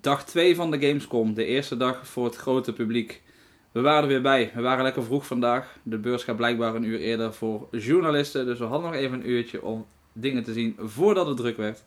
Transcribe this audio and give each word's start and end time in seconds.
Dag 0.00 0.24
2 0.24 0.54
van 0.54 0.70
de 0.70 0.86
Gamescom, 0.86 1.34
de 1.34 1.44
eerste 1.44 1.76
dag 1.76 2.06
voor 2.06 2.24
het 2.24 2.36
grote 2.36 2.72
publiek. 2.72 3.22
We 3.72 3.80
waren 3.80 4.02
er 4.02 4.08
weer 4.08 4.22
bij. 4.22 4.52
We 4.54 4.60
waren 4.60 4.84
lekker 4.84 5.04
vroeg 5.04 5.26
vandaag. 5.26 5.76
De 5.82 5.98
beurs 5.98 6.24
gaat 6.24 6.36
blijkbaar 6.36 6.74
een 6.74 6.84
uur 6.84 6.98
eerder 6.98 7.34
voor 7.34 7.68
journalisten. 7.70 8.46
Dus 8.46 8.58
we 8.58 8.64
hadden 8.64 8.90
nog 8.90 9.00
even 9.00 9.20
een 9.20 9.30
uurtje 9.30 9.62
om 9.62 9.86
dingen 10.12 10.42
te 10.42 10.52
zien 10.52 10.76
voordat 10.78 11.26
het 11.26 11.36
druk 11.36 11.56
werd. 11.56 11.84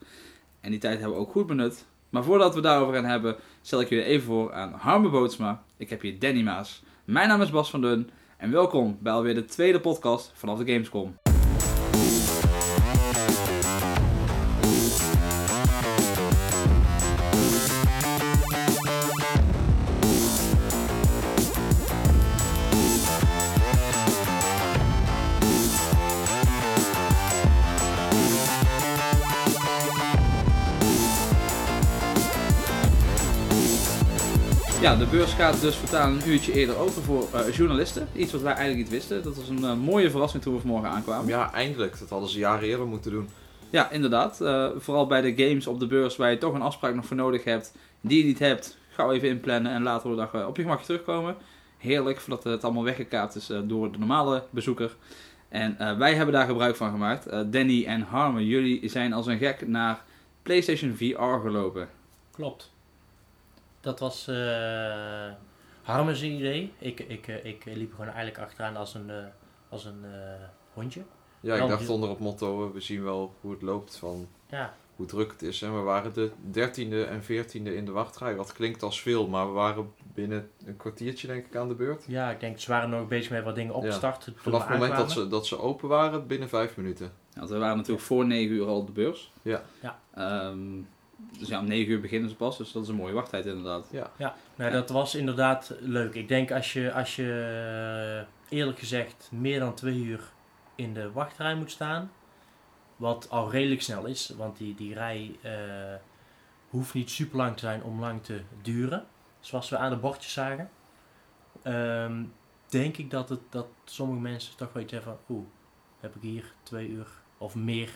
En 0.62 0.72
die 0.72 0.80
tijd 0.80 1.00
hebben 1.00 1.18
we 1.18 1.24
ook 1.24 1.32
goed 1.32 1.48
benut. 1.48 1.86
Maar 2.10 2.24
voordat 2.24 2.56
we 2.56 2.62
daarover 2.62 2.94
gaan 2.94 3.06
hebben, 3.06 3.36
stel 3.62 3.82
ik 3.82 3.90
jullie 3.90 4.06
even 4.06 4.26
voor 4.26 4.54
aan 4.54 4.74
Harme 4.74 5.10
Bootsma. 5.10 5.64
Ik 5.78 5.90
heb 5.90 6.02
hier 6.02 6.20
Danny 6.20 6.44
Maas. 6.44 6.84
Mijn 7.06 7.28
naam 7.28 7.42
is 7.42 7.50
Bas 7.50 7.70
van 7.70 7.82
Dun. 7.82 8.10
En 8.38 8.52
welkom 8.52 8.98
bij 9.02 9.14
alweer 9.14 9.36
de 9.36 9.46
tweede 9.46 9.80
podcast 9.80 10.32
vanaf 10.36 10.58
de 10.58 10.72
Gamescom. 10.72 11.27
Ja, 34.88 34.96
de 34.96 35.06
beurs 35.06 35.34
gaat 35.34 35.62
dus 35.62 35.76
vertalen 35.76 36.22
een 36.22 36.30
uurtje 36.30 36.54
eerder 36.54 36.78
open 36.78 37.04
voor 37.04 37.28
eh, 37.34 37.54
journalisten. 37.54 38.08
Iets 38.16 38.32
wat 38.32 38.42
wij 38.42 38.54
eigenlijk 38.54 38.84
niet 38.84 39.00
wisten. 39.00 39.24
Dat 39.24 39.36
was 39.36 39.50
een 39.50 39.64
eh, 39.64 39.74
mooie 39.74 40.10
verrassing 40.10 40.44
toen 40.44 40.54
we 40.54 40.60
vanmorgen 40.60 40.90
aankwamen. 40.90 41.28
Ja, 41.28 41.54
eindelijk. 41.54 42.00
Dat 42.00 42.10
hadden 42.10 42.30
ze 42.30 42.40
jaren 42.40 42.68
eerder 42.68 42.88
moeten 42.88 43.12
doen. 43.12 43.30
Ja, 43.70 43.92
inderdaad. 43.92 44.42
Eh, 44.42 44.68
vooral 44.78 45.08
bij 45.08 45.22
de 45.22 45.44
games 45.46 45.68
op 45.68 45.80
de 45.80 45.88
beurs 45.88 46.16
waar 46.16 46.32
je 46.32 46.38
toch 46.38 46.54
een 46.54 46.62
afspraak 46.62 46.96
nog 46.96 47.06
voor 47.06 47.16
nodig 47.16 47.44
hebt. 47.44 47.74
Die 48.02 48.18
je 48.18 48.24
niet 48.24 48.40
hebt, 48.40 48.78
gauw 48.90 49.12
even 49.12 49.30
inplannen 49.30 49.72
en 49.72 49.84
later 49.84 50.10
op 50.10 50.16
de 50.16 50.28
dag 50.32 50.48
op 50.48 50.56
je 50.56 50.62
gemak 50.62 50.82
terugkomen. 50.82 51.36
Heerlijk, 51.78 52.20
voordat 52.20 52.44
het 52.44 52.64
allemaal 52.64 52.84
weggekaapt 52.84 53.36
is 53.36 53.50
door 53.64 53.92
de 53.92 53.98
normale 53.98 54.44
bezoeker. 54.50 54.96
En 55.50 55.80
eh, 55.80 55.98
wij 55.98 56.14
hebben 56.14 56.34
daar 56.34 56.48
gebruik 56.48 56.76
van 56.76 56.92
gemaakt. 56.92 57.26
Eh, 57.26 57.40
Danny 57.46 57.86
en 57.86 58.02
Harmen, 58.02 58.46
jullie 58.46 58.90
zijn 58.90 59.14
als 59.14 59.26
een 59.26 59.38
gek 59.38 59.68
naar 59.68 60.04
PlayStation 60.44 60.96
VR 60.96 61.42
gelopen. 61.42 61.90
Klopt. 62.32 62.72
Dat 63.88 64.00
was 64.00 64.28
eh 64.28 65.32
Harmen's 65.88 66.22
idee. 66.22 66.74
Ik, 66.78 67.00
ik, 67.00 67.28
eh, 67.28 67.46
ik 67.46 67.66
liep 67.66 67.92
gewoon 67.92 68.08
eigenlijk 68.08 68.38
achteraan 68.38 68.76
als 68.76 68.94
een, 68.94 69.10
eh, 69.10 69.26
als 69.70 69.86
een 69.86 70.06
eh, 70.06 70.44
hondje. 70.74 71.02
Ja, 71.40 71.56
ik 71.56 71.68
dacht 71.68 71.90
onder 71.90 72.10
het 72.10 72.20
motto, 72.20 72.72
we 72.74 72.82
zien 72.82 73.04
wel 73.04 73.34
hoe 73.42 73.52
het 73.52 73.62
loopt, 73.62 73.98
van 73.98 74.28
Ja, 74.50 74.74
hoe 74.96 75.06
druk 75.06 75.32
het 75.32 75.42
is. 75.42 75.62
En 75.62 75.76
we 75.76 75.82
waren 75.82 76.14
de 76.14 76.32
13e 76.52 77.08
en 77.10 77.22
14e 77.24 77.76
in 77.76 77.86
de 77.86 77.92
wachtrij. 77.92 78.36
Wat 78.36 78.54
klinkt 78.54 78.84
als 78.84 79.02
veel, 79.02 79.28
maar 79.28 79.48
we 79.48 79.54
waren 79.54 79.94
binnen 80.14 80.50
een 80.66 80.78
kwartiertje 80.78 81.28
denk 81.28 81.46
ik 81.46 81.56
aan 81.56 81.68
de 81.68 81.76
beurt. 81.76 82.06
ja, 82.08 82.32
ik 82.32 82.40
denk 82.40 82.60
ze 82.60 82.72
waren 82.72 82.90
nog 82.90 83.08
bezig 83.08 83.32
met 83.32 83.44
wat 83.44 83.56
dingen 83.56 83.74
op 83.74 83.84
te 83.84 83.92
starten. 83.92 84.34
Vanaf 84.38 84.68
het 84.68 84.70
moment 84.70 84.96
dat 84.96 85.12
ze, 85.12 85.28
dat 85.28 85.48
ze 85.48 85.60
open 85.60 85.90
waren, 85.90 86.28
binnen 86.28 86.50
vijf 86.50 86.78
minuten. 86.78 87.06
Ja, 87.06 87.40
Want 87.40 87.50
we 87.50 87.58
waren 87.58 87.78
natuurlijk 87.78 88.06
voor 88.06 88.26
9 88.26 88.56
uur 88.56 88.66
al 88.66 88.78
op 88.78 88.88
de 88.88 88.94
beurs. 88.94 89.32
Ja. 89.42 89.64
Ja. 89.82 90.00
Ehm, 90.14 90.82
dus 91.18 91.48
ja, 91.48 91.60
om 91.60 91.68
9 91.68 91.92
uur 91.92 92.02
beginnen 92.02 92.30
ze 92.30 92.36
pas. 92.36 92.58
Dus 92.58 92.72
dat 92.72 92.84
is 92.84 92.90
een 92.90 92.96
mooie 92.96 93.14
wachttijd 93.14 93.46
inderdaad. 93.46 93.88
Ja, 93.92 94.36
nou, 94.56 94.72
dat 94.72 94.90
was 94.90 95.16
inderdaad 95.16 95.74
leuk. 95.80 96.14
Ik 96.14 96.28
denk 96.28 96.52
als 96.52 96.74
je, 96.74 96.94
als 96.94 97.16
je 97.16 98.26
eh, 98.50 98.58
eerlijk 98.58 98.80
gezegd 98.80 99.30
meer 99.32 99.60
dan 99.60 99.74
twee 99.74 100.04
uur 100.04 100.22
in 100.76 100.94
de 100.94 101.12
wachtrij 101.12 101.56
moet 101.56 101.72
staan, 101.72 102.12
wat 102.96 103.30
al 103.30 103.52
redelijk 103.52 103.82
snel 103.82 104.06
is, 104.06 104.34
want 104.38 104.58
die, 104.58 104.76
die 104.76 104.94
rij 104.94 105.36
eh, 105.42 105.54
hoeft 106.70 106.94
niet 106.94 107.10
super 107.10 107.38
lang 107.38 107.54
te 107.54 107.60
zijn 107.60 107.84
om 107.84 108.00
lang 108.00 108.24
te 108.24 108.42
duren, 108.62 109.06
zoals 109.40 109.70
we 109.70 109.78
aan 109.78 109.90
de 109.90 109.98
bordjes 109.98 110.34
zagen. 110.34 110.70
Ehm, 111.62 112.24
denk 112.68 112.98
ik 112.98 113.10
dat, 113.10 113.30
het, 113.30 113.42
dat 113.50 113.68
sommige 113.84 114.22
mensen 114.22 114.58
toch 114.58 114.74
wel 114.74 114.84
iets 114.84 114.92
hebben 114.92 115.18
van, 115.26 115.36
oeh, 115.36 115.46
heb 116.00 116.16
ik 116.16 116.22
hier 116.22 116.54
twee 116.64 116.88
uur 116.88 117.08
of 117.38 117.56
meer 117.56 117.90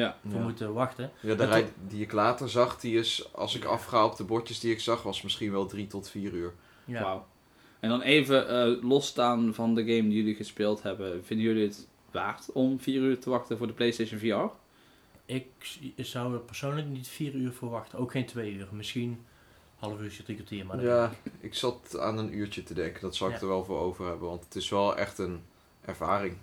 Ja. 0.00 0.16
voor 0.28 0.38
Ja. 0.38 0.42
moeten 0.44 0.72
wachten. 0.72 1.10
Ja, 1.20 1.34
de 1.34 1.44
rij 1.44 1.72
die 1.88 2.02
ik 2.02 2.12
later 2.12 2.50
zag, 2.50 2.80
die 2.80 2.98
is, 2.98 3.28
als 3.32 3.54
ik 3.56 3.64
afga 3.64 4.04
op 4.04 4.16
de 4.16 4.24
bordjes 4.24 4.60
die 4.60 4.72
ik 4.72 4.80
zag, 4.80 5.02
was 5.02 5.22
misschien 5.22 5.52
wel 5.52 5.66
drie 5.66 5.86
tot 5.86 6.10
vier 6.10 6.32
uur. 6.32 6.52
Ja. 6.84 7.02
Wauw. 7.02 7.26
En 7.80 7.88
dan 7.88 8.00
even 8.02 8.48
eh, 8.48 8.82
losstaan 8.82 9.54
van 9.54 9.74
de 9.74 9.80
game 9.80 10.02
die 10.08 10.12
jullie 10.16 10.34
gespeeld 10.34 10.82
hebben. 10.82 11.24
Vinden 11.24 11.46
jullie 11.46 11.66
het 11.66 11.86
waard 12.10 12.52
om 12.52 12.80
4 12.80 13.00
uur 13.00 13.18
te 13.18 13.30
wachten 13.30 13.58
voor 13.58 13.66
de 13.66 13.72
PlayStation 13.72 14.18
VR? 14.18 14.54
Ik 15.26 15.46
zou 15.96 16.34
er 16.34 16.40
persoonlijk 16.40 16.86
niet 16.88 17.08
vier 17.08 17.34
uur 17.34 17.52
voor 17.52 17.70
wachten. 17.70 17.98
Ook 17.98 18.10
geen 18.10 18.26
twee 18.26 18.52
uur. 18.52 18.68
Misschien 18.72 19.24
half 19.76 20.00
uurtje, 20.00 20.22
drie 20.22 20.36
kwartier. 20.36 20.66
Maar 20.66 20.82
Ja, 20.84 21.10
ik. 21.22 21.32
ik 21.40 21.54
zat 21.54 21.98
aan 21.98 22.18
een 22.18 22.34
uurtje 22.36 22.62
te 22.62 22.74
denken. 22.74 23.00
Dat 23.00 23.16
zou 23.16 23.30
ik 23.30 23.36
Ja. 23.36 23.42
er 23.42 23.48
wel 23.48 23.64
voor 23.64 23.78
over 23.78 24.06
hebben. 24.06 24.28
Want 24.28 24.44
het 24.44 24.54
is 24.56 24.68
wel 24.68 24.96
echt 24.96 25.18
een 25.18 25.42
ervaring. 25.84 26.36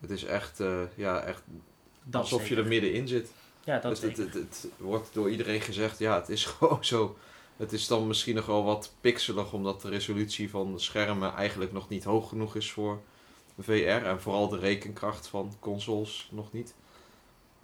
Het 0.00 0.10
is 0.10 0.24
echt, 0.24 0.60
eh, 0.60 0.80
ja, 0.96 1.20
echt 1.20 1.42
dat 2.04 2.20
alsof 2.20 2.48
je 2.48 2.56
er 2.56 2.66
middenin 2.66 3.08
zit. 3.08 3.32
Ja, 3.64 3.78
dat 3.78 4.00
het, 4.00 4.16
het, 4.16 4.34
het 4.34 4.68
wordt 4.76 5.14
door 5.14 5.30
iedereen 5.30 5.60
gezegd, 5.60 5.98
ja, 5.98 6.18
het 6.18 6.28
is 6.28 6.44
gewoon 6.50 6.84
zo. 6.84 7.16
Het 7.56 7.72
is 7.72 7.86
dan 7.86 8.06
misschien 8.06 8.34
nog 8.34 8.46
wel 8.46 8.64
wat 8.64 8.92
pixelig, 9.00 9.52
omdat 9.52 9.82
de 9.82 9.88
resolutie 9.88 10.50
van 10.50 10.72
de 10.72 10.78
schermen 10.78 11.34
eigenlijk 11.34 11.72
nog 11.72 11.88
niet 11.88 12.04
hoog 12.04 12.28
genoeg 12.28 12.56
is 12.56 12.72
voor 12.72 13.00
VR. 13.60 13.70
En 14.06 14.20
vooral 14.20 14.48
de 14.48 14.58
rekenkracht 14.58 15.26
van 15.26 15.54
consoles 15.58 16.28
nog 16.32 16.52
niet. 16.52 16.74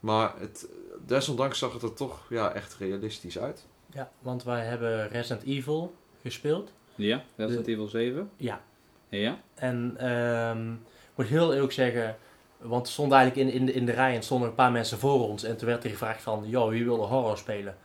Maar 0.00 0.34
het, 0.38 0.66
desondanks 1.06 1.58
zag 1.58 1.72
het 1.72 1.82
er 1.82 1.94
toch 1.94 2.26
ja, 2.28 2.52
echt 2.52 2.74
realistisch 2.74 3.38
uit. 3.38 3.66
Ja, 3.92 4.10
want 4.18 4.44
wij 4.44 4.64
hebben 4.64 5.08
Resident 5.08 5.42
Evil 5.42 5.94
gespeeld. 6.22 6.72
Ja, 6.94 7.24
Resident 7.36 7.66
Evil 7.66 7.88
7. 7.88 8.30
Ja. 8.36 8.62
Ja. 9.08 9.40
En 9.54 9.94
ehm, 9.98 10.72
ik 10.72 11.16
moet 11.16 11.26
heel 11.26 11.54
eerlijk 11.54 11.72
zeggen, 11.72 12.16
want 12.60 12.86
er 12.86 12.92
stond 12.92 13.12
eigenlijk 13.12 13.48
in, 13.48 13.60
in, 13.60 13.66
de, 13.66 13.72
in 13.72 13.86
de 13.86 13.92
rij 13.92 14.14
en 14.14 14.22
stonden 14.22 14.48
een 14.48 14.54
paar 14.54 14.72
mensen 14.72 14.98
voor 14.98 15.28
ons. 15.28 15.42
En 15.42 15.56
toen 15.56 15.68
werd 15.68 15.84
er 15.84 15.90
gevraagd 15.90 16.22
van, 16.22 16.44
joh, 16.46 16.68
wie 16.68 16.84
wil 16.84 17.06
horror 17.06 17.38
spelen? 17.38 17.76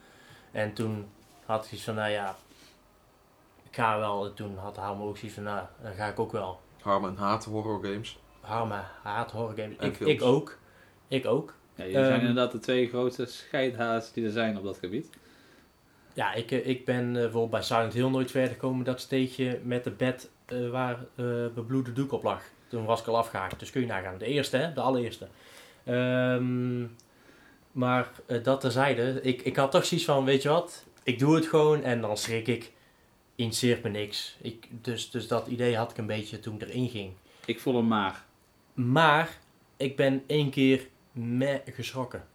En 0.51 0.73
toen 0.73 1.05
had 1.45 1.65
ik 1.65 1.71
iets 1.71 1.83
van, 1.83 1.95
nou 1.95 2.11
ja, 2.11 2.35
ik 3.63 3.75
ga 3.75 3.99
wel. 3.99 4.25
En 4.25 4.33
toen 4.33 4.57
had 4.57 4.75
Harme 4.75 5.03
ook 5.03 5.17
zoiets 5.17 5.35
van, 5.35 5.43
nou, 5.43 5.65
dan 5.81 5.93
ga 5.93 6.07
ik 6.07 6.19
ook 6.19 6.31
wel. 6.31 6.59
Harman 6.81 7.17
haat 7.17 7.45
horror 7.45 7.83
games. 7.83 8.19
Harme 8.39 8.81
haat 9.03 9.31
horror 9.31 9.55
games. 9.55 9.77
En 9.77 9.87
Ik, 9.87 9.95
films. 9.95 10.13
ik 10.13 10.21
ook. 10.21 10.57
Ik 11.07 11.25
ook. 11.25 11.53
ja 11.75 11.83
jullie 11.83 11.99
zijn 11.99 12.11
Ehm, 12.11 12.19
inderdaad 12.19 12.51
de 12.51 12.59
twee 12.59 12.87
grote 12.87 13.25
scheidhaas 13.25 14.11
die 14.13 14.25
er 14.25 14.31
zijn 14.31 14.57
op 14.57 14.63
dat 14.63 14.77
gebied. 14.77 15.09
Ja, 16.13 16.33
ik, 16.33 16.51
eh, 16.51 16.67
ik 16.67 16.85
ben 16.85 17.07
eh, 17.07 17.13
bijvoorbeeld 17.13 17.49
bij 17.49 17.61
Silent 17.61 17.93
Hill 17.93 18.09
nooit 18.09 18.31
verder 18.31 18.51
gekomen. 18.51 18.85
Dat 18.85 19.01
steegje 19.01 19.59
met 19.63 19.83
de 19.83 19.91
bed 19.91 20.29
eh, 20.45 20.69
waar 20.69 20.99
eh 21.15 21.25
bebloede 21.55 21.93
doek 21.93 22.11
op 22.11 22.23
lag. 22.23 22.41
Toen 22.67 22.85
was 22.85 23.01
ik 23.01 23.07
al 23.07 23.17
afgehaakt. 23.17 23.59
Dus 23.59 23.69
kun 23.71 23.81
je 23.81 23.87
nagaan. 23.87 24.17
De 24.17 24.25
eerste, 24.25 24.57
hè? 24.57 24.73
De 24.73 24.81
allereerste. 24.81 25.27
Ehm, 25.83 26.81
maar 27.71 28.11
eh, 28.25 28.43
dat 28.43 28.61
terzijde. 28.61 29.19
Ik, 29.21 29.41
ik 29.41 29.55
had 29.55 29.71
toch 29.71 29.85
zoiets 29.85 30.05
van, 30.05 30.25
weet 30.25 30.41
je 30.41 30.49
wat? 30.49 30.85
Ik 31.03 31.19
doe 31.19 31.35
het 31.35 31.45
gewoon 31.47 31.83
en 31.83 32.01
dan 32.01 32.17
schrik 32.17 32.47
ik. 32.47 32.71
Interesseert 33.35 33.83
me 33.83 33.89
niks. 33.89 34.37
Ik, 34.41 34.67
dus, 34.81 35.11
dus 35.11 35.27
dat 35.27 35.47
idee 35.47 35.77
had 35.77 35.91
ik 35.91 35.97
een 35.97 36.05
beetje 36.05 36.39
toen 36.39 36.55
ik 36.55 36.61
erin 36.61 36.89
ging. 36.89 37.11
Ik 37.45 37.59
voel 37.59 37.75
hem 37.75 37.87
maar. 37.87 38.23
Maar 38.73 39.37
ik 39.77 39.95
ben 39.95 40.23
één 40.27 40.49
keer 40.49 40.87
me 41.11 41.61
geschrokken. 41.73 42.27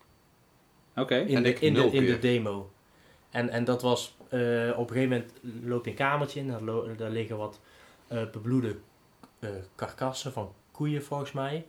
Oké. 0.97 1.17
in, 1.17 1.37
En 1.37 1.43
de, 1.43 1.53
in, 1.55 1.75
de, 1.75 1.85
in 1.91 2.05
de 2.07 2.19
demo. 2.19 2.71
En, 3.31 3.49
en 3.49 3.65
dat 3.65 3.83
was, 3.83 4.17
eh, 4.29 4.39
op 4.77 4.91
een 4.91 4.97
gegeven 4.97 5.09
moment 5.09 5.33
loop 5.65 5.85
je 5.85 5.91
een 5.91 5.97
kamertje 5.97 6.41
in, 6.41 6.47
daar, 6.49 6.63
lo- 6.63 6.95
daar 6.97 7.11
liggen 7.11 7.37
wat 7.37 7.61
eh, 8.07 8.19
bebloede 8.31 8.77
eh, 9.41 9.49
karkassen 9.75 10.33
van 10.33 10.53
koeien 10.71 11.05
volgens 11.05 11.33
mij. 11.33 11.67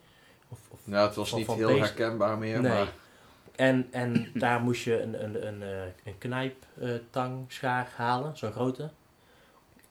Of, 0.50 0.60
of, 0.70 0.80
Ja, 0.84 1.06
het 1.06 1.16
was 1.16 1.30
Van- 1.30 1.38
niet 1.38 1.48
van 1.48 1.58
heel 1.58 1.68
beest- 1.68 1.80
herkenbaar 1.80 2.38
meer, 2.38 2.62
nee. 2.62 2.72
maar 2.72 2.94
En, 3.56 3.88
en 3.92 4.28
daar 4.34 4.62
moest 4.62 4.84
je 4.84 5.02
een, 5.02 5.24
een, 5.24 5.48
een, 5.48 5.64
eh, 5.64 5.92
een 6.04 6.18
knijptangschaar 6.18 7.92
halen, 7.96 8.38
zo'n 8.38 8.52
grote. 8.52 8.90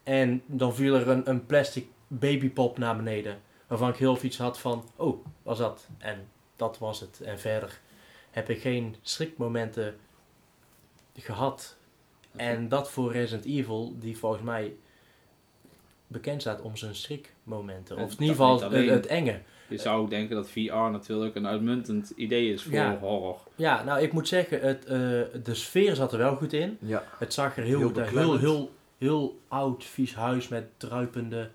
En 0.03 0.43
dan 0.47 0.75
viel 0.75 0.95
er 0.95 1.09
een, 1.09 1.31
een 1.31 1.47
plastic 1.47 1.87
babypop 2.09 2.79
naar 2.79 2.97
beneden. 2.97 3.41
Waarvan 3.67 3.89
ik 3.89 3.97
heel 3.97 4.17
veel 4.17 4.29
iets 4.29 4.39
had 4.39 4.59
van, 4.59 4.85
oh, 4.97 5.25
was 5.43 5.59
dat? 5.59 5.87
En 5.99 6.29
dat 6.57 6.79
was 6.79 7.01
het. 7.01 7.21
En 7.21 7.39
verder 7.41 7.81
heb 8.31 8.49
ik 8.49 8.61
geen 8.61 8.97
schrikmomenten 9.03 9.97
gehad. 11.15 11.77
En 12.37 12.69
dat 12.69 12.91
voor 12.91 13.13
Resident 13.13 13.45
Evil, 13.45 13.95
die 13.99 14.19
volgens 14.19 14.43
mij 14.43 14.75
bekend 16.11 16.41
staat 16.41 16.61
om 16.61 16.77
zijn 16.77 16.95
schrikmomenten. 16.95 17.97
En 17.97 18.05
Of 18.05 18.13
in 18.13 18.21
ieder 18.21 18.37
geval 18.37 18.71
niet 18.71 18.91
het, 18.91 19.07
enge. 19.07 19.41
Je 19.69 19.79
zou 19.79 20.01
ook 20.03 20.11
denken 20.11 20.37
dat 20.37 20.51
VR 20.51 20.73
natuurlijk 20.73 21.35
een 21.35 21.47
uitmuntend 21.47 22.11
idee 22.17 22.53
is 22.53 22.63
voor 22.63 22.73
Ja. 22.73 22.99
horror. 22.99 23.39
Ja, 23.55 23.83
nou 23.85 24.01
ik 24.01 24.13
moet 24.13 24.29
zeggen, 24.29 24.61
het, 24.61 24.85
eh, 24.85 24.99
de 25.43 25.55
sfeer 25.55 25.95
zat 25.95 26.13
er 26.13 26.19
wel 26.19 26.37
goed 26.37 26.53
in. 26.53 26.79
ja. 26.81 27.05
Het 27.19 27.35
zag 27.35 27.57
er 27.57 27.63
heel, 27.63 27.79
Heel 27.79 27.89
heel, 27.89 27.95
heel, 27.97 28.05
beklemmend. 28.05 28.41
heel, 28.41 28.71
heel 28.99 29.41
oud, 29.49 29.85
vies 29.85 30.15
huis 30.15 30.49
met 30.49 30.65
druipende 30.77 31.51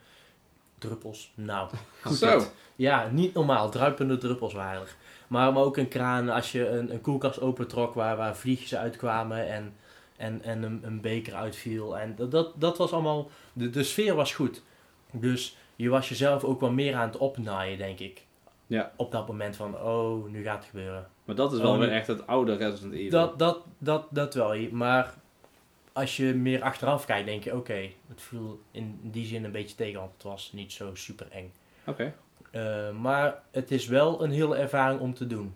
druppels. 0.77 1.31
Nou, 1.35 1.69
Zo. 2.13 2.41
ja, 2.75 3.09
niet 3.11 3.33
normaal. 3.33 3.69
Druipende 3.69 4.17
druppels 4.17 4.53
waren 4.53 4.81
er. 4.81 4.95
Maar, 5.27 5.53
maar 5.53 5.63
ook 5.63 5.77
een 5.77 5.87
kraan 5.87 6.29
als 6.29 6.51
je 6.51 6.69
een, 6.69 6.93
een 6.93 7.01
koelkast 7.01 7.41
opentrok 7.41 7.93
waar, 7.93 8.17
waar 8.17 8.37
vliegjes 8.37 8.75
uitkwamen. 8.75 9.47
En 9.47 9.73
En, 10.17 10.43
en 10.43 10.63
een, 10.63 10.79
een 10.83 11.01
beker 11.01 11.33
uitviel. 11.33 11.97
En 11.97 12.15
dat, 12.15 12.31
dat, 12.31 12.51
dat 12.55 12.77
was 12.77 12.91
allemaal... 12.91 13.29
De, 13.53 13.69
de 13.69 13.83
sfeer 13.83 14.15
was 14.15 14.33
goed. 14.33 14.63
Dus 15.11 15.57
je 15.75 15.89
was 15.89 16.09
jezelf 16.09 16.43
ook 16.43 16.59
wel 16.59 16.71
meer 16.71 16.95
aan 16.95 17.07
het 17.07 17.17
opnaaien, 17.17 17.77
denk 17.77 17.99
ik. 17.99 18.25
Ja. 18.67 18.91
Op 18.95 19.11
dat 19.11 19.27
moment 19.27 19.55
van, 19.55 19.81
oh, 19.81 20.29
nu 20.29 20.43
gaat 20.43 20.57
het 20.57 20.69
gebeuren. 20.69 21.07
Maar 21.25 21.35
dat 21.35 21.53
is 21.53 21.59
wel 21.59 21.73
Oh, 21.73 21.79
weer 21.79 21.91
echt 21.91 22.07
het 22.07 22.27
oude 22.27 22.55
Resident 22.55 22.93
Evil. 22.93 23.09
Dat, 23.09 23.39
dat, 23.39 23.63
dat, 23.77 24.07
dat 24.09 24.33
wel. 24.33 24.69
Maar 24.71 25.13
als 25.93 26.17
je 26.17 26.33
meer 26.33 26.61
achteraf 26.61 27.05
kijkt, 27.05 27.27
denk 27.27 27.43
je, 27.43 27.55
oké, 27.55 27.89
het 28.07 28.21
viel 28.21 28.59
in 28.71 28.99
die 29.01 29.25
zin 29.25 29.43
een 29.43 29.51
beetje 29.51 29.75
tegen, 29.75 29.99
want 29.99 30.13
het 30.13 30.23
was 30.23 30.51
niet 30.53 30.71
zo 30.71 30.95
super 30.95 31.27
eng. 31.31 31.51
Oké. 31.85 32.13
Eh, 32.51 32.91
maar 32.91 33.41
het 33.51 33.71
is 33.71 33.87
wel 33.87 34.23
een 34.23 34.31
hele 34.31 34.55
ervaring 34.55 34.99
om 34.99 35.13
te 35.13 35.27
doen. 35.27 35.55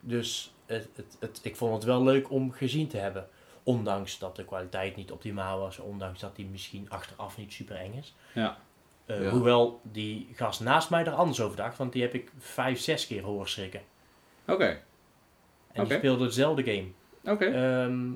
Dus 0.00 0.54
het, 0.66 0.88
het, 0.94 1.16
het, 1.20 1.40
ik 1.42 1.56
vond 1.56 1.74
het 1.74 1.84
wel 1.84 2.02
leuk 2.02 2.30
om 2.30 2.52
gezien 2.52 2.88
te 2.88 2.96
hebben. 2.96 3.28
Ondanks 3.68 4.18
dat 4.18 4.36
de 4.36 4.44
kwaliteit 4.44 4.96
niet 4.96 5.10
optimaal 5.12 5.58
was. 5.58 5.78
Ondanks 5.78 6.20
dat 6.20 6.36
die 6.36 6.46
misschien 6.46 6.90
achteraf 6.90 7.36
niet 7.36 7.52
super 7.52 7.76
eng 7.76 7.92
is. 7.94 8.14
Ja. 8.34 8.58
Eh, 9.06 9.22
Ja. 9.22 9.30
Hoewel 9.30 9.80
die 9.82 10.28
gast 10.34 10.60
naast 10.60 10.90
mij 10.90 11.04
er 11.04 11.12
anders 11.12 11.40
over 11.40 11.56
dacht. 11.56 11.78
Want 11.78 11.92
die 11.92 12.02
heb 12.02 12.14
ik 12.14 12.30
vijf, 12.38 12.80
zes 12.80 13.06
keer 13.06 13.22
horen 13.22 13.48
schrikken. 13.48 13.80
Oké. 14.46 14.80
En 15.72 15.84
die 15.84 15.96
speelde 15.96 16.24
hetzelfde 16.24 16.62
game. 16.64 16.86
Oké. 17.34 17.44
Ehm, 17.44 18.10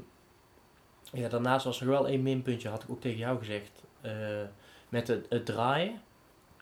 ja, 1.13 1.29
daarnaast 1.29 1.65
was 1.65 1.81
er 1.81 1.87
wel 1.87 2.07
één 2.09 2.23
minpuntje, 2.23 2.69
had 2.69 2.83
ik 2.83 2.91
ook 2.91 3.01
tegen 3.01 3.19
jou 3.19 3.39
gezegd. 3.39 3.83
Eh, 4.01 4.13
met 4.89 5.09
het, 5.09 5.27
het 5.29 5.47
draaien. 5.47 6.03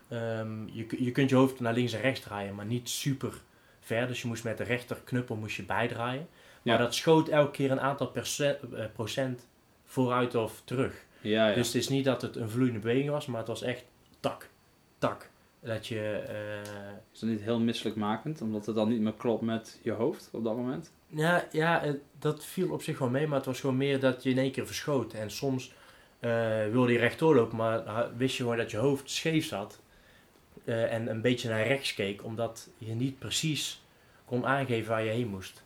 Ehm, 0.08 0.66
je, 0.66 1.04
je 1.04 1.12
kunt 1.12 1.30
je 1.30 1.36
hoofd 1.36 1.60
naar 1.60 1.74
links 1.74 1.92
en 1.92 2.00
rechts 2.00 2.20
draaien, 2.20 2.54
maar 2.54 2.64
niet 2.66 2.88
super 2.88 3.32
ver. 3.80 4.06
Dus 4.06 4.22
je 4.22 4.28
moest 4.28 4.44
met 4.44 4.58
de 4.58 4.64
rechterknuppel 4.64 5.36
moest 5.36 5.56
je 5.56 5.62
bijdraaien. 5.64 6.28
Maar 6.62 6.74
Ja. 6.78 6.80
dat 6.80 6.94
schoot 6.94 7.28
elke 7.28 7.50
keer 7.50 7.70
een 7.70 7.80
aantal 7.80 8.12
eh, 8.14 8.84
procent 8.94 9.46
vooruit 9.84 10.34
of 10.34 10.62
terug. 10.64 11.04
Ja, 11.20 11.48
ja. 11.48 11.54
Dus 11.54 11.66
het 11.66 11.76
is 11.76 11.88
niet 11.88 12.04
dat 12.04 12.22
het 12.22 12.36
een 12.36 12.50
vloeiende 12.50 12.78
beweging 12.80 13.10
was, 13.10 13.26
maar 13.26 13.38
het 13.38 13.48
was 13.48 13.62
echt 13.62 13.84
tak, 14.20 14.48
tak. 14.98 15.30
Dat 15.60 15.86
je... 15.86 16.00
eh, 16.28 17.02
Is 17.12 17.20
dat 17.20 17.28
niet 17.28 17.40
heel 17.40 17.60
misselijkmakend, 17.60 18.40
omdat 18.40 18.66
het 18.66 18.74
dan 18.74 18.88
niet 18.88 19.00
meer 19.00 19.12
klopt 19.12 19.42
met 19.42 19.78
je 19.82 19.90
hoofd 19.92 20.28
op 20.32 20.44
dat 20.44 20.56
moment? 20.56 20.92
Ja, 21.06 21.44
ja 21.52 21.82
dat 22.18 22.44
viel 22.44 22.70
op 22.72 22.82
zich 22.82 22.98
wel 22.98 23.08
mee, 23.08 23.26
maar 23.26 23.36
het 23.36 23.46
was 23.46 23.60
gewoon 23.60 23.76
meer 23.76 24.00
dat 24.00 24.22
je 24.22 24.30
in 24.30 24.38
één 24.38 24.50
keer 24.52 24.66
verschoot. 24.66 25.12
En 25.12 25.30
soms 25.30 25.72
eh, 26.18 26.30
wilde 26.70 26.92
je 26.92 26.98
rechtdoor 26.98 27.34
lopen, 27.34 27.56
maar 27.56 27.86
ha- 27.86 28.10
wist 28.16 28.36
je 28.36 28.42
gewoon 28.42 28.58
dat 28.58 28.70
je 28.70 28.76
hoofd 28.76 29.10
scheef 29.10 29.46
zat. 29.46 29.80
en 30.64 31.10
een 31.10 31.20
beetje 31.20 31.48
naar 31.48 31.66
rechts 31.66 31.94
keek, 31.94 32.24
omdat 32.24 32.68
je 32.78 32.92
niet 32.94 33.18
precies 33.18 33.82
kon 34.24 34.46
aangeven 34.46 34.90
waar 34.90 35.04
je 35.04 35.10
heen 35.10 35.28
moest 35.28 35.62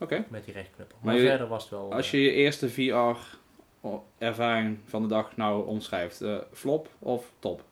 Oké. 0.00 0.24
met 0.28 0.44
die 0.44 0.54
rechtknuppel. 0.54 0.96
Maar 1.02 1.12
Maar, 1.14 1.22
je- 1.22 1.28
verder 1.28 1.48
was 1.48 1.62
het 1.62 1.70
wel... 1.72 1.92
Als 1.92 2.06
eh, 2.06 2.12
je 2.12 2.20
je 2.20 2.32
eerste 2.32 2.70
VR-ervaring 2.70 4.78
van 4.84 5.02
de 5.02 5.08
dag 5.08 5.36
nou 5.36 5.66
omschrijft, 5.66 6.20
eh, 6.20 6.36
flop 6.52 6.88
of 6.98 7.32
top? 7.38 7.60
Of 7.60 7.66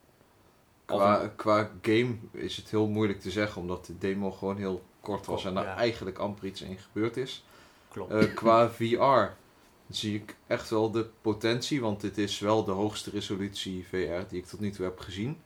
Qua, 1.00 1.32
qua 1.36 1.70
game 1.82 2.14
is 2.32 2.56
het 2.56 2.70
heel 2.70 2.88
moeilijk 2.88 3.20
te 3.20 3.30
zeggen, 3.30 3.60
omdat 3.60 3.86
de 3.86 3.98
demo 3.98 4.30
gewoon 4.30 4.56
heel 4.56 4.82
kort 5.00 5.26
was 5.26 5.44
en 5.44 5.56
er 5.56 5.64
Ja. 5.64 5.76
eigenlijk 5.76 6.18
amper 6.18 6.44
iets 6.46 6.62
in 6.62 6.78
gebeurd 6.78 7.16
is. 7.16 7.44
klopt. 7.88 8.12
Eh, 8.12 8.34
qua 8.34 8.70
VR 8.70 9.32
zie 9.88 10.14
ik 10.14 10.36
echt 10.46 10.70
wel 10.70 10.90
de 10.90 11.06
potentie, 11.20 11.80
want 11.80 12.00
dit 12.00 12.18
is 12.18 12.38
wel 12.38 12.64
de 12.64 12.70
hoogste 12.72 13.10
resolutie 13.10 13.86
VR 13.88 14.28
die 14.28 14.38
ik 14.38 14.46
tot 14.46 14.60
nu 14.60 14.70
toe 14.70 14.84
heb 14.84 14.98
gezien. 14.98 15.40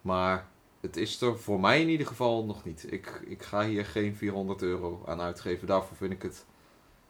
Maar 0.00 0.48
het 0.80 0.96
is 0.96 1.20
er 1.20 1.38
voor 1.38 1.60
mij 1.60 1.80
in 1.80 1.88
ieder 1.88 2.06
geval 2.06 2.44
nog 2.44 2.64
niet. 2.64 2.92
Ik, 2.92 3.22
ik 3.26 3.42
ga 3.42 3.66
hier 3.66 3.84
geen 3.84 4.14
400 4.14 4.62
euro 4.62 5.02
aan 5.06 5.20
uitgeven. 5.20 5.66
Daarvoor 5.66 5.96
vind 5.96 6.12
ik 6.12 6.22
het 6.22 6.46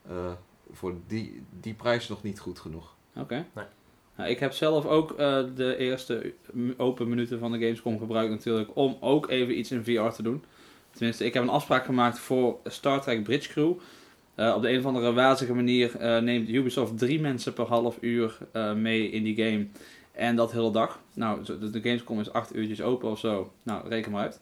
eh, 0.08 0.32
voor 0.72 0.94
die, 1.06 1.42
die 1.60 1.74
prijs 1.74 2.08
nog 2.08 2.22
niet 2.22 2.40
goed 2.40 2.58
genoeg. 2.58 2.94
Oké. 3.16 3.46
Nee. 3.54 3.64
Nou, 4.16 4.30
ik 4.30 4.38
heb 4.38 4.52
zelf 4.52 4.86
ook 4.86 5.10
eh, 5.10 5.44
de 5.54 5.76
eerste 5.76 6.34
open 6.76 7.08
minuten 7.08 7.38
van 7.38 7.52
de 7.52 7.58
Gamescom 7.58 7.98
gebruikt 7.98 8.30
natuurlijk 8.30 8.70
om 8.74 8.96
ook 9.00 9.28
even 9.28 9.58
iets 9.58 9.70
in 9.70 9.84
VR 9.84 10.14
te 10.14 10.22
doen. 10.22 10.44
Tenminste, 10.90 11.24
ik 11.24 11.34
heb 11.34 11.42
een 11.42 11.48
afspraak 11.48 11.84
gemaakt 11.84 12.18
voor 12.18 12.58
Star 12.64 13.00
Trek 13.00 13.22
Bridge 13.22 13.48
Crew. 13.48 13.72
Eh, 14.40 14.54
op 14.56 14.62
de 14.62 14.70
een 14.70 14.78
of 14.78 14.84
andere 14.84 15.12
wazige 15.12 15.54
manier 15.54 15.96
eh, 15.96 16.18
neemt 16.18 16.48
Ubisoft 16.48 16.98
drie 16.98 17.20
mensen 17.20 17.52
per 17.52 17.66
half 17.66 17.98
uur 18.00 18.38
eh, 18.52 18.74
mee 18.74 19.10
in 19.10 19.22
die 19.22 19.36
game. 19.36 19.66
En 20.12 20.36
dat 20.36 20.52
hele 20.52 20.70
dag. 20.70 21.00
Nou, 21.14 21.42
de, 21.44 21.80
Gamescom 21.82 22.20
is 22.20 22.32
acht 22.32 22.56
uurtjes 22.56 22.82
open 22.82 23.10
of 23.10 23.18
zo. 23.18 23.52
Nou, 23.62 23.88
reken 23.88 24.12
maar 24.12 24.22
uit. 24.22 24.40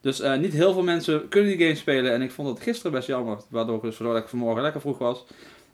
Dus 0.00 0.20
eh, 0.20 0.38
niet 0.38 0.52
heel 0.52 0.72
veel 0.72 0.82
mensen 0.82 1.28
kunnen 1.28 1.50
die 1.56 1.66
game 1.66 1.78
spelen. 1.78 2.12
En 2.12 2.22
ik 2.22 2.30
vond 2.30 2.48
het 2.48 2.60
gisteren 2.60 2.92
best 2.92 3.06
jammer. 3.06 3.38
Waardoor, 3.48 3.82
dus, 3.82 3.98
waardoor 3.98 4.18
ik 4.18 4.28
vanmorgen 4.28 4.62
lekker 4.62 4.80
vroeg 4.80 4.98
was. 4.98 5.24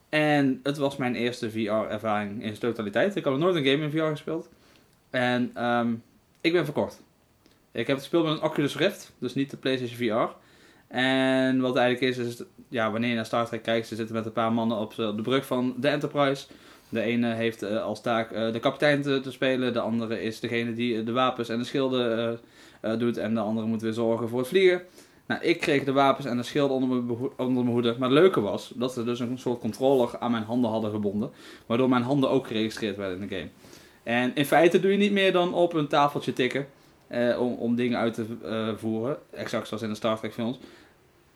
En 0.08 0.60
het 0.62 0.76
was 0.76 0.96
mijn 0.96 1.14
eerste 1.14 1.50
VR-ervaring 1.50 2.32
in 2.42 2.46
zijn 2.48 2.58
totaliteit. 2.58 3.16
Ik 3.16 3.24
had 3.24 3.32
nog 3.32 3.42
nooit 3.42 3.56
een 3.56 3.72
game 3.72 3.84
in 3.84 3.90
VR 3.90 4.04
gespeeld. 4.04 4.48
En 5.10 5.50
ehm, 5.54 5.94
ik 6.40 6.52
ben 6.52 6.64
verkocht. 6.64 7.02
Ik 7.72 7.86
heb 7.86 7.96
het 7.96 8.06
gespeeld 8.06 8.24
met 8.24 8.32
een 8.32 8.42
Oculus 8.42 8.76
Rift, 8.76 9.12
dus 9.18 9.34
niet 9.34 9.50
de 9.50 9.56
PlayStation 9.56 9.98
VR. 9.98 10.34
En 10.94 11.60
wat 11.60 11.76
eigenlijk 11.76 12.16
is, 12.16 12.26
is 12.26 12.42
ja, 12.68 12.90
wanneer 12.90 13.08
je 13.08 13.16
naar 13.16 13.26
Star 13.26 13.46
Trek 13.46 13.62
kijkt, 13.62 13.86
ze 13.86 13.94
zitten 13.94 14.14
met 14.14 14.26
een 14.26 14.32
paar 14.32 14.52
mannen 14.52 14.76
op 14.78 14.94
de 14.94 15.22
brug 15.22 15.46
van 15.46 15.74
de 15.78 15.88
Enterprise. 15.88 16.46
De 16.88 17.00
ene 17.00 17.34
heeft 17.34 17.62
eh, 17.62 17.82
als 17.82 18.00
taak 18.02 18.30
eh, 18.30 18.52
de 18.52 18.58
kapitein 18.58 19.02
te, 19.02 19.20
te 19.20 19.32
spelen, 19.32 19.72
de 19.72 19.80
andere 19.80 20.22
is 20.22 20.40
degene 20.40 20.74
die 20.74 21.02
de 21.04 21.12
wapens 21.12 21.48
en 21.48 21.58
de 21.58 21.64
schilden 21.64 22.18
eh, 22.18 22.92
eh, 22.92 22.98
doet 22.98 23.16
en 23.16 23.34
de 23.34 23.40
andere 23.40 23.66
moet 23.66 23.82
weer 23.82 23.92
zorgen 23.92 24.28
voor 24.28 24.38
het 24.38 24.48
vliegen. 24.48 24.82
Nou, 25.26 25.42
ik 25.42 25.60
kreeg 25.60 25.84
de 25.84 25.92
wapens 25.92 26.26
en 26.26 26.36
de 26.36 26.42
schilden 26.42 26.76
onder 26.76 26.88
mijn, 27.02 27.18
onder 27.36 27.62
mijn 27.64 27.66
hoede. 27.66 27.94
Maar 27.98 28.08
het 28.08 28.18
leuke 28.18 28.40
was 28.40 28.72
dat 28.74 28.92
ze 28.92 29.04
dus 29.04 29.20
een 29.20 29.38
soort 29.38 29.60
controller 29.60 30.18
aan 30.18 30.30
mijn 30.30 30.42
handen 30.42 30.70
hadden 30.70 30.90
gebonden. 30.90 31.30
Waardoor 31.66 31.88
mijn 31.88 32.02
handen 32.02 32.30
ook 32.30 32.46
geregistreerd 32.46 32.96
werden 32.96 33.20
in 33.20 33.28
de 33.28 33.34
game. 33.36 33.48
En 34.02 34.34
in 34.34 34.44
feite 34.46 34.80
doe 34.80 34.90
je 34.90 34.96
niet 34.96 35.12
meer 35.12 35.32
dan 35.32 35.54
op 35.54 35.72
een 35.74 35.88
tafeltje 35.88 36.32
tikken. 36.32 36.66
eh, 37.08 37.40
om, 37.40 37.52
om 37.54 37.74
dingen 37.76 37.98
uit 37.98 38.14
te 38.14 38.24
eh, 38.44 38.68
voeren. 38.76 39.16
Exact 39.32 39.68
zoals 39.68 39.82
in 39.82 39.88
de 39.88 39.94
Star 39.94 40.18
Trek 40.18 40.32
films. 40.32 40.58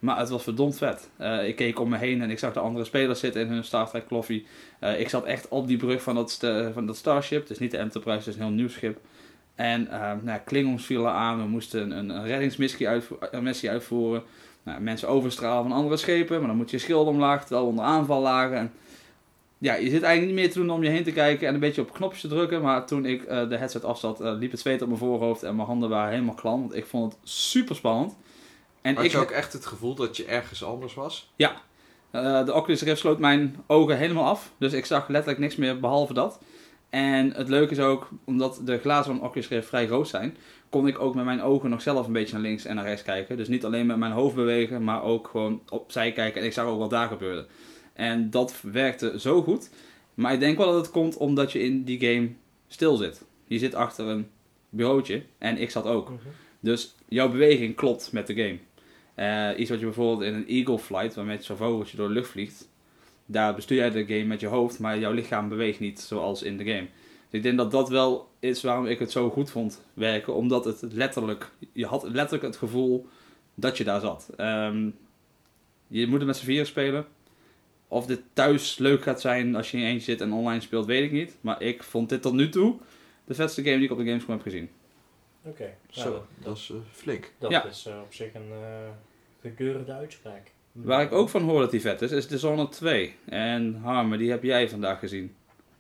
Maar 0.01 0.19
het 0.19 0.29
was 0.29 0.43
verdomd 0.43 0.79
vet. 0.79 1.11
Eh, 1.17 1.49
ik 1.49 1.57
keek 1.57 1.81
om 1.81 1.89
me 1.89 1.97
heen 1.97 2.23
en 2.23 2.31
ik 2.31 2.39
zag 2.39 2.53
de 2.53 2.61
andere 2.61 2.85
spelers 2.85 3.21
zitten 3.21 3.41
in 3.43 3.49
hun 3.49 3.65
Star 3.65 3.89
Trek 3.89 4.07
kloffie. 4.07 4.47
Eh, 4.79 5.01
ik 5.01 5.09
zat 5.09 5.25
echt 5.25 5.49
op 5.49 5.67
die 5.67 5.77
brug 5.77 6.03
van 6.03 6.15
dat, 6.15 6.31
sta- 6.31 6.73
van 6.73 6.87
dat 6.87 6.97
Starship. 6.97 7.41
Het 7.41 7.51
is 7.51 7.59
niet 7.59 7.71
de 7.71 7.77
Enterprise, 7.77 8.19
het 8.19 8.27
is 8.27 8.35
een 8.35 8.43
heel 8.43 8.51
nieuw 8.55 8.69
schip. 8.69 8.99
En 9.55 9.89
eh 9.89 10.13
nou, 10.23 10.41
Klingons 10.45 10.87
vielen 10.87 11.13
aan. 11.13 11.39
We 11.43 11.49
moesten 11.49 11.91
een, 11.91 12.09
een 12.09 12.27
reddingsmissie 12.27 12.89
uitvoeren. 13.71 14.23
Nou, 14.63 14.81
mensen 14.81 15.09
overstralen 15.09 15.63
van 15.69 15.73
andere 15.79 15.97
schepen. 15.97 16.39
Maar 16.39 16.49
dan 16.49 16.57
moet 16.57 16.71
je 16.71 16.79
schild 16.79 17.07
omlaag 17.07 17.41
terwijl 17.41 17.63
we 17.63 17.69
onder 17.71 17.85
aanval 17.85 18.21
lagen. 18.21 18.57
En 18.57 18.73
ja, 19.59 19.75
je 19.75 19.91
zit 19.91 20.03
eigenlijk 20.03 20.35
niet 20.35 20.45
meer 20.45 20.53
te 20.53 20.59
doen 20.59 20.71
om 20.71 20.83
je 20.83 20.89
heen 20.91 21.05
te 21.05 21.13
kijken 21.13 21.49
en 21.49 21.55
een 21.55 21.61
beetje 21.61 21.81
op 21.81 21.93
knopjes 21.93 22.21
te 22.21 22.29
drukken. 22.29 22.63
Maar 22.63 22.87
toen 22.87 23.05
ik 23.07 23.23
eh, 23.23 23.49
de 23.49 23.57
headset 23.57 23.85
afzat, 23.85 24.21
eh, 24.21 24.33
liep 24.39 24.51
het 24.51 24.61
zweet 24.61 24.83
op 24.83 24.87
mijn 24.89 25.01
voorhoofd 25.01 25.43
en 25.43 25.55
mijn 25.57 25.67
handen 25.69 25.89
waren 25.89 26.11
helemaal 26.13 26.35
klam. 26.35 26.61
Want 26.61 26.75
ik 26.75 26.87
vond 26.87 27.13
het 27.13 27.31
super 27.31 27.75
spannend. 27.77 28.17
En 28.83 28.95
Had 28.95 29.05
ik 29.05 29.11
je 29.11 29.19
ook 29.19 29.31
echt 29.31 29.53
het 29.53 29.67
gevoel 29.67 29.95
dat 29.95 30.17
je 30.17 30.25
ergens 30.25 30.65
anders 30.65 30.95
was? 30.95 31.33
eh, 32.11 32.45
de 32.45 32.55
Oculus 32.55 32.83
Rift 32.83 33.01
sloot 33.01 33.19
mijn 33.19 33.57
ogen 33.67 33.97
helemaal 33.97 34.25
af. 34.25 34.53
Dus 34.59 34.73
ik 34.73 34.85
zag 34.85 35.09
letterlijk 35.09 35.39
niks 35.39 35.57
meer 35.57 35.81
behalve 35.81 36.13
dat. 36.13 36.41
En 36.91 37.33
het 37.33 37.49
leuke 37.49 37.73
is 37.73 37.81
ook, 37.81 38.09
omdat 38.25 38.61
de 38.65 38.79
glazen 38.79 39.17
van 39.17 39.27
Oculus 39.27 39.49
Rift 39.49 39.69
vrij 39.69 39.87
rood 39.87 40.09
zijn, 40.09 40.37
kon 40.69 40.87
ik 40.87 40.99
ook 40.99 41.15
met 41.15 41.25
mijn 41.25 41.43
ogen 41.43 41.71
nog 41.71 41.83
zelf 41.83 42.07
een 42.07 42.13
beetje 42.13 42.33
naar 42.33 42.43
links 42.43 42.65
en 42.65 42.75
naar 42.75 42.85
rechts 42.85 43.03
kijken. 43.03 43.37
Dus 43.37 43.49
niet 43.49 43.65
alleen 43.65 43.87
met 43.87 43.97
mijn 43.97 44.13
hoofd 44.13 44.35
bewegen, 44.35 44.85
maar 44.85 45.03
ook 45.03 45.29
gewoon 45.29 45.63
opzij 45.69 46.13
kijken. 46.13 46.41
En 46.41 46.47
ik 46.47 46.53
zag 46.53 46.67
ook 46.67 46.79
wat 46.79 46.91
daar 46.91 47.09
gebeurde. 47.09 47.47
En 47.93 48.31
dat 48.31 48.55
werkte 48.63 49.21
zo 49.21 49.43
goed. 49.43 49.71
Maar 50.15 50.33
ik 50.33 50.41
denk 50.41 50.59
wel 50.59 50.67
dat 50.67 50.83
het 50.83 50.91
komt 50.91 51.17
omdat 51.17 51.53
je 51.53 51.63
in 51.63 51.85
die 51.85 52.01
game 52.01 52.29
stil 52.69 52.97
zit. 52.97 53.25
Je 53.47 53.59
zit 53.59 53.75
achter 53.75 54.07
een 54.07 54.29
bureautje 54.69 55.23
en 55.39 55.59
ik 55.59 55.71
zat 55.71 55.85
ook. 55.87 56.09
Mhm. 56.09 56.19
Dus 56.61 56.95
jouw 57.09 57.29
beweging 57.29 57.77
klopt 57.77 58.13
met 58.13 58.27
de 58.27 58.35
game. 58.35 58.59
Eh, 59.15 59.49
iets 59.57 59.71
wat 59.71 59.79
je 59.79 59.85
bijvoorbeeld 59.85 60.29
in 60.31 60.35
een 60.35 60.49
Eagle 60.49 60.79
Flight, 60.79 61.15
waarmee 61.15 61.37
het 61.37 61.45
zo'n 61.45 61.57
vogeltje 61.57 61.97
door 61.97 62.09
de 62.09 62.15
lucht 62.15 62.31
vliegt, 62.31 62.69
daar 63.27 63.55
bestuur 63.55 63.77
jij 63.77 63.91
de 63.91 64.07
game 64.07 64.25
met 64.25 64.41
je 64.41 64.47
hoofd, 64.47 64.79
maar 64.79 64.99
jouw 64.99 65.13
lichaam 65.13 65.49
beweegt 65.49 65.81
niet 65.81 66.01
zoals 66.01 66.43
in 66.43 66.57
de 66.57 66.65
game. 66.65 66.87
Dus 67.31 67.39
ik 67.39 67.43
denk 67.43 67.57
dat 67.57 67.71
dat 67.71 67.89
wel 67.89 68.29
is 68.39 68.63
waarom 68.63 68.87
ik 68.87 68.99
het 68.99 69.11
zo 69.11 69.31
goed 69.31 69.51
vond 69.51 69.83
werken, 69.95 70.35
omdat 70.35 70.65
het 70.65 70.83
letterlijk, 70.93 71.51
je 71.73 71.87
had 71.87 72.03
letterlijk 72.03 72.43
het 72.43 72.57
gevoel 72.57 73.07
dat 73.55 73.77
je 73.77 73.85
daar 73.85 74.01
zat. 74.01 74.31
Ehm, 74.37 74.91
je 75.87 76.07
moet 76.07 76.19
het 76.19 76.27
met 76.27 76.37
z'n 76.37 76.45
vieren 76.45 76.67
spelen. 76.67 77.07
Of 77.89 78.07
dit 78.07 78.21
thuis 78.33 78.79
leuk 78.79 79.03
gaat 79.03 79.21
zijn 79.21 79.57
als 79.57 79.71
je 79.71 79.77
in 79.77 79.83
je 79.83 79.89
eentje 79.89 80.11
zit 80.11 80.21
en 80.21 80.33
online 80.33 80.61
speelt, 80.61 80.87
weet 80.87 81.05
ik 81.05 81.13
niet. 81.13 81.37
Maar 81.41 81.63
ik 81.63 81.83
vond 81.83 82.09
dit 82.09 82.23
tot 82.23 82.33
nu 82.33 82.49
toe 82.49 82.77
de 83.25 83.35
vetste 83.35 83.63
game 83.63 83.77
die 83.77 83.85
ik 83.85 83.91
op 83.91 83.99
de 83.99 84.05
Gamescom 84.05 84.35
heb 84.35 84.43
gezien. 84.43 84.69
Oké, 85.51 85.75
Zo, 85.91 86.11
nou, 86.11 86.23
dat 86.39 86.57
is 86.57 86.71
eh, 86.71 86.77
flink. 86.93 87.33
dat 87.39 87.51
Ja. 87.51 87.65
is 87.65 87.87
eh, 87.87 88.01
op 88.05 88.15
zich 88.15 88.35
een 88.35 88.51
eh 88.53 88.89
gekeurde 89.41 89.93
uitspraak. 89.93 90.51
Waar 90.73 91.03
ik 91.03 91.13
ook 91.13 91.29
van 91.29 91.43
hoor 91.43 91.61
dat 91.61 91.71
die 91.71 91.81
vet 91.81 92.03
is, 92.03 92.11
is 92.11 92.29
Dishonored 92.29 92.73
2. 92.73 93.15
En 93.25 93.75
Harme, 93.83 94.17
die 94.17 94.31
heb 94.31 94.43
jij 94.43 94.69
vandaag 94.69 94.99
gezien. 94.99 95.35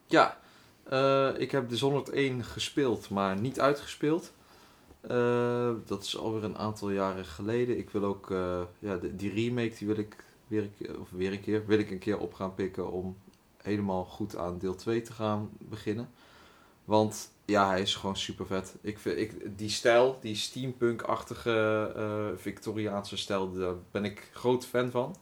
Ja, 0.06 0.38
eh, 0.82 1.28
ik 1.36 1.50
heb 1.50 1.68
Dishonored 1.68 2.08
1 2.10 2.44
gespeeld, 2.44 3.10
maar 3.10 3.40
niet 3.40 3.60
uitgespeeld. 3.60 4.32
Eh, 5.00 5.70
dat 5.86 6.02
is 6.02 6.16
alweer 6.16 6.44
een 6.44 6.58
aantal 6.58 6.90
jaren 6.90 7.24
geleden. 7.24 7.78
Ik 7.78 7.90
wil 7.90 8.04
ook, 8.04 8.30
eh, 8.30 8.62
ja, 8.78 8.96
de- 8.96 9.16
die 9.16 9.32
remake 9.32 9.74
die 9.78 9.86
wil 9.86 9.96
ik 9.98 10.16
weer 10.46 10.62
een 10.62 10.72
keer, 10.78 11.00
of 11.00 11.10
weer 11.10 11.32
een 11.32 11.40
keer, 11.40 11.66
wil 11.66 11.78
ik 11.78 11.90
een 11.90 11.98
keer 11.98 12.18
op 12.18 12.34
gaan 12.34 12.54
pikken 12.54 12.90
om 12.92 13.16
helemaal 13.62 14.04
goed 14.04 14.36
aan 14.36 14.58
deel 14.58 14.74
2 14.74 15.02
te 15.02 15.12
gaan 15.12 15.50
beginnen. 15.58 16.08
Want 16.84 17.30
ja, 17.50 17.69
hij 17.69 17.80
is 17.80 17.95
gewoon 17.95 18.16
super 18.16 18.47
vet. 18.47 18.75
Ik 18.80 18.99
vind, 18.99 19.19
ik, 19.19 19.59
die 19.59 19.69
stijl, 19.71 20.19
die 20.21 20.35
steampunk-achtige 20.35 21.92
eh, 21.97 22.38
Victoriaanse 22.40 23.16
stijl, 23.16 23.52
daar 23.52 23.75
ben 23.90 24.04
ik 24.04 24.28
groot 24.33 24.66
fan 24.66 24.90
van. 24.90 25.16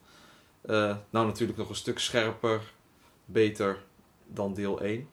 Eh, 0.61 0.97
nou, 1.11 1.27
natuurlijk 1.27 1.59
nog 1.59 1.69
een 1.69 1.75
stuk 1.75 1.99
scherper, 1.99 2.73
beter 3.25 3.85
dan 4.27 4.55
deel 4.55 4.81
1. 4.81 5.09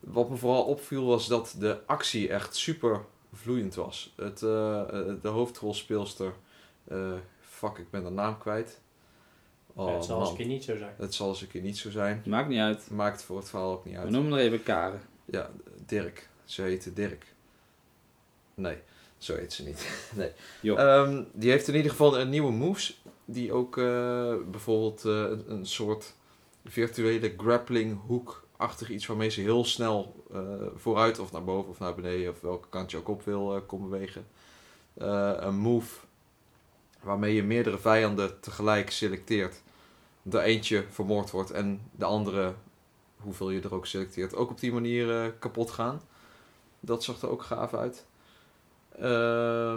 Wat 0.00 0.28
me 0.30 0.36
vooral 0.36 0.64
opviel 0.64 1.04
was 1.06 1.26
dat 1.26 1.54
de 1.58 1.80
actie 1.86 2.28
echt 2.28 2.56
super 2.56 3.00
vloeiend 3.32 3.74
was. 3.74 4.12
Het, 4.16 4.42
eh, 4.42 4.82
de 5.22 5.28
hoofdrolspeelster, 5.28 6.32
eh, 6.84 7.12
fuck, 7.40 7.78
ik 7.78 7.90
ben 7.90 8.04
de 8.04 8.10
naam 8.10 8.38
kwijt. 8.38 8.80
Oh, 9.76 9.88
Ja, 9.88 9.94
het 9.94 10.04
zal 10.04 10.20
eens 10.20 10.30
een 10.30 10.36
keer 10.36 10.46
niet 10.46 10.64
zo 10.64 10.76
zijn. 10.76 10.94
Het 10.98 11.14
zal 11.14 11.28
eens 11.28 11.40
een 11.40 11.48
keer 11.48 11.62
niet 11.62 11.78
zo 11.78 11.90
zijn. 11.90 12.22
Maakt 12.26 12.48
niet 12.48 12.58
uit. 12.58 12.90
Maakt 12.90 13.22
voor 13.22 13.36
het 13.36 13.48
verhaal 13.48 13.72
ook 13.72 13.84
niet 13.84 13.94
We 13.94 14.00
uit. 14.00 14.10
noemen 14.10 14.32
er 14.32 14.38
even 14.38 14.62
Karen. 14.62 15.00
Ja, 15.24 15.50
Dirk. 15.86 16.28
Ze 16.44 16.62
heette 16.62 16.92
Dirk. 16.92 17.34
Nee, 18.54 18.76
zo 19.18 19.34
heet 19.34 19.52
ze 19.52 19.64
niet. 19.64 19.88
nee. 20.62 20.76
Ehm, 20.76 21.22
die 21.32 21.50
heeft 21.50 21.68
in 21.68 21.74
ieder 21.74 21.90
geval 21.90 22.18
een 22.18 22.30
nieuwe 22.30 22.52
moves. 22.52 23.02
Die 23.24 23.52
ook 23.52 23.78
eh, 23.78 24.34
bijvoorbeeld 24.50 25.04
eh, 25.04 25.12
een, 25.12 25.44
een 25.50 25.66
soort 25.66 26.14
virtuele 26.64 27.34
grappling 27.36 28.00
hoek-achtig 28.06 28.90
iets 28.90 29.06
waarmee 29.06 29.28
ze 29.28 29.40
heel 29.40 29.64
snel 29.64 30.24
eh, 30.32 30.40
vooruit 30.76 31.18
of 31.18 31.32
naar 31.32 31.44
boven 31.44 31.70
of 31.70 31.78
naar 31.78 31.94
beneden 31.94 32.30
of 32.30 32.40
welke 32.40 32.68
kant 32.68 32.90
je 32.90 32.96
ook 32.96 33.08
op 33.08 33.24
wil 33.24 33.62
kon 33.66 33.82
bewegen. 33.82 34.26
Een 34.94 35.56
move 35.56 36.00
waarmee 37.02 37.34
je 37.34 37.42
meerdere 37.42 37.78
vijanden 37.78 38.40
tegelijk 38.40 38.90
selecteert. 38.90 39.62
Er 40.30 40.40
eentje 40.40 40.84
vermoord 40.90 41.30
wordt 41.30 41.50
en 41.50 41.80
de 41.90 42.04
andere 42.04 42.54
hoeveel 43.16 43.50
je 43.50 43.60
er 43.60 43.74
ook 43.74 43.86
selecteert, 43.86 44.34
ook 44.34 44.50
op 44.50 44.60
die 44.60 44.72
manier 44.72 45.32
kapot 45.32 45.70
gaan. 45.70 46.00
Dat 46.84 47.04
zag 47.04 47.22
er 47.22 47.30
ook 47.30 47.42
gaaf 47.42 47.74
uit. 47.74 48.06
Eh, 48.98 49.76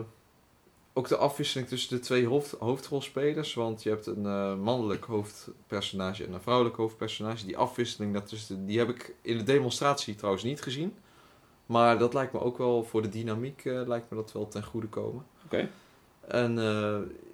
ook 0.94 1.08
de 1.08 1.18
afwisseling 1.18 1.68
tussen 1.68 1.96
de 1.96 2.04
twee 2.04 2.28
hoofd, 2.28 2.52
hoofdrolspelers, 2.52 3.54
want 3.54 3.84
je 3.84 3.90
hebt 3.90 4.06
een 4.06 4.26
eh, 4.26 4.56
mannelijk 4.56 5.04
hoofdpersonage 5.04 6.26
en 6.26 6.34
een 6.34 6.42
vrouwelijk 6.42 6.76
hoofdpersonage. 6.76 7.46
Die 7.46 7.58
afwisseling, 7.58 8.14
dat 8.14 8.28
tussen, 8.28 8.66
die 8.66 8.78
heb 8.78 8.90
ik 8.90 9.16
in 9.22 9.38
de 9.38 9.44
demonstratie 9.44 10.16
trouwens 10.16 10.44
niet 10.44 10.62
gezien. 10.62 10.96
Maar 11.66 11.98
dat 11.98 12.14
lijkt 12.14 12.34
me 12.34 12.40
ook 12.40 12.58
wel 12.58 12.84
voor 12.84 13.02
de 13.02 13.10
dynamiek 13.10 13.66
eh, 13.66 13.88
lijkt 13.88 14.10
me 14.10 14.16
dat 14.18 14.32
wel 14.32 14.48
ten 14.48 14.64
goede 14.64 14.88
komen. 14.88 15.26
Oké. 15.46 15.70
En 16.28 16.56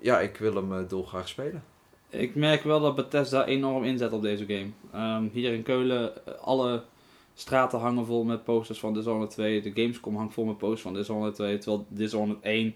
ja, 0.01 0.20
ik 0.20 0.38
wil 0.38 0.56
hem 0.56 0.88
dolgraag 0.88 1.27
spelen. 1.27 1.63
Ik 2.10 2.36
merk 2.36 2.63
wel 2.63 2.80
dat 2.80 2.96
Bethesda 2.96 3.46
enorm 3.46 3.84
inzet 3.84 4.13
op 4.13 4.22
deze 4.22 4.46
game. 4.46 4.70
Ehm, 4.92 5.27
hier 5.32 5.53
in 5.53 5.63
Keulen, 5.63 6.13
alle 6.42 6.84
straten 7.34 7.80
hangen 7.80 8.06
vol 8.06 8.24
met 8.24 8.44
posters 8.44 8.80
van 8.80 8.94
Dishonored 8.94 9.30
2. 9.30 9.62
De 9.62 9.72
Gamescom 9.74 10.16
hangt 10.16 10.34
vol 10.34 10.46
met 10.46 10.58
posters 10.58 10.82
van 10.82 10.94
Dishonored 10.94 11.36
2. 11.36 11.58
Terwijl 11.58 11.86
Dishonored 11.90 12.42
1, 12.42 12.75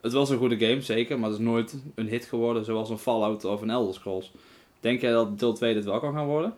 het 0.00 0.12
was 0.12 0.30
een 0.30 0.38
goede 0.38 0.66
game, 0.66 0.80
zeker. 0.80 1.18
Maar 1.18 1.30
het 1.30 1.38
is 1.38 1.44
nooit 1.44 1.76
een 1.94 2.08
hit 2.08 2.24
geworden 2.24 2.64
zoals 2.64 2.90
een 2.90 2.98
Fallout 2.98 3.44
of 3.44 3.60
een 3.60 3.70
Elder 3.70 3.94
Scrolls. 3.94 4.32
Denk 4.80 5.00
jij 5.00 5.10
dat 5.10 5.38
deel 5.38 5.52
2 5.52 5.74
dit 5.74 5.84
wel 5.84 6.00
kan 6.00 6.14
gaan 6.14 6.26
worden? 6.26 6.56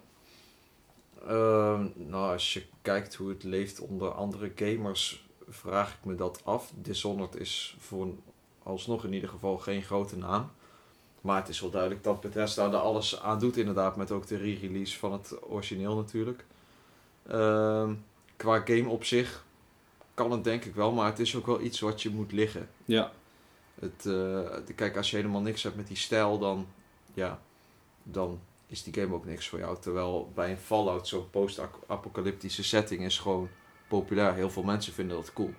Ehm, 1.26 1.86
nou, 1.94 2.32
als 2.32 2.52
je 2.52 2.62
kijkt 2.82 3.14
hoe 3.14 3.28
het 3.28 3.42
leeft 3.42 3.80
onder 3.80 4.12
andere 4.12 4.52
gamers, 4.54 5.24
vraag 5.48 5.92
ik 5.92 6.04
me 6.04 6.14
dat 6.14 6.40
af. 6.44 6.72
Dishonored 6.74 7.36
is 7.36 7.76
voor 7.78 8.08
alsnog 8.62 9.04
in 9.04 9.12
ieder 9.12 9.28
geval 9.28 9.58
geen 9.58 9.82
grote 9.82 10.16
naam. 10.16 10.50
Maar 11.20 11.36
het 11.36 11.48
is 11.48 11.60
wel 11.60 11.70
duidelijk 11.70 12.04
dat 12.04 12.20
Bethesda 12.20 12.66
er 12.66 12.76
alles 12.76 13.20
aan 13.20 13.38
doet, 13.38 13.56
inderdaad, 13.56 13.96
met 13.96 14.10
ook 14.10 14.26
de 14.26 14.36
re-release 14.36 14.98
van 14.98 15.12
het 15.12 15.38
origineel 15.42 15.96
natuurlijk. 15.96 16.44
Ehm, 17.28 17.94
qua 18.36 18.60
game 18.64 18.88
op 18.88 19.04
zich 19.04 19.44
kan 20.14 20.30
het 20.32 20.44
denk 20.44 20.64
ik 20.64 20.74
wel, 20.74 20.92
maar 20.92 21.06
het 21.06 21.18
is 21.18 21.36
ook 21.36 21.46
wel 21.46 21.60
iets 21.60 21.80
wat 21.80 22.02
je 22.02 22.10
moet 22.10 22.32
liggen. 22.32 22.68
Ja. 22.84 23.12
Het, 23.80 24.06
eh, 24.06 24.74
kijk, 24.76 24.96
als 24.96 25.10
je 25.10 25.16
helemaal 25.16 25.40
niks 25.40 25.62
hebt 25.62 25.76
met 25.76 25.86
die 25.86 25.96
stijl, 25.96 26.38
dan, 26.38 26.66
ja, 27.14 27.40
dan 28.02 28.40
is 28.66 28.82
die 28.82 28.94
game 28.94 29.14
ook 29.14 29.24
niks 29.26 29.48
voor 29.48 29.58
jou. 29.58 29.76
Terwijl 29.80 30.30
bij 30.34 30.50
een 30.50 30.56
Fallout 30.58 31.08
zo'n 31.08 31.30
post-apocalyptische 31.30 32.64
setting 32.64 33.04
is 33.04 33.18
gewoon 33.18 33.48
populair. 33.88 34.34
Heel 34.34 34.50
veel 34.50 34.62
mensen 34.62 34.92
vinden 34.92 35.16
dat 35.16 35.32
cool. 35.32 35.54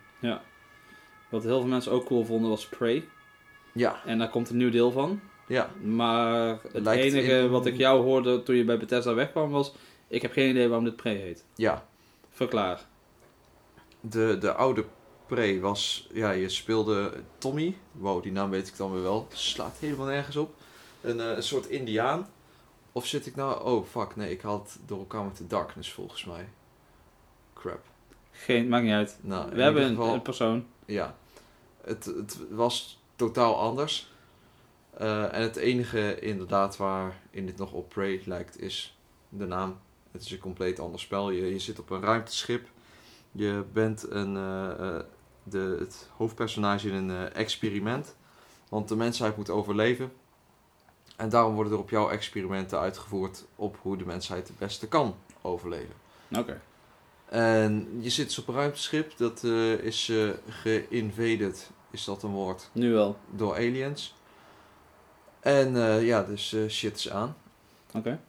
Wat 1.30 1.44
heel 1.44 1.60
veel 1.60 1.70
mensen 1.70 1.92
ook 1.92 2.06
cool 2.06 2.26
vonden 2.26 2.50
was 2.50 2.68
Prey. 2.68 3.08
Ja, 3.74 4.02
En 4.06 4.18
daar 4.18 4.30
komt 4.30 4.50
een 4.50 4.58
nieuw 4.58 4.70
deel 4.72 4.92
van. 4.92 5.20
ja. 5.48 5.70
Maar 5.84 6.60
het 6.72 6.84
Lijkt 6.84 7.04
enige 7.04 7.32
in- 7.40 7.50
wat 7.50 7.66
ik 7.66 7.78
jou 7.78 8.02
hoorde 8.04 8.44
toen 8.44 8.56
je 8.56 8.64
bij 8.64 8.78
Bethesda 8.78 9.14
wegkwam 9.14 9.50
was... 9.50 9.74
Ik 10.12 10.22
heb 10.22 10.32
geen 10.32 10.50
idee 10.50 10.68
waarom 10.68 10.86
dit 10.86 10.96
Prey 10.96 11.16
heet. 11.16 11.44
ja. 11.56 11.86
Verklaar. 12.30 12.86
De, 14.00 14.38
de 14.40 14.54
oude 14.54 14.86
Prey 15.26 15.60
was, 15.60 16.08
ja, 16.14 16.32
je 16.32 16.50
speelde 16.50 17.14
Tommy. 17.38 17.78
Wow, 17.92 18.24
die 18.24 18.32
naam 18.32 18.50
weet 18.50 18.68
ik 18.68 18.78
dan 18.78 18.92
weer 18.92 19.02
wel. 19.02 19.28
Slaat 19.34 19.78
helemaal 19.80 20.06
nergens 20.06 20.36
op. 20.36 20.54
Een, 21.02 21.20
eh, 21.20 21.36
een 21.36 21.44
soort 21.44 21.66
indiaan. 21.68 22.30
Of 22.92 23.06
zit 23.06 23.26
ik 23.26 23.36
nou, 23.36 23.64
oh 23.64 23.86
fuck, 23.86 24.16
nee, 24.16 24.32
ik 24.32 24.42
had 24.42 24.78
door 24.86 25.00
elkaar 25.00 25.24
met 25.24 25.38
de 25.38 25.48
Darkness 25.48 25.92
volgens 25.92 26.26
mij. 26.26 26.50
Crap. 27.54 27.82
Geen, 28.32 28.68
maakt 28.70 28.84
niet 28.84 28.94
uit. 28.94 29.18
Nou, 29.22 29.50
in 29.50 29.56
We 29.56 29.62
hebben 29.64 29.84
een, 29.84 29.96
geval- 29.96 30.14
een 30.14 30.22
persoon. 30.22 30.66
Ja, 30.86 31.16
het, 31.84 32.06
het 32.06 32.38
was 32.50 33.00
totaal 33.16 33.60
anders. 33.60 34.12
Eh, 34.98 35.34
en 35.34 35.42
het 35.42 35.56
enige 35.56 36.20
inderdaad 36.20 36.78
waarin 36.78 37.46
dit 37.46 37.58
nog 37.58 37.72
op 37.72 37.90
Prey 37.90 38.22
lijkt 38.26 38.60
is 38.62 38.98
de 39.30 39.46
naam. 39.46 39.80
Het 40.12 40.22
is 40.22 40.32
een 40.32 40.40
compleet 40.40 40.80
ander 40.80 41.00
spel. 41.00 41.30
Je, 41.30 41.46
je 41.46 41.60
zit 41.60 41.80
op 41.80 41.90
een 41.90 42.02
ruimteschip. 42.02 42.68
Je 43.32 43.64
bent 43.74 44.12
een, 44.12 44.36
eh, 44.36 44.96
eh, 44.96 45.04
de, 45.44 45.76
het 45.80 46.10
hoofdpersonage 46.18 46.88
in 46.88 46.94
een 46.94 47.10
eh, 47.10 47.36
experiment. 47.36 48.16
Want 48.70 48.88
de 48.88 48.96
mensheid 48.96 49.38
moet 49.38 49.50
overleven. 49.50 50.12
En 51.16 51.30
daarom 51.30 51.54
worden 51.56 51.74
er 51.74 51.80
op 51.80 51.90
jou 51.90 52.12
experimenten 52.12 52.80
uitgevoerd 52.80 53.46
op 53.56 53.78
hoe 53.82 53.98
de 53.98 54.06
mensheid 54.06 54.48
het 54.48 54.58
beste 54.58 54.88
kan 54.88 55.16
overleven. 55.42 55.96
Oké. 56.38 56.62
En 57.26 57.88
je 58.00 58.10
zit 58.10 58.28
dus 58.28 58.40
op 58.40 58.48
een 58.48 58.54
ruimteschip, 58.54 59.18
dat 59.18 59.44
is 59.84 60.10
eh 60.10 60.30
geïnvaded, 60.48 61.72
is 61.92 62.04
dat 62.04 62.24
een 62.24 62.32
woord, 62.32 62.70
Nu 62.72 62.92
wel. 62.92 63.18
door 63.30 63.54
aliens. 63.54 64.16
En 65.40 65.76
ja, 66.06 66.24
dus 66.24 66.56
shit 66.68 66.98
is 66.98 67.10
aan. 67.10 67.36
Oké. 67.94 68.20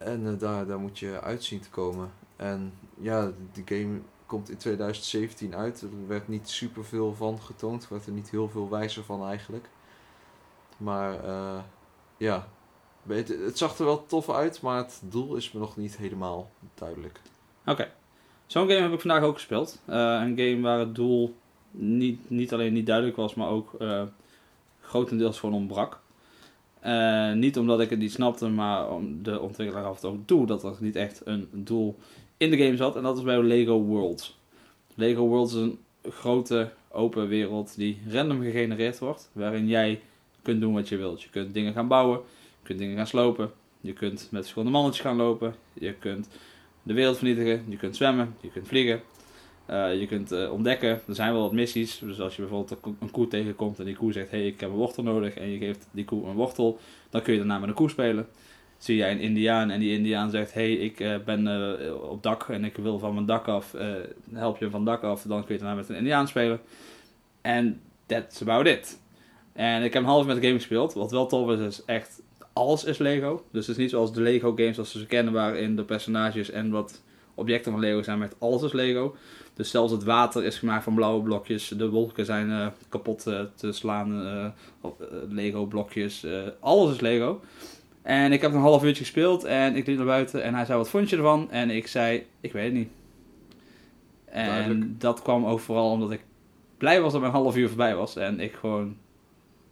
En 0.00 0.26
eh, 0.26 0.38
daar, 0.38 0.66
daar 0.66 0.78
moet 0.78 0.98
je 0.98 1.20
uit 1.20 1.44
zien 1.44 1.60
te 1.60 1.70
komen. 1.70 2.12
En 2.36 2.72
ja, 3.00 3.32
de 3.52 3.62
game 3.64 4.00
komt 4.26 4.50
in 4.50 4.56
2017 4.56 5.54
uit. 5.54 5.80
Er 5.80 6.06
werd 6.06 6.28
niet 6.28 6.48
super 6.48 6.84
veel 6.84 7.14
van 7.14 7.40
getoond. 7.40 7.82
Er 7.82 7.88
werd 7.90 8.06
er 8.06 8.12
niet 8.12 8.30
heel 8.30 8.48
veel 8.48 8.70
wijzer 8.70 9.04
van 9.04 9.26
eigenlijk. 9.26 9.68
Maar 10.76 11.24
eh, 11.24 11.60
ja, 12.16 12.48
het, 13.06 13.58
zag 13.58 13.78
er 13.78 13.84
wel 13.84 14.06
tof 14.06 14.30
uit, 14.30 14.62
maar 14.62 14.76
het 14.76 15.00
doel 15.04 15.36
is 15.36 15.52
me 15.52 15.60
nog 15.60 15.76
niet 15.76 15.96
helemaal 15.96 16.50
duidelijk. 16.74 17.20
Oké. 17.66 17.92
Zo'n 18.46 18.68
game 18.68 18.80
heb 18.80 18.92
ik 18.92 19.00
vandaag 19.00 19.22
ook 19.22 19.34
gespeeld. 19.34 19.80
Eh, 19.84 19.96
een 19.96 20.38
game 20.38 20.60
waar 20.60 20.78
het 20.78 20.94
doel 20.94 21.36
niet, 21.70 22.30
niet 22.30 22.52
alleen 22.52 22.72
niet 22.72 22.86
duidelijk 22.86 23.16
was, 23.16 23.34
maar 23.34 23.48
ook 23.48 23.76
grotendeels 24.80 25.38
gewoon 25.38 25.54
ontbrak. 25.54 26.00
Eh, 26.80 27.32
niet 27.32 27.58
omdat 27.58 27.80
ik 27.80 27.90
het 27.90 27.98
niet 27.98 28.12
snapte, 28.12 28.48
maar 28.48 28.90
om 28.90 29.22
de 29.22 29.40
ontwikkelaar 29.40 29.84
gaf 29.84 29.94
het 29.94 30.04
ook 30.04 30.26
toe 30.26 30.46
dat 30.46 30.64
er 30.64 30.76
niet 30.80 30.96
echt 30.96 31.20
een 31.24 31.48
doel 31.52 31.96
in 32.36 32.50
de 32.50 32.56
game 32.56 32.76
zat. 32.76 32.96
En 32.96 33.02
dat 33.02 33.16
is 33.16 33.22
bij 33.22 33.42
Lego 33.42 33.80
Worlds. 33.80 34.38
Lego 34.94 35.26
Worlds 35.26 35.54
is 35.54 35.60
een 35.60 35.78
grote 36.02 36.70
open 36.88 37.28
wereld 37.28 37.76
die 37.76 37.98
random 38.08 38.42
gegenereerd 38.42 38.98
wordt, 38.98 39.30
waarin 39.32 39.68
jij 39.68 40.00
kunt 40.42 40.60
doen 40.60 40.74
wat 40.74 40.88
je 40.88 40.96
wilt. 40.96 41.22
Je 41.22 41.28
kunt 41.30 41.54
dingen 41.54 41.72
gaan 41.72 41.88
bouwen, 41.88 42.18
je 42.60 42.66
kunt 42.66 42.78
dingen 42.78 42.96
gaan 42.96 43.06
slopen, 43.06 43.50
je 43.80 43.92
kunt 43.92 44.28
met 44.30 44.40
verschillende 44.40 44.72
mannetjes 44.72 45.04
gaan 45.04 45.16
lopen, 45.16 45.54
je 45.72 45.94
kunt 45.94 46.28
de 46.82 46.92
wereld 46.92 47.16
vernietigen. 47.16 47.64
Je 47.68 47.76
kunt 47.76 47.96
zwemmen, 47.96 48.34
je 48.40 48.50
kunt 48.50 48.68
vliegen, 48.68 49.00
je 49.74 50.06
kunt 50.08 50.32
eh, 50.32 50.52
ontdekken. 50.52 50.88
Er 50.88 51.14
zijn 51.14 51.32
wel 51.32 51.42
wat 51.42 51.52
missies. 51.52 51.98
Dus 51.98 52.20
als 52.20 52.36
je 52.36 52.42
bijvoorbeeld 52.42 52.70
een 52.70 52.80
ko- 52.80 52.96
een 53.00 53.10
koe 53.10 53.28
tegenkomt 53.28 53.78
en 53.78 53.84
die 53.84 53.96
koe 53.96 54.12
zegt: 54.12 54.30
hey, 54.30 54.46
ik 54.46 54.60
heb 54.60 54.70
een 54.70 54.76
wortel 54.76 55.02
nodig. 55.02 55.34
En 55.34 55.50
je 55.50 55.58
geeft 55.58 55.86
die 55.90 56.04
koe 56.04 56.26
een 56.26 56.34
wortel, 56.34 56.78
dan 57.10 57.22
kun 57.22 57.32
je 57.32 57.38
daarna 57.38 57.58
met 57.58 57.68
een 57.68 57.74
koe 57.74 57.90
spelen. 57.90 58.26
Zie 58.78 58.96
jij 58.96 59.10
een 59.10 59.20
Indiaan 59.20 59.70
en 59.70 59.80
die 59.80 59.96
Indiaan 59.96 60.30
zegt: 60.30 60.54
hey, 60.54 60.72
ik 60.72 61.00
eh, 61.00 61.14
ben 61.24 61.46
eh, 61.46 61.94
op 62.10 62.22
dak 62.22 62.48
en 62.48 62.64
ik 62.64 62.76
wil 62.76 62.98
van 62.98 63.14
mijn 63.14 63.26
dak 63.26 63.48
af. 63.48 63.74
eh, 63.74 63.86
help 64.32 64.58
je 64.58 64.70
van 64.70 64.84
dak 64.84 65.02
af, 65.02 65.22
dan 65.22 65.44
kun 65.44 65.54
je 65.54 65.60
daarna 65.60 65.76
met 65.76 65.88
een 65.88 65.96
Indiaan 65.96 66.28
spelen. 66.28 66.60
En 67.40 67.80
that's 68.06 68.42
about 68.42 68.66
it. 68.66 69.00
En 69.52 69.82
ik 69.82 69.92
heb 69.92 70.02
een 70.02 70.08
half 70.08 70.26
met 70.26 70.36
de 70.36 70.42
game 70.42 70.54
gespeeld. 70.58 70.92
Wat 70.92 71.10
wel 71.10 71.26
tof 71.26 71.50
is, 71.50 71.60
is 71.66 71.82
echt 71.84 72.22
alles 72.52 72.84
is 72.84 72.98
Lego. 72.98 73.44
Dus 73.52 73.66
het 73.66 73.76
is 73.76 73.82
niet 73.82 73.90
zoals 73.90 74.12
de 74.12 74.20
Lego 74.20 74.52
games 74.56 74.76
we 74.76 74.84
ze 74.84 75.06
kennen, 75.06 75.32
waarin 75.32 75.76
de 75.76 75.84
personages 75.84 76.50
en 76.50 76.70
wat 76.70 77.02
objecten 77.34 77.72
van 77.72 77.80
Lego 77.80 78.02
zijn, 78.02 78.18
met 78.18 78.34
alles 78.38 78.62
is 78.62 78.72
Lego. 78.72 79.16
Dus 79.54 79.70
zelfs 79.70 79.92
het 79.92 80.04
water 80.04 80.44
is 80.44 80.58
gemaakt 80.58 80.84
van 80.84 80.94
blauwe 80.94 81.22
blokjes, 81.22 81.68
de 81.68 81.88
wolken 81.88 82.24
zijn 82.24 82.50
eh, 82.50 82.66
kapot 82.88 83.26
eh, 83.26 83.40
te 83.54 83.72
slaan, 83.72 84.26
eh, 84.26 84.90
Lego 85.28 85.66
blokjes, 85.66 86.26
alles 86.60 86.94
is 86.94 87.00
Lego. 87.00 87.40
En 88.02 88.32
ik 88.32 88.40
heb 88.40 88.52
een 88.52 88.60
half 88.60 88.84
uurtje 88.84 89.04
gespeeld 89.04 89.44
en 89.44 89.76
ik 89.76 89.86
liep 89.86 89.96
naar 89.96 90.06
buiten 90.06 90.42
en 90.42 90.54
hij 90.54 90.64
zei, 90.64 90.78
wat 90.78 90.88
vond 90.88 91.10
je 91.10 91.16
ervan? 91.16 91.50
En 91.50 91.70
ik 91.70 91.86
zei, 91.86 92.26
ik 92.40 92.52
weet 92.52 92.64
het 92.64 92.72
niet. 92.72 92.88
En 94.24 94.46
Duidelijk. 94.46 95.00
dat 95.00 95.22
kwam 95.22 95.46
ook 95.46 95.60
vooral 95.60 95.90
omdat 95.90 96.10
ik 96.10 96.20
blij 96.78 97.00
was 97.00 97.12
dat 97.12 97.20
mijn 97.20 97.32
half 97.32 97.56
uur 97.56 97.68
voorbij 97.68 97.94
was. 97.94 98.16
En 98.16 98.40
ik 98.40 98.54
gewoon 98.54 98.96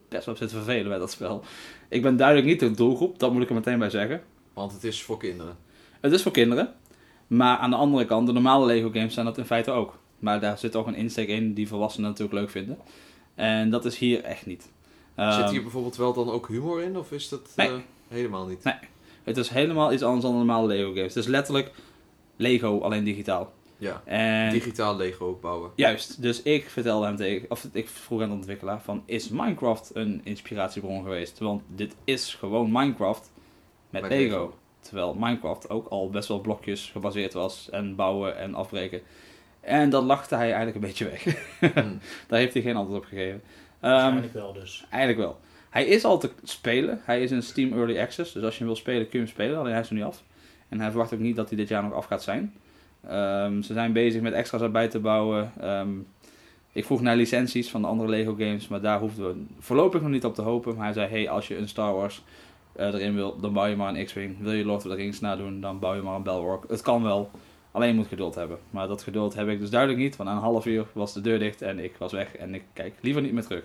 best 0.08 0.26
wel 0.26 0.36
zit 0.36 0.48
te 0.48 0.54
vervelen 0.54 0.88
met 0.88 0.98
dat 0.98 1.10
spel. 1.10 1.44
Ik 1.88 2.02
ben 2.02 2.16
duidelijk 2.16 2.46
niet 2.46 2.60
de 2.60 2.70
doelgroep, 2.70 3.18
dat 3.18 3.32
moet 3.32 3.42
ik 3.42 3.48
er 3.48 3.54
meteen 3.54 3.78
bij 3.78 3.90
zeggen. 3.90 4.22
Want 4.52 4.72
het 4.72 4.84
is 4.84 5.02
voor 5.02 5.18
kinderen. 5.18 5.56
Het 6.00 6.12
is 6.12 6.22
voor 6.22 6.32
kinderen. 6.32 6.74
Maar 7.28 7.56
aan 7.58 7.70
de 7.70 7.76
andere 7.76 8.04
kant, 8.04 8.26
de 8.26 8.32
normale 8.32 8.66
Lego 8.66 8.90
games 8.90 9.14
zijn 9.14 9.26
dat 9.26 9.38
in 9.38 9.44
feite 9.44 9.70
ook. 9.70 9.98
Maar 10.18 10.40
daar 10.40 10.58
zit 10.58 10.76
ook 10.76 10.86
een 10.86 10.94
insteek 10.94 11.28
in 11.28 11.54
die 11.54 11.68
volwassenen 11.68 12.08
natuurlijk 12.10 12.38
leuk 12.38 12.50
vinden. 12.50 12.78
En 13.34 13.70
dat 13.70 13.84
is 13.84 13.98
hier 13.98 14.22
echt 14.24 14.46
niet. 14.46 14.62
Zit 14.62 14.70
Ehm, 15.14 15.50
hier 15.50 15.62
bijvoorbeeld 15.62 15.96
wel 15.96 16.12
dan 16.12 16.30
ook 16.30 16.48
humor 16.48 16.82
in? 16.82 16.96
Of 16.98 17.12
is 17.12 17.28
dat 17.28 17.52
Nee. 17.56 17.68
eh, 17.68 17.74
helemaal 18.08 18.46
niet? 18.46 18.64
Nee. 18.64 18.74
Het 19.24 19.36
is 19.36 19.48
helemaal 19.48 19.92
iets 19.92 20.02
anders 20.02 20.22
dan 20.22 20.32
de 20.32 20.38
normale 20.38 20.66
Lego 20.66 20.88
games. 20.88 21.14
Het 21.14 21.24
is 21.24 21.26
letterlijk 21.30 21.70
Lego, 22.36 22.80
alleen 22.80 23.04
digitaal. 23.04 23.52
Ja, 23.80 24.02
En 24.04 24.50
digitaal 24.52 24.96
Lego 24.96 25.38
bouwen. 25.40 25.70
juist, 25.74 26.22
dus 26.22 26.42
ik 26.42 26.68
vertelde 26.70 27.06
hem 27.06 27.16
tegen, 27.16 27.50
of 27.50 27.66
ik 27.72 27.88
vroeg 27.88 28.22
aan 28.22 28.28
de 28.28 28.34
ontwikkelaar 28.34 28.80
van, 28.82 29.02
is 29.06 29.28
Minecraft 29.28 29.90
een 29.94 30.20
inspiratiebron 30.24 31.02
geweest? 31.02 31.38
Want 31.38 31.62
dit 31.74 31.94
is 32.04 32.34
gewoon 32.34 32.72
Minecraft 32.72 33.30
met, 33.90 34.02
Met 34.02 34.10
Lego. 34.10 34.22
Lego. 34.36 34.54
Terwijl 34.88 35.14
Minecraft 35.14 35.70
ook 35.70 35.88
al 35.88 36.10
best 36.10 36.28
wel 36.28 36.40
blokjes 36.40 36.90
gebaseerd 36.90 37.32
was 37.32 37.70
en 37.70 37.94
bouwen 37.94 38.38
en 38.38 38.54
afbreken. 38.54 39.00
En 39.60 39.90
dat 39.90 40.04
lachte 40.04 40.34
hij 40.34 40.46
eigenlijk 40.46 40.74
een 40.74 40.80
beetje 40.80 41.04
weg. 41.04 41.24
Hmm. 41.74 41.98
Daar 42.28 42.38
heeft 42.38 42.52
hij 42.52 42.62
geen 42.62 42.76
antwoord 42.76 43.02
op 43.02 43.08
gegeven. 43.08 43.42
Ehm, 43.80 43.92
Waarschijnlijk 43.92 44.32
wel 44.32 44.52
dus. 44.52 44.86
Eigenlijk 44.90 45.20
wel. 45.20 45.38
Hij 45.70 45.86
is 45.86 46.04
al 46.04 46.18
te 46.18 46.30
spelen. 46.42 47.00
Hij 47.02 47.22
is 47.22 47.30
in 47.30 47.42
Steam 47.42 47.72
Early 47.72 48.00
Access. 48.00 48.32
Dus 48.32 48.42
als 48.42 48.52
je 48.52 48.58
hem 48.58 48.66
wil 48.66 48.76
spelen, 48.76 49.08
kun 49.08 49.18
je 49.18 49.24
hem 49.24 49.34
spelen. 49.34 49.58
Alleen 49.58 49.72
hij 49.72 49.80
is 49.80 49.88
er 49.88 49.94
nu 49.94 50.02
af. 50.02 50.22
En 50.68 50.80
hij 50.80 50.90
verwacht 50.90 51.14
ook 51.14 51.20
niet 51.20 51.36
dat 51.36 51.48
hij 51.48 51.58
dit 51.58 51.68
jaar 51.68 51.82
nog 51.82 51.92
af 51.92 52.04
gaat 52.04 52.22
zijn. 52.22 52.54
Ehm, 53.06 53.62
ze 53.62 53.72
zijn 53.72 53.92
bezig 53.92 54.22
met 54.22 54.32
extra's 54.32 54.60
erbij 54.60 54.88
te 54.88 54.98
bouwen. 54.98 55.52
Ehm, 55.60 55.88
ik 56.72 56.84
vroeg 56.84 57.00
naar 57.00 57.16
licenties 57.16 57.70
van 57.70 57.80
de 57.80 57.88
andere 57.88 58.08
Lego 58.08 58.34
games. 58.34 58.68
Maar 58.68 58.80
daar 58.80 58.98
hoefden 58.98 59.26
we 59.28 59.44
voorlopig 59.58 60.00
nog 60.00 60.10
niet 60.10 60.24
op 60.24 60.34
te 60.34 60.42
hopen. 60.42 60.74
Maar 60.74 60.84
hij 60.84 60.92
zei, 60.92 61.08
hey, 61.08 61.28
als 61.28 61.48
je 61.48 61.56
een 61.56 61.68
Star 61.68 61.94
Wars 61.94 62.22
erin 62.78 63.14
wil, 63.14 63.40
dan 63.40 63.52
bouw 63.52 63.66
je 63.66 63.76
maar 63.76 63.94
een 63.94 64.04
X-Wing. 64.04 64.36
Wil 64.40 64.52
je 64.52 64.64
Lord 64.64 64.84
of 64.84 64.90
the 64.90 64.96
Rings 64.96 65.20
nadoen, 65.20 65.60
dan 65.60 65.78
bouw 65.78 65.94
je 65.94 66.02
maar 66.02 66.14
een 66.14 66.22
Belwark. 66.22 66.64
Het 66.68 66.82
kan 66.82 67.02
wel. 67.02 67.30
Alleen 67.72 67.88
je 67.88 67.94
moet 67.94 68.06
geduld 68.06 68.34
hebben. 68.34 68.58
Maar 68.70 68.88
dat 68.88 69.02
geduld 69.02 69.34
heb 69.34 69.48
ik 69.48 69.60
dus 69.60 69.70
duidelijk 69.70 70.00
niet. 70.00 70.16
Want 70.16 70.28
na 70.28 70.34
een 70.34 70.42
half 70.42 70.66
uur 70.66 70.86
was 70.92 71.12
de 71.12 71.20
deur 71.20 71.38
dicht 71.38 71.62
en 71.62 71.78
ik 71.78 71.94
was 71.98 72.12
weg. 72.12 72.36
En 72.36 72.54
ik 72.54 72.62
kijk 72.72 72.94
liever 73.00 73.22
niet 73.22 73.32
meer 73.32 73.44
terug. 73.44 73.64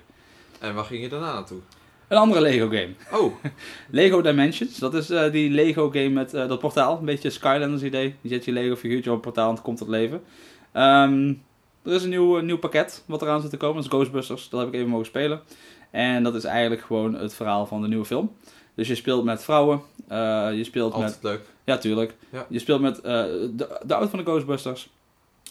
En 0.60 0.75
waar 0.75 0.84
ging 0.84 1.01
je 1.01 1.10
daarna 1.10 1.34
naartoe? 1.34 1.60
Een 2.08 2.17
andere 2.17 2.41
Lego 2.41 2.67
game. 2.67 2.89
Oh, 3.12 3.34
Lego 3.89 4.22
Dimensions, 4.22 4.77
dat 4.77 4.93
is 4.93 5.10
eh, 5.10 5.32
die 5.32 5.50
Lego 5.50 5.89
game 5.89 6.10
met 6.10 6.34
eh, 6.34 6.48
dat 6.48 6.60
portaal. 6.60 6.98
Een 6.98 7.05
beetje 7.05 7.29
Skylanders 7.29 7.84
idee. 7.84 8.15
Je 8.22 8.29
zet 8.29 8.46
je 8.46 8.51
Lego 8.51 8.75
figuurtje 8.75 9.10
op 9.10 9.15
het 9.15 9.25
portaal 9.25 9.48
en 9.48 9.53
het 9.53 9.63
komt 9.63 9.77
tot 9.77 9.88
leven. 9.88 10.22
Ehm, 10.72 11.34
er 11.84 11.93
is 11.93 12.03
een 12.03 12.10
nieuw, 12.10 12.39
nieuw 12.39 12.58
pakket 12.58 13.03
wat 13.08 13.22
eraan 13.22 13.41
zit 13.41 13.50
te 13.50 13.58
komen. 13.58 13.75
Dat 13.75 13.86
is 13.86 13.89
Ghostbusters. 13.89 14.50
Dat 14.50 14.60
heb 14.60 14.70
ik 14.70 14.75
even 14.75 14.89
mogen 14.89 15.05
spelen. 15.05 15.41
En 15.91 16.24
dat 16.24 16.36
is 16.36 16.43
eigenlijk 16.43 16.82
gewoon 16.82 17.13
het 17.13 17.34
verhaal 17.34 17.65
van 17.65 17.82
de 17.82 17.88
nieuwe 17.88 18.05
film. 18.05 18.32
Dus 18.75 18.88
je 18.88 18.96
speelt 18.96 19.24
met 19.24 19.44
vrouwen. 19.44 19.82
eh, 20.08 20.50
je 20.53 20.63
speelt 20.63 20.94
met... 20.94 21.01
altijd 21.03 21.24
leuk. 21.24 21.42
Ja, 21.63 21.77
tuurlijk. 21.77 22.15
Ja. 22.30 22.46
Je 22.50 22.60
speelt 22.60 22.82
met 22.82 23.01
eh, 23.01 23.12
de, 23.51 23.80
de 23.86 23.96
oud 23.96 24.10
van 24.10 24.20
de 24.20 24.25
Ghostbusters. 24.25 24.89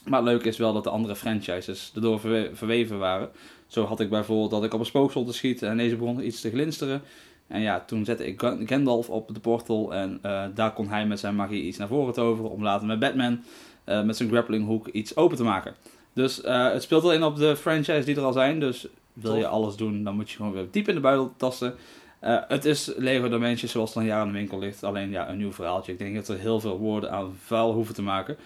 Maar 0.04 0.18
het 0.20 0.28
leuke 0.28 0.48
is 0.48 0.56
wel 0.56 0.72
dat 0.72 0.84
de 0.84 0.90
andere 0.90 1.16
franchises 1.16 1.92
erdoor 1.94 2.20
verwe- 2.20 2.50
verweven 2.52 2.98
waren. 2.98 3.30
Zo 3.66 3.84
had 3.84 4.00
ik 4.00 4.10
bijvoorbeeld 4.10 4.50
dat 4.50 4.64
ik 4.64 4.74
op 4.74 4.80
een 4.80 4.86
spookslot 4.86 5.26
te 5.26 5.32
schieten 5.32 5.68
en 5.68 5.76
deze 5.76 5.96
begon 5.96 6.26
iets 6.26 6.40
te 6.40 6.50
glinsteren. 6.50 7.02
En 7.46 7.60
ja, 7.60 7.84
toen 7.86 8.04
zette 8.04 8.26
ik 8.26 8.40
Ga- 8.40 8.56
Gandalf 8.64 9.08
op 9.10 9.34
de 9.34 9.40
portal 9.40 9.94
en 9.94 10.18
eh, 10.22 10.44
daar 10.54 10.72
kon 10.72 10.88
hij 10.88 11.06
met 11.06 11.20
zijn 11.20 11.36
magie 11.36 11.62
iets 11.62 11.78
naar 11.78 11.88
voren 11.88 12.14
toveren. 12.14 12.50
Om 12.50 12.62
later 12.62 12.86
met 12.86 12.98
Batman 12.98 13.42
met 13.84 14.16
zijn 14.16 14.28
grappling 14.28 14.66
hook 14.66 14.88
iets 14.88 15.16
open 15.16 15.36
te 15.36 15.42
maken. 15.42 15.74
Dus 16.12 16.40
het 16.44 16.82
speelt 16.82 17.02
wel 17.02 17.12
in 17.12 17.22
op 17.24 17.36
de 17.36 17.56
franchise 17.56 18.04
die 18.04 18.16
er 18.16 18.22
al 18.22 18.32
zijn. 18.32 18.60
Dus 18.60 18.86
wil 19.12 19.36
je 19.36 19.46
alles 19.46 19.76
doen, 19.76 20.04
dan 20.04 20.14
moet 20.14 20.30
je 20.30 20.36
gewoon 20.36 20.52
weer 20.52 20.66
diep 20.70 20.88
in 20.88 20.94
de 20.94 21.00
buidel 21.00 21.32
tasten. 21.36 21.74
Eh, 22.22 22.38
het 22.48 22.64
is 22.64 22.92
Lego 22.96 23.28
Dimensions 23.28 23.72
zoals 23.72 23.94
het 23.94 23.98
al 23.98 24.10
een 24.10 24.12
aan 24.12 24.26
de 24.26 24.32
winkel 24.32 24.58
ligt. 24.58 24.82
Alleen 24.82 25.10
ja, 25.10 25.28
een 25.28 25.36
nieuw 25.36 25.52
verhaaltje. 25.52 25.92
Ik 25.92 25.98
denk 25.98 26.14
dat 26.14 26.28
er 26.28 26.38
heel 26.38 26.60
veel 26.60 26.78
woorden 26.78 27.10
aan 27.10 27.36
vuil 27.44 27.72
hoeven 27.72 27.94
te 27.94 28.02
maken. 28.02 28.36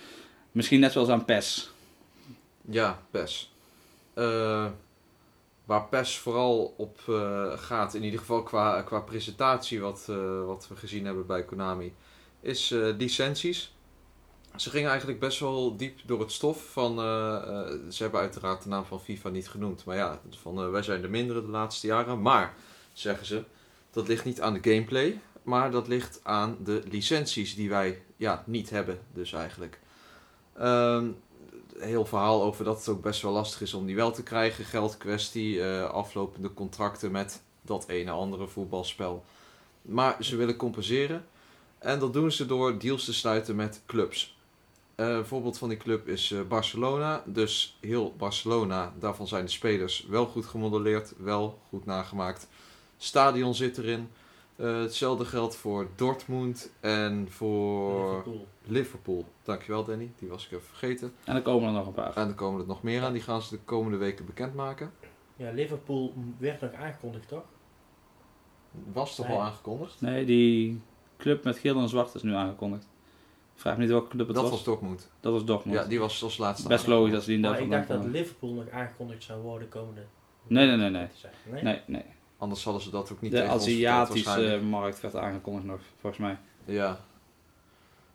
Misschien 0.53 0.81
net 0.81 0.93
zoals 0.93 1.09
aan 1.09 1.25
PES. 1.25 1.71
Ja, 2.61 3.03
PES. 3.11 3.53
Eh, 4.15 4.67
waar 5.65 5.85
PES 5.85 6.19
vooral 6.19 6.75
op 6.77 6.99
eh, 7.09 7.53
gaat, 7.59 7.95
in 7.95 8.03
ieder 8.03 8.21
geval 8.21 8.43
qua, 8.43 8.83
qua 8.83 9.01
presentatie, 9.01 9.81
wat, 9.81 10.07
wat 10.47 10.69
we 10.69 10.77
gezien 10.77 11.05
hebben 11.05 11.27
bij 11.27 11.45
Konami, 11.45 11.95
is 12.41 12.69
licenties. 12.99 13.75
Ze 14.57 14.71
gingen 14.71 14.89
eigenlijk 14.89 15.21
best 15.21 15.41
wel 15.41 15.77
diep 15.77 15.99
door 16.07 16.21
het 16.21 16.33
stof 16.33 16.73
van, 16.73 16.97
ze 17.89 18.03
hebben 18.03 18.21
uiteraard 18.21 18.62
de 18.62 18.69
naam 18.69 18.85
van 18.85 19.01
FIFA 19.01 19.29
niet 19.29 19.49
genoemd, 19.49 19.85
maar 19.85 19.97
ja, 19.97 20.21
van 20.31 20.71
wij 20.71 20.83
zijn 20.83 21.03
de 21.03 21.09
mindere 21.09 21.43
de 21.43 21.51
laatste 21.51 21.87
jaren. 21.87 22.23
Maar, 22.23 22.55
zeggen 22.93 23.27
ze, 23.27 23.45
dat 23.97 24.09
ligt 24.09 24.25
niet 24.25 24.41
aan 24.41 24.53
de 24.53 24.71
gameplay, 24.73 25.21
maar 25.43 25.71
dat 25.71 25.89
ligt 25.89 26.21
aan 26.23 26.57
de 26.65 26.83
licenties 26.91 27.55
die 27.55 27.69
wij 27.69 28.03
ja, 28.17 28.43
niet 28.47 28.71
hebben, 28.71 28.99
dus 29.13 29.33
eigenlijk. 29.33 29.79
Ehm, 30.53 31.09
heel 31.79 32.05
verhaal 32.05 32.43
over 32.43 32.65
dat 32.65 32.79
het 32.79 32.89
ook 32.89 33.03
best 33.03 33.23
wel 33.23 33.33
lastig 33.33 33.61
is 33.61 33.75
om 33.75 33.87
die 33.87 33.97
wel 33.97 34.13
te 34.13 34.23
krijgen. 34.23 34.65
Geldkwestie, 34.65 35.63
eh, 35.63 35.91
aflopende 35.91 36.55
contracten 36.55 37.11
met 37.11 37.43
dat 37.63 37.89
ene 37.89 38.11
andere 38.11 38.47
voetbalspel. 38.47 39.25
Maar 39.83 40.17
ze 40.21 40.37
willen 40.37 40.57
compenseren. 40.57 41.27
En 41.79 41.99
dat 41.99 42.13
doen 42.13 42.33
ze 42.33 42.47
door 42.47 42.79
deals 42.79 43.05
te 43.05 43.15
sluiten 43.15 43.57
met 43.57 43.83
clubs. 43.87 44.39
Eh, 44.95 45.09
een 45.09 45.27
voorbeeld 45.27 45.59
van 45.59 45.69
die 45.69 45.79
club 45.79 46.09
is 46.09 46.31
eh, 46.31 46.41
Barcelona. 46.49 47.23
Dus 47.27 47.79
heel 47.81 48.15
Barcelona, 48.19 48.95
daarvan 48.99 49.29
zijn 49.29 49.45
de 49.45 49.51
spelers 49.51 50.07
wel 50.09 50.27
goed 50.27 50.47
gemodelleerd, 50.47 51.13
wel 51.19 51.59
goed 51.69 51.87
nagemaakt. 51.87 52.49
Stadion 52.97 53.55
zit 53.55 53.79
erin. 53.79 54.09
Eh, 54.57 54.81
hetzelfde 54.81 55.25
geldt 55.25 55.57
voor 55.57 55.89
Dortmund 55.97 56.73
en 56.81 57.27
voor 57.31 58.07
Liverpool. 58.09 58.47
Liverpool. 58.65 59.25
Dankjewel 59.43 59.85
Danny, 59.85 60.11
die 60.19 60.29
was 60.29 60.45
ik 60.47 60.53
even 60.53 60.67
vergeten. 60.67 61.13
En 61.25 61.37
er 61.37 61.43
komen 61.43 61.69
er 61.69 61.75
nog 61.75 61.87
een 61.87 61.93
paar. 61.93 62.17
En 62.17 62.29
er 62.29 62.35
komen 62.35 62.61
er 62.61 62.67
nog 62.67 62.83
meer 62.83 63.03
aan, 63.03 63.13
die 63.13 63.23
gaan 63.23 63.43
ze 63.43 63.51
de 63.57 63.61
komende 63.65 63.97
weken 63.97 64.27
bekendmaken. 64.27 64.93
Ja, 65.37 65.51
Liverpool 65.51 66.15
werd 66.39 66.61
nog 66.61 66.73
aangekondigd, 66.73 67.29
toch? 67.29 67.45
Was 68.93 69.15
toch 69.17 69.27
Nee. 69.29 69.37
al 69.37 69.43
aangekondigd? 69.43 70.01
Nee, 70.01 70.25
die 70.25 70.81
club 71.17 71.45
met 71.45 71.59
geel 71.59 71.79
en 71.79 71.89
zwart 71.89 72.15
is 72.15 72.23
nu 72.23 72.35
aangekondigd. 72.35 72.89
Vraag 73.55 73.75
me 73.75 73.81
niet 73.83 73.91
welke 73.91 74.09
club 74.09 74.27
het 74.27 74.35
Dat 74.37 74.45
was. 74.45 74.53
was 74.53 74.65
Dortmund. 74.65 75.11
Dat 75.21 75.33
was 75.33 75.45
Dortmund. 75.45 75.79
Ja, 75.79 75.85
die 75.85 76.01
was 76.01 76.23
als 76.23 76.39
laatste 76.39 76.69
Best 76.69 76.87
logisch 76.87 77.13
dat 77.13 77.23
ze 77.23 77.31
die 77.31 77.39
Maar 77.39 77.61
ik 77.61 77.71
dacht 77.71 77.89
dat. 77.89 78.05
Liverpool 78.05 78.53
nog 78.53 78.71
aangekondigd 78.71 79.23
zou 79.23 79.43
worden 79.43 79.69
komende... 79.69 80.03
Nee, 80.47 80.67
nee, 80.67 80.77
nee, 80.77 80.91
nee. 80.91 81.09
Nee? 81.51 81.63
Nee, 81.63 81.81
nee. 81.87 82.05
Anders 82.38 82.64
hadden 82.64 82.83
ze 82.83 82.90
dat 82.90 83.12
ook 83.12 83.20
niet 83.20 83.31
De 83.31 83.37
tegen 83.37 83.53
ons 83.53 83.64
verteld 83.64 83.87
Aziatische 83.88 84.61
markt 84.64 85.01
werd 85.01 85.16
aangekondigd 85.16 85.66
nog, 85.66 85.81
volgens 86.01 86.22
mij. 86.22 86.38
Ja. 86.64 87.01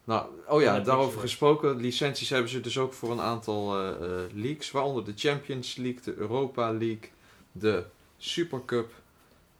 Nou, 0.04 0.26
oh 0.48 0.62
ja, 0.62 0.80
daarover 0.80 1.14
zo. 1.14 1.20
gesproken. 1.20 1.76
Licenties 1.76 2.30
hebben 2.30 2.50
ze 2.50 2.60
dus 2.60 2.78
ook 2.78 2.94
voor 2.94 3.12
een 3.12 3.22
aantal 3.22 3.80
eh, 3.80 3.90
eh, 3.90 4.32
leagues. 4.34 4.72
Waaronder 4.72 5.06
de 5.06 5.14
Champions 5.16 5.76
League, 5.76 6.02
de 6.04 6.14
Europa 6.16 6.72
League, 6.72 7.10
de 7.52 7.86
Supercup. 8.18 8.92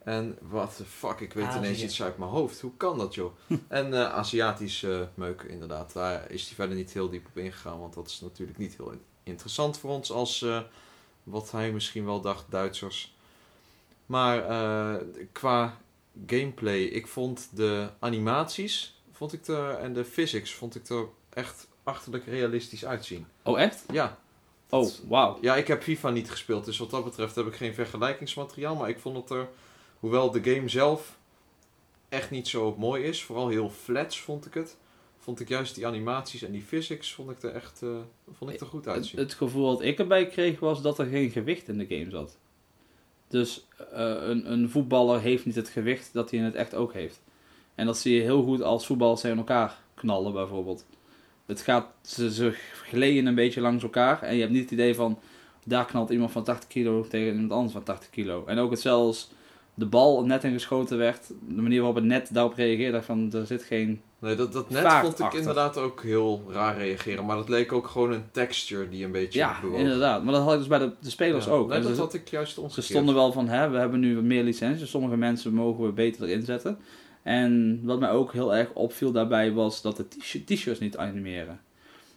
En 0.04 0.38
wat 0.42 0.76
de 0.78 0.86
fuck, 0.86 1.20
ik 1.20 1.34
weet 1.34 1.46
Azië. 1.46 1.58
ineens 1.58 1.84
iets 1.84 2.02
uit 2.02 2.18
mijn 2.18 2.32
hoofd. 2.32 2.62
Hoe 2.62 2.78
kan 2.78 2.98
dat 2.98 3.16
joh? 3.16 3.32
en 3.68 3.94
eh 3.94 4.14
Aziatische 4.14 5.00
eh, 5.02 5.08
meuk 5.14 5.42
inderdaad. 5.42 5.94
Daar 5.94 6.32
is 6.32 6.46
hij 6.46 6.56
verder 6.56 6.76
niet 6.76 6.94
heel 6.94 7.10
diep 7.10 7.28
op 7.28 7.38
ingegaan. 7.38 7.80
Want 7.80 7.94
dat 7.94 8.08
is 8.08 8.22
natuurlijk 8.22 8.58
niet 8.58 8.78
heel 8.78 8.94
interessant 9.24 9.78
voor 9.78 9.90
ons 9.90 10.12
als 10.12 10.42
eh, 10.42 10.60
wat 11.24 11.52
hij 11.52 11.72
misschien 11.72 12.06
wel 12.06 12.22
dacht, 12.22 12.46
Duitsers. 12.50 13.16
Maar 14.12 14.46
eh, 14.50 15.02
qua 15.32 15.78
gameplay, 16.28 16.82
ik 16.84 17.08
vond 17.08 17.50
de 17.54 17.90
animaties 18.00 19.02
vond 19.12 19.34
ik 19.34 19.48
er, 19.48 19.70
en 19.70 19.94
de 19.94 20.06
physics 20.06 20.54
vond 20.54 20.76
ik 20.76 20.90
er 20.90 21.06
echt 21.30 21.68
achterlijk 21.84 22.26
realistisch 22.26 22.86
uitzien. 22.86 23.26
Oh, 23.44 23.60
echt? 23.62 23.84
Ja, 23.92 24.18
Oh, 24.70 24.90
wauw. 25.08 25.38
ja, 25.42 25.56
ik 25.56 25.68
heb 25.68 25.84
FIFA 25.84 26.10
niet 26.10 26.30
gespeeld, 26.32 26.66
dus 26.66 26.78
wat 26.78 26.90
dat 26.90 27.04
betreft 27.04 27.36
heb 27.36 27.48
ik 27.48 27.54
geen 27.56 27.74
vergelijkingsmateriaal. 27.74 28.76
Maar 28.76 28.90
ik 28.90 29.00
vond 29.00 29.18
het 29.18 29.30
er, 29.30 29.48
hoewel 30.00 30.32
de 30.32 30.44
game 30.54 30.70
zelf 30.70 31.18
echt 32.10 32.32
niet 32.32 32.48
zo 32.48 32.76
mooi 32.78 33.04
is, 33.04 33.24
vooral 33.24 33.48
heel 33.48 33.70
flats 33.70 34.22
vond 34.22 34.46
ik 34.46 34.54
het. 34.54 34.78
Vond 35.20 35.40
ik 35.40 35.48
juist 35.50 35.76
die 35.76 35.88
animaties 35.88 36.42
en 36.42 36.52
die 36.52 36.62
physics 36.64 37.14
vond 37.14 37.32
ik 37.32 37.44
er 37.44 37.52
echt 37.54 37.82
eh, 37.82 37.90
vond 38.38 38.52
ik 38.52 38.60
er 38.60 38.66
goed 38.66 38.86
Het, 38.86 38.94
uitzien. 38.94 39.20
het 39.20 39.34
gevoel 39.34 39.70
dat 39.72 39.82
ik 39.82 40.00
erbij 40.00 40.28
kreeg 40.28 40.60
was 40.60 40.82
dat 40.82 41.00
er 41.00 41.06
geen 41.06 41.30
gewicht 41.32 41.68
in 41.68 41.78
de 41.78 41.86
game 41.98 42.10
zat. 42.10 42.38
Dus 43.32 43.68
eh, 43.94 44.16
een, 44.22 44.52
een 44.52 44.70
voetballer 44.70 45.20
heeft 45.20 45.46
niet 45.46 45.56
het 45.56 45.70
gewicht 45.70 46.14
dat 46.14 46.30
hij 46.30 46.40
in 46.40 46.46
het 46.46 46.56
echt 46.56 46.76
ook 46.76 46.94
heeft. 46.94 47.22
En 47.76 47.86
dat 47.86 47.98
zie 47.98 48.16
je 48.16 48.22
heel 48.22 48.44
goed 48.44 48.62
als 48.62 48.86
voetballers 48.86 49.22
tegen 49.22 49.38
elkaar 49.38 49.78
knallen 49.94 50.34
bijvoorbeeld. 50.34 50.86
Het 51.46 51.62
gaat, 51.62 51.86
ze, 52.02 52.54
gleden 52.84 53.26
een 53.26 53.36
beetje 53.36 53.62
langs 53.62 53.84
elkaar 53.84 54.22
en 54.22 54.34
je 54.34 54.42
hebt 54.42 54.54
niet 54.54 54.62
het 54.62 54.72
idee 54.72 54.96
van 54.96 55.20
daar 55.66 55.86
knalt 55.86 56.10
iemand 56.10 56.32
van 56.32 56.44
80 56.44 56.70
kilo 56.70 57.08
tegen 57.08 57.34
iemand 57.34 57.52
anders 57.52 57.74
van 57.74 57.84
80 57.84 58.10
kilo. 58.10 58.46
En 58.46 58.58
ook 58.58 58.72
hetzelfde 58.72 59.28
de 59.74 59.86
bal 59.86 60.26
net 60.26 60.44
ingeschoten 60.44 60.98
werd, 60.98 61.28
de 61.48 61.62
manier 61.62 61.78
waarop 61.78 61.96
het 61.96 62.06
net 62.06 62.30
daarop 62.34 62.54
reageerde, 62.54 63.02
van 63.02 63.32
er 63.34 63.46
zit 63.46 63.64
geen... 63.64 64.02
Nee, 64.20 64.36
dat, 64.36 64.54
dat 64.54 64.70
net 64.70 64.92
vond 64.92 65.20
ik 65.20 65.26
achter. 65.26 65.40
inderdaad 65.40 65.78
ook 65.78 66.02
heel 66.04 66.44
raar 66.50 66.78
reageren. 66.78 67.26
Maar 67.26 67.36
dat 67.36 67.50
leek 67.50 67.72
ook 67.72 67.88
gewoon 67.88 68.12
een 68.12 68.24
texture 68.32 68.90
die 68.90 69.06
een 69.06 69.12
beetje 69.12 69.40
Ja, 69.40 69.58
bewoog. 69.62 69.80
inderdaad. 69.80 70.24
Maar 70.24 70.34
dat 70.34 70.44
had 70.44 70.52
ik 70.54 70.60
dus 70.60 70.68
bij 70.68 70.80
de, 70.80 70.92
de 71.00 71.10
spelers 71.10 71.46
Ja. 71.46 71.52
ook. 71.52 71.68
Nee, 71.68 71.78
En 71.78 71.84
dat 71.84 71.96
ze, 71.96 72.02
had 72.02 72.14
ik 72.14 72.28
juist 72.28 72.54
ze 72.54 72.62
omgekeerd. 72.62 72.86
stonden 72.86 73.16
wel 73.16 73.32
van, 73.32 73.48
hè, 73.48 73.70
we 73.70 73.78
hebben 73.78 74.00
nu 74.00 74.16
wat 74.16 74.24
meer 74.24 74.44
licenties, 74.44 74.90
sommige 74.90 75.18
mensen 75.18 75.54
mogen 75.54 75.86
we 75.86 75.92
beter 75.92 76.24
erin 76.28 76.44
zetten. 76.46 76.78
En 77.24 77.80
wat 77.84 78.00
mij 78.00 78.10
ook 78.12 78.34
heel 78.34 78.56
erg 78.56 78.70
opviel 78.74 79.12
daarbij 79.12 79.52
was 79.54 79.82
dat 79.82 79.98
de 79.98 80.44
t-shirts 80.46 80.80
niet 80.80 80.98
animeren. 80.98 81.60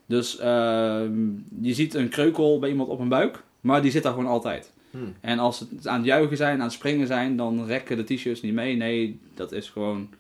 Dus 0.07 0.39
ehm, 0.39 1.13
je 1.61 1.75
ziet 1.75 1.95
een 1.95 2.09
kreukel 2.09 2.59
bij 2.59 2.71
iemand 2.71 2.89
op 2.89 3.01
een 3.01 3.09
buik, 3.09 3.43
maar 3.61 3.83
die 3.83 3.91
zit 3.91 4.03
daar 4.03 4.13
gewoon 4.13 4.29
altijd. 4.31 4.73
Hmm. 4.95 5.15
En 5.21 5.39
als 5.39 5.61
het 5.61 5.87
aan 5.87 5.97
het 5.97 6.07
juichen 6.07 6.37
zijn, 6.37 6.57
aan 6.59 6.65
het 6.65 6.73
springen 6.73 7.07
zijn, 7.07 7.37
dan 7.37 7.67
rekken 7.67 7.97
de 7.97 8.15
t-shirts 8.15 8.41
niet 8.43 8.55
mee. 8.55 8.77
Nee, 8.77 9.21
dat 9.35 9.53
is 9.53 9.71
gewoon, 9.71 10.11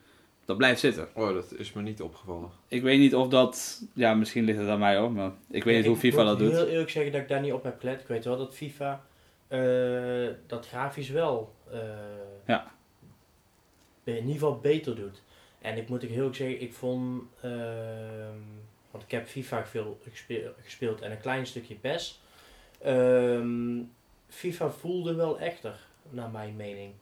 dat 0.44 0.56
blijft 0.56 0.80
zitten. 0.80 1.08
Oh, 1.14 1.34
dat 1.34 1.54
is 1.56 1.72
me 1.72 1.82
niet 1.82 2.02
opgevallen. 2.02 2.50
Ik 2.68 2.82
weet 2.82 2.98
niet 2.98 3.14
of 3.14 3.28
dat, 3.28 3.82
ja 3.92 4.14
misschien 4.14 4.44
ligt 4.44 4.58
het 4.58 4.68
aan 4.68 4.78
mij 4.78 4.96
hoor, 4.96 5.12
maar 5.12 5.30
ik 5.50 5.64
weet 5.64 5.76
niet 5.76 5.86
hoe 5.86 5.96
FIFA 5.96 6.24
dat 6.24 6.34
Ik 6.34 6.40
moet 6.40 6.50
doet. 6.50 6.58
heel 6.60 6.68
eerlijk 6.68 6.90
zeggen 6.90 7.12
dat 7.12 7.20
ik 7.20 7.28
daar 7.28 7.40
niet 7.40 7.52
op 7.52 7.62
heb 7.62 7.80
gelet. 7.80 8.00
Ik 8.00 8.06
weet 8.06 8.24
wel 8.24 8.36
dat 8.36 8.54
FIFA 8.54 9.04
eh, 9.48 10.28
dat 10.46 10.66
grafisch 10.68 11.08
wel 11.10 11.54
eh, 11.70 11.78
Ja. 12.46 12.72
in 14.04 14.14
ieder 14.14 14.32
geval 14.32 14.58
beter 14.58 14.96
doet. 14.96 15.22
En 15.60 15.76
ik 15.76 15.88
moet 15.88 16.02
ook 16.04 16.08
heel 16.08 16.16
eerlijk 16.18 16.36
zeggen, 16.36 16.60
ik 16.62 16.72
vond, 16.72 17.22
ehm, 17.40 18.38
want 18.90 19.04
ik 19.04 19.10
heb 19.10 19.26
FIFA 19.26 19.66
veel 19.66 19.98
gespeel- 20.10 20.52
gespeeld 20.62 21.00
en 21.00 21.10
een 21.10 21.20
klein 21.20 21.46
stukje 21.46 21.74
PES. 21.74 22.20
Ehm, 22.82 23.78
FIFA 24.34 24.70
voelde 24.70 25.14
wel 25.14 25.38
echter, 25.38 25.78
naar 26.10 26.30
mijn 26.30 26.56
mening. 26.56 26.92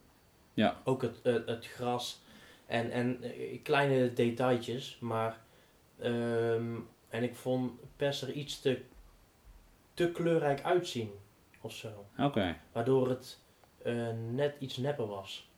Ja. 0.54 0.76
Ook 0.84 1.02
het, 1.02 1.18
het, 1.22 1.46
het 1.46 1.66
gras 1.66 2.20
en, 2.66 2.90
en 2.90 3.22
eh, 3.22 3.62
kleine 3.62 4.12
detailtjes, 4.12 4.96
maar 5.00 5.38
ehm, 5.98 6.74
en 7.08 7.22
ik 7.22 7.34
vond 7.34 7.72
PES 7.96 8.22
er 8.22 8.32
iets 8.32 8.60
te, 8.60 8.80
te 9.94 10.10
kleurrijk 10.10 10.62
uitzien 10.62 11.10
of 11.60 11.72
zo. 11.72 12.06
Oké, 12.18 12.56
Waardoor 12.72 13.08
het 13.08 13.38
eh, 13.82 14.08
net 14.30 14.54
iets 14.58 14.76
nepper 14.76 15.06
was. 15.06 15.48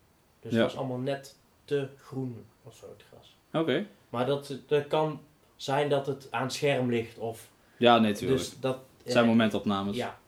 Dus 0.40 0.52
Ja. 0.52 0.58
het 0.58 0.66
was 0.66 0.76
allemaal 0.78 0.98
net 0.98 1.36
te 1.64 1.88
groen 1.98 2.44
of 2.62 2.74
zo, 2.76 2.88
het 2.88 3.04
gras. 3.10 3.36
oké. 3.62 3.86
Maar 4.08 4.26
dat, 4.26 4.58
dat 4.66 4.86
kan 4.86 5.20
zijn 5.56 5.88
dat 5.88 6.06
het 6.06 6.28
aan 6.30 6.42
het 6.42 6.52
scherm 6.52 6.90
ligt 6.90 7.18
of... 7.18 7.50
Ja, 7.76 7.98
nee, 7.98 8.12
tuurlijk. 8.12 8.40
Dus 8.40 8.60
dat... 8.60 8.78
het 9.02 9.12
zijn 9.12 9.24
eh, 9.24 9.30
momentopnames. 9.30 9.96
Ja. 9.96 10.18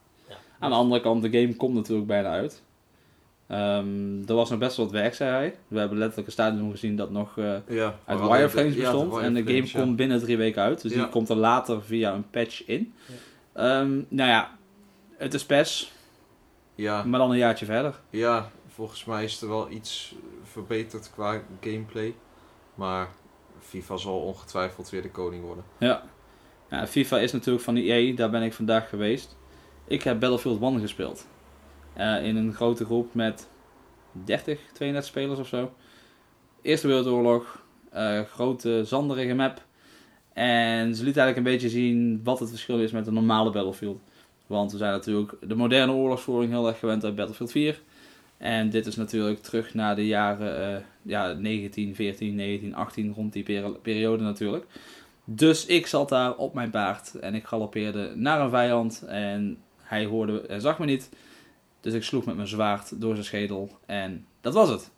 Aan 0.59 0.69
de 0.69 0.75
andere 0.75 1.01
kant, 1.01 1.21
de 1.21 1.39
game 1.41 1.55
komt 1.55 1.73
natuurlijk 1.75 2.07
bijna 2.07 2.29
uit. 2.29 2.61
Ehm, 3.47 4.21
er 4.27 4.33
was 4.35 4.49
nog 4.49 4.59
best 4.59 4.77
wel 4.77 4.85
wat 4.85 4.95
werk, 4.95 5.13
zei 5.13 5.29
hij. 5.31 5.55
We 5.67 5.79
hebben 5.79 5.97
letterlijk 5.97 6.27
een 6.27 6.33
stadion 6.33 6.71
gezien 6.71 6.95
dat 6.95 7.11
nog 7.11 7.37
eh, 7.37 7.55
Ja, 7.67 7.99
uit 8.05 8.19
wireframes 8.19 8.75
ja, 8.75 8.91
de 8.91 8.97
bestond. 8.97 9.17
en 9.23 9.33
de 9.33 9.43
game 9.43 9.65
ja. 9.65 9.79
komt 9.81 9.95
binnen 9.95 10.19
drie 10.19 10.37
weken 10.37 10.61
uit. 10.61 10.81
Dus 10.81 10.93
Ja. 10.93 10.97
die 11.01 11.09
komt 11.09 11.29
er 11.29 11.35
later 11.35 11.83
via 11.83 12.13
een 12.13 12.29
patch 12.29 12.65
in. 12.65 12.93
Ehm, 13.53 13.91
nou 14.07 14.29
ja, 14.29 14.57
het 15.17 15.33
is 15.33 15.45
PES, 15.45 15.91
Ja, 16.75 17.03
maar 17.03 17.19
dan 17.19 17.31
een 17.31 17.37
jaartje 17.37 17.65
verder. 17.65 17.99
ja, 18.09 18.49
volgens 18.67 19.05
mij 19.05 19.23
is 19.23 19.41
er 19.41 19.47
wel 19.47 19.69
iets 19.71 20.15
verbeterd 20.43 21.09
qua 21.13 21.41
gameplay. 21.61 22.15
Maar 22.75 23.07
FIFA 23.59 23.97
zal 23.97 24.19
ongetwijfeld 24.19 24.89
weer 24.89 25.01
de 25.01 25.11
koning 25.11 25.43
worden. 25.43 25.63
Ja. 25.77 26.03
ja. 26.69 26.87
FIFA 26.87 27.19
is 27.19 27.31
natuurlijk 27.31 27.63
van 27.63 27.75
EA, 27.75 28.15
daar 28.15 28.29
ben 28.29 28.41
ik 28.41 28.53
vandaag 28.53 28.89
geweest. 28.89 29.36
Ik 29.87 30.03
heb 30.03 30.19
Battlefield 30.19 30.61
1 30.61 30.79
gespeeld. 30.79 31.27
Eh, 31.93 32.25
in 32.25 32.35
een 32.35 32.53
grote 32.53 32.85
groep 32.85 33.13
met 33.13 33.49
30, 34.11 34.59
32 34.73 35.09
spelers 35.09 35.39
of 35.39 35.47
zo. 35.47 35.73
Eerste 36.61 36.87
Wereldoorlog, 36.87 37.63
eh, 37.91 38.21
grote 38.21 38.83
zanderige 38.85 39.33
map. 39.33 39.65
En 40.33 40.95
ze 40.95 41.03
lieten 41.03 41.21
eigenlijk 41.21 41.37
een 41.37 41.53
beetje 41.53 41.69
zien 41.69 42.21
wat 42.23 42.39
het 42.39 42.49
verschil 42.49 42.79
is 42.79 42.91
met 42.91 43.07
een 43.07 43.13
normale 43.13 43.51
Battlefield. 43.51 43.99
Want 44.47 44.71
we 44.71 44.77
zijn 44.77 44.91
natuurlijk 44.91 45.33
de 45.41 45.55
moderne 45.55 45.91
oorlogsvoering 45.91 46.51
heel 46.51 46.67
erg 46.67 46.79
gewend 46.79 47.03
uit 47.03 47.15
Battlefield 47.15 47.51
4. 47.51 47.81
En 48.37 48.69
dit 48.69 48.85
is 48.85 48.95
natuurlijk 48.95 49.41
terug 49.41 49.73
naar 49.73 49.95
de 49.95 50.07
jaren 50.07 50.75
eh, 50.75 50.81
ja, 51.01 51.33
19, 51.33 51.95
14, 51.95 52.35
19, 52.35 52.75
18, 52.75 53.13
rond 53.13 53.33
die 53.33 53.43
peri- 53.43 53.77
periode 53.81 54.23
natuurlijk. 54.23 54.65
Dus 55.23 55.65
ik 55.65 55.87
zat 55.87 56.09
daar 56.09 56.35
op 56.35 56.53
mijn 56.53 56.69
paard 56.69 57.15
en 57.15 57.35
ik 57.35 57.45
galoppeerde 57.45 58.11
naar 58.15 58.41
een 58.41 58.49
vijand 58.49 59.03
en 59.07 59.57
hij 59.87 60.05
hoorde 60.05 60.41
en 60.41 60.61
zag 60.61 60.79
me 60.79 60.85
niet. 60.85 61.09
Dus 61.81 61.93
ik 61.93 62.03
sloeg 62.03 62.25
met 62.25 62.35
mijn 62.35 62.47
zwaard 62.47 63.01
door 63.01 63.13
zijn 63.13 63.25
schedel 63.25 63.77
en 63.85 64.25
dat 64.41 64.53
was 64.53 64.69
het. 64.69 64.91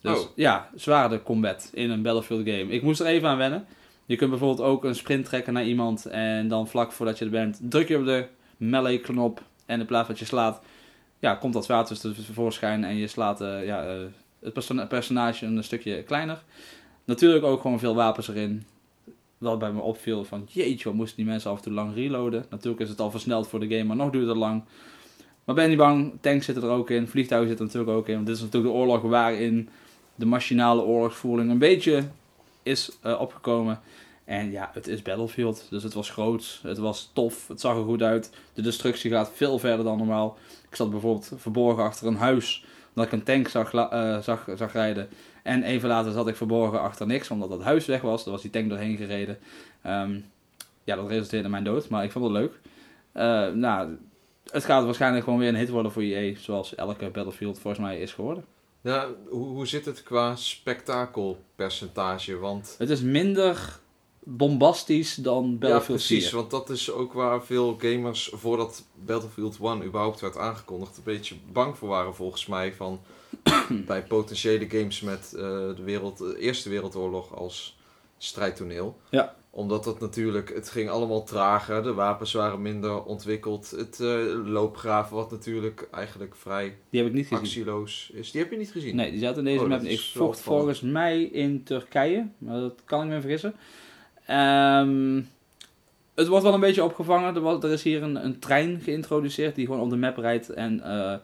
Dus 0.00 0.18
Oh. 0.18 0.28
ja, 0.34 0.70
zwaarde 0.74 1.22
combat 1.22 1.70
in 1.72 1.90
een 1.90 2.02
Battlefield 2.02 2.48
game. 2.48 2.72
Ik 2.72 2.82
moest 2.82 3.00
er 3.00 3.06
even 3.06 3.28
aan 3.28 3.36
wennen. 3.36 3.66
Je 4.06 4.16
kunt 4.16 4.30
bijvoorbeeld 4.30 4.68
ook 4.68 4.84
een 4.84 4.94
sprint 4.94 5.24
trekken 5.24 5.52
naar 5.52 5.64
iemand 5.64 6.06
en 6.06 6.48
dan 6.48 6.68
vlak 6.68 6.92
voordat 6.92 7.18
je 7.18 7.24
er 7.24 7.30
bent, 7.30 7.58
druk 7.62 7.88
je 7.88 7.98
op 7.98 8.04
de 8.04 8.26
melee 8.56 8.98
knop 9.00 9.42
en 9.66 9.80
in 9.80 9.86
plaats 9.86 10.08
dat 10.08 10.18
je 10.18 10.24
slaat, 10.24 10.60
ja, 11.18 11.34
komt 11.34 11.52
dat 11.52 11.64
zwaard 11.64 11.88
dus 11.88 12.00
tevoorschijn 12.00 12.84
en 12.84 12.96
je 12.96 13.06
slaat 13.06 13.40
eh, 13.40 13.66
ja, 13.66 13.86
eh, 13.86 13.98
het 14.40 14.52
perso- 14.52 14.86
personage 14.86 15.46
een 15.46 15.64
stukje 15.64 16.02
kleiner. 16.02 16.42
Natuurlijk 17.04 17.44
ook 17.44 17.60
gewoon 17.60 17.78
veel 17.78 17.94
wapens 17.94 18.28
erin. 18.28 18.66
Wat 19.40 19.58
bij 19.58 19.72
me 19.72 19.80
opviel 19.80 20.24
van 20.24 20.46
jeetje, 20.48 20.84
wat 20.84 20.94
moesten 20.94 21.16
die 21.16 21.26
mensen 21.26 21.50
af 21.50 21.56
en 21.56 21.62
toe 21.62 21.72
lang 21.72 21.94
reloaden. 21.94 22.46
Natuurlijk 22.50 22.82
is 22.82 22.88
het 22.88 23.00
al 23.00 23.10
versneld 23.10 23.48
voor 23.48 23.60
de 23.60 23.68
game, 23.68 23.84
maar 23.84 23.96
nog 23.96 24.10
duurt 24.10 24.28
het 24.28 24.36
lang. 24.36 24.62
Maar 25.44 25.54
ben 25.54 25.68
niet 25.68 25.78
bang, 25.78 26.12
tanks 26.20 26.44
zitten 26.44 26.64
er 26.64 26.70
ook 26.70 26.90
in, 26.90 27.08
vliegtuigen 27.08 27.48
zitten 27.48 27.66
er 27.66 27.72
natuurlijk 27.72 28.00
ook 28.00 28.08
in. 28.08 28.14
Want 28.14 28.26
dit 28.26 28.36
is 28.36 28.42
natuurlijk 28.42 28.72
de 28.72 28.78
oorlog 28.78 29.02
waarin 29.02 29.68
de 30.14 30.26
machinale 30.26 30.82
oorlogsvoering 30.82 31.50
een 31.50 31.58
beetje 31.58 32.04
is 32.62 32.98
eh, 33.02 33.20
opgekomen. 33.20 33.80
En 34.24 34.50
ja, 34.50 34.70
het 34.72 34.86
is 34.86 35.02
Battlefield, 35.02 35.66
dus 35.70 35.82
het 35.82 35.94
was 35.94 36.10
groot, 36.10 36.60
het 36.62 36.78
was 36.78 37.10
tof, 37.12 37.48
het 37.48 37.60
zag 37.60 37.76
er 37.76 37.84
goed 37.84 38.02
uit. 38.02 38.30
De 38.54 38.62
destructie 38.62 39.10
gaat 39.10 39.30
veel 39.34 39.58
verder 39.58 39.84
dan 39.84 39.98
normaal. 39.98 40.38
Ik 40.68 40.76
zat 40.76 40.90
bijvoorbeeld 40.90 41.32
verborgen 41.36 41.84
achter 41.84 42.06
een 42.06 42.16
huis, 42.16 42.64
dat 43.00 43.12
ik 43.12 43.18
een 43.18 43.24
tank 43.24 43.48
zag, 43.48 43.74
eh, 43.74 44.18
zag, 44.18 44.46
zag 44.54 44.72
rijden. 44.72 45.08
En 45.42 45.62
even 45.62 45.88
later 45.88 46.12
zat 46.12 46.28
ik 46.28 46.36
verborgen 46.36 46.80
achter 46.80 47.06
niks, 47.06 47.30
omdat 47.30 47.48
dat 47.48 47.62
huis 47.62 47.86
weg 47.86 48.00
was. 48.00 48.24
Daar 48.24 48.32
was 48.32 48.42
die 48.42 48.50
tank 48.50 48.68
doorheen 48.68 48.96
gereden. 48.96 49.38
Ehm, 49.82 50.20
ja, 50.84 50.96
dat 50.96 51.08
resulteerde 51.08 51.44
in 51.44 51.50
mijn 51.50 51.64
dood, 51.64 51.88
maar 51.88 52.04
ik 52.04 52.12
vond 52.12 52.24
het 52.24 52.34
leuk. 52.34 52.52
Eh, 53.12 53.48
nou, 53.48 53.96
het 54.50 54.64
gaat 54.64 54.84
waarschijnlijk 54.84 55.24
gewoon 55.24 55.38
weer 55.38 55.48
een 55.48 55.56
hit 55.56 55.68
worden 55.68 55.92
voor 55.92 56.02
EA, 56.02 56.34
zoals 56.36 56.74
elke 56.74 57.10
Battlefield 57.10 57.58
volgens 57.58 57.82
mij 57.82 58.00
is 58.00 58.12
geworden. 58.12 58.44
Ja, 58.80 59.08
hoe, 59.28 59.46
hoe 59.46 59.66
zit 59.66 59.84
het 59.84 60.02
qua 60.02 60.36
spektakelpercentage? 60.36 62.38
Want 62.38 62.74
Het 62.78 62.90
is 62.90 63.00
minder 63.00 63.78
bombastisch 64.24 65.14
dan 65.14 65.44
ja, 65.44 65.56
Battlefield 65.58 65.98
precies. 65.98 66.28
4. 66.28 66.36
Want 66.36 66.50
dat 66.50 66.70
is 66.70 66.90
ook 66.90 67.12
waar 67.12 67.44
veel 67.44 67.76
gamers 67.78 68.30
voordat 68.34 68.84
Battlefield 68.94 69.58
1 69.62 69.84
überhaupt 69.84 70.20
werd 70.20 70.36
aangekondigd, 70.36 70.96
een 70.96 71.02
beetje 71.02 71.34
bang 71.52 71.78
voor 71.78 71.88
waren 71.88 72.14
volgens 72.14 72.46
mij. 72.46 72.72
Van 72.72 73.00
bij 73.86 74.02
potentiële 74.02 74.70
games 74.70 75.00
met 75.00 75.32
eh, 75.34 75.42
de, 75.76 75.82
wereld, 75.84 76.18
de 76.18 76.38
Eerste 76.38 76.68
Wereldoorlog 76.68 77.34
als 77.36 77.78
strijdtoneel. 78.18 78.98
Ja. 79.10 79.38
Omdat 79.52 79.84
dat 79.84 80.00
natuurlijk, 80.00 80.54
het 80.54 80.70
ging 80.70 80.88
allemaal 80.88 81.24
trager, 81.24 81.82
de 81.82 81.92
wapens 81.92 82.32
waren 82.32 82.62
minder 82.62 83.02
ontwikkeld. 83.02 83.70
Het 83.70 84.00
eh, 84.00 84.08
loopgraven, 84.44 85.16
wat 85.16 85.30
natuurlijk 85.30 85.88
eigenlijk 85.90 86.36
vrij 86.36 86.76
Die 86.90 87.00
heb 87.00 87.08
ik 87.10 87.16
niet 87.16 87.26
gezien. 87.26 87.44
actieloos 87.44 88.10
is. 88.14 88.30
Die 88.30 88.40
heb 88.40 88.50
je 88.50 88.56
niet 88.56 88.70
gezien? 88.70 88.96
Nee, 88.96 89.10
die 89.10 89.20
zat 89.20 89.36
in 89.36 89.44
deze 89.44 89.62
Oh, 89.62 89.68
map. 89.68 89.82
Ik 89.82 90.00
vocht 90.00 90.40
volgens 90.40 90.80
mij 90.80 91.22
in 91.22 91.62
Turkije, 91.62 92.28
maar 92.38 92.60
dat 92.60 92.80
kan 92.84 93.02
ik 93.02 93.08
me 93.08 93.20
vergissen. 93.20 93.54
Ehm, 94.26 95.20
het 96.20 96.28
wordt 96.28 96.44
wel 96.44 96.54
een 96.54 96.60
beetje 96.60 96.84
opgevangen. 96.84 97.34
Er, 97.34 97.40
was, 97.40 97.62
er 97.62 97.70
is 97.70 97.82
hier 97.82 98.02
een, 98.02 98.24
een 98.24 98.38
trein 98.38 98.80
geïntroduceerd 98.80 99.54
die 99.54 99.66
gewoon 99.66 99.80
op 99.80 99.90
de 99.90 99.96
map 99.96 100.16
rijdt. 100.16 100.48
En 100.48 100.80
eh, 100.80 101.14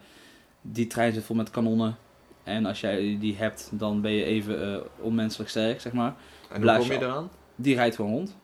die 0.61 0.87
trein 0.87 1.13
zit 1.13 1.23
vol 1.23 1.35
met 1.35 1.49
kanonnen. 1.49 1.97
En 2.43 2.65
als 2.65 2.79
jij 2.79 3.17
die 3.19 3.35
hebt, 3.35 3.69
dan 3.73 4.01
ben 4.01 4.11
je 4.11 4.23
even 4.23 4.73
eh, 4.73 4.79
onmenselijk 4.99 5.49
sterk, 5.49 5.81
zeg 5.81 5.93
maar. 5.93 6.15
En 6.51 6.61
hoe 6.61 6.77
kom 6.77 6.91
je 6.91 6.97
eraan? 6.97 7.29
Die 7.55 7.75
rijdt 7.75 7.95
gewoon 7.95 8.11
rond. 8.11 8.35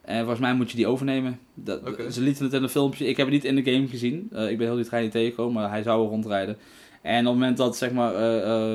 En 0.00 0.18
volgens 0.18 0.40
mij 0.40 0.54
moet 0.54 0.70
je 0.70 0.76
die 0.76 0.86
overnemen. 0.86 1.38
Dat. 1.54 1.80
Ze 2.10 2.20
lieten 2.20 2.44
het 2.44 2.52
in 2.52 2.62
een 2.62 2.68
filmpje. 2.68 3.06
Ik 3.06 3.16
heb 3.16 3.26
het 3.26 3.34
niet 3.34 3.44
in 3.44 3.54
de 3.54 3.72
game 3.72 3.88
gezien. 3.88 4.28
Eh, 4.32 4.50
ik 4.50 4.58
ben 4.58 4.66
heel 4.66 4.76
die 4.76 4.84
trein 4.84 5.02
niet 5.02 5.12
tegengekomen, 5.12 5.52
maar 5.52 5.70
hij 5.70 5.82
zou 5.82 6.04
er 6.04 6.10
rondrijden. 6.10 6.56
En 7.02 7.18
op 7.18 7.32
het 7.32 7.34
moment 7.34 7.56
dat 7.56 7.76
zeg 7.76 7.92
maar, 7.92 8.12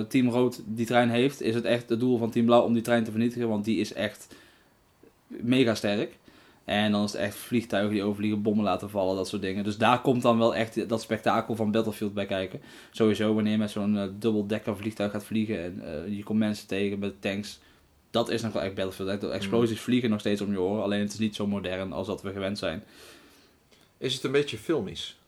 Team 0.07 0.29
Rood 0.29 0.61
die 0.65 0.85
trein 0.85 1.09
heeft, 1.09 1.41
is 1.41 1.55
het 1.55 1.63
echt 1.63 1.89
het 1.89 1.99
doel 1.99 2.17
van 2.17 2.29
Team 2.29 2.45
Blauw 2.45 2.63
om 2.63 2.73
die 2.73 2.81
trein 2.81 3.03
te 3.03 3.11
vernietigen. 3.11 3.47
Want 3.47 3.65
die 3.65 3.79
is 3.79 3.93
echt 3.93 4.35
mega 5.41 5.75
sterk. 5.75 6.19
En 6.65 6.91
dan 6.91 7.03
is 7.03 7.11
het 7.11 7.21
echt 7.21 7.35
vliegtuigen 7.35 7.93
die 7.93 8.03
overvliegen, 8.03 8.41
bommen 8.41 8.63
laten 8.63 8.89
vallen, 8.89 9.15
dat 9.15 9.27
soort 9.27 9.41
dingen. 9.41 9.63
Dus 9.63 9.77
daar 9.77 10.01
komt 10.01 10.21
dan 10.21 10.37
wel 10.37 10.55
echt 10.55 10.89
dat 10.89 11.01
spektakel 11.01 11.55
van 11.55 11.71
Battlefield 11.71 12.13
bij 12.13 12.25
kijken. 12.25 12.61
Sowieso 12.91 13.33
wanneer 13.33 13.51
je 13.51 13.57
met 13.57 13.71
zo'n 13.71 13.97
eh, 13.97 14.07
dubbeldekker 14.19 14.77
vliegtuig 14.77 15.11
gaat 15.11 15.25
vliegen 15.25 15.63
en 15.63 15.81
eh, 15.83 16.17
je 16.17 16.23
komt 16.23 16.39
mensen 16.39 16.67
tegen 16.67 16.99
met 16.99 17.21
tanks. 17.21 17.59
Dat 18.11 18.29
is 18.29 18.41
nog 18.41 18.53
wel 18.53 18.61
echt 18.61 18.75
Battlefield. 18.75 19.23
Explosies 19.23 19.79
vliegen 19.79 20.09
nog 20.09 20.19
steeds 20.19 20.41
om 20.41 20.51
je 20.51 20.61
oren. 20.61 20.83
Alleen 20.83 20.99
het 20.99 21.13
is 21.13 21.19
niet 21.19 21.35
zo 21.35 21.47
modern 21.47 21.93
als 21.93 22.07
dat 22.07 22.21
we 22.21 22.31
gewend 22.31 22.57
zijn. 22.57 22.83
Is 23.97 24.13
het 24.13 24.23
een 24.23 24.31
beetje 24.31 24.57
filmisch? 24.57 25.19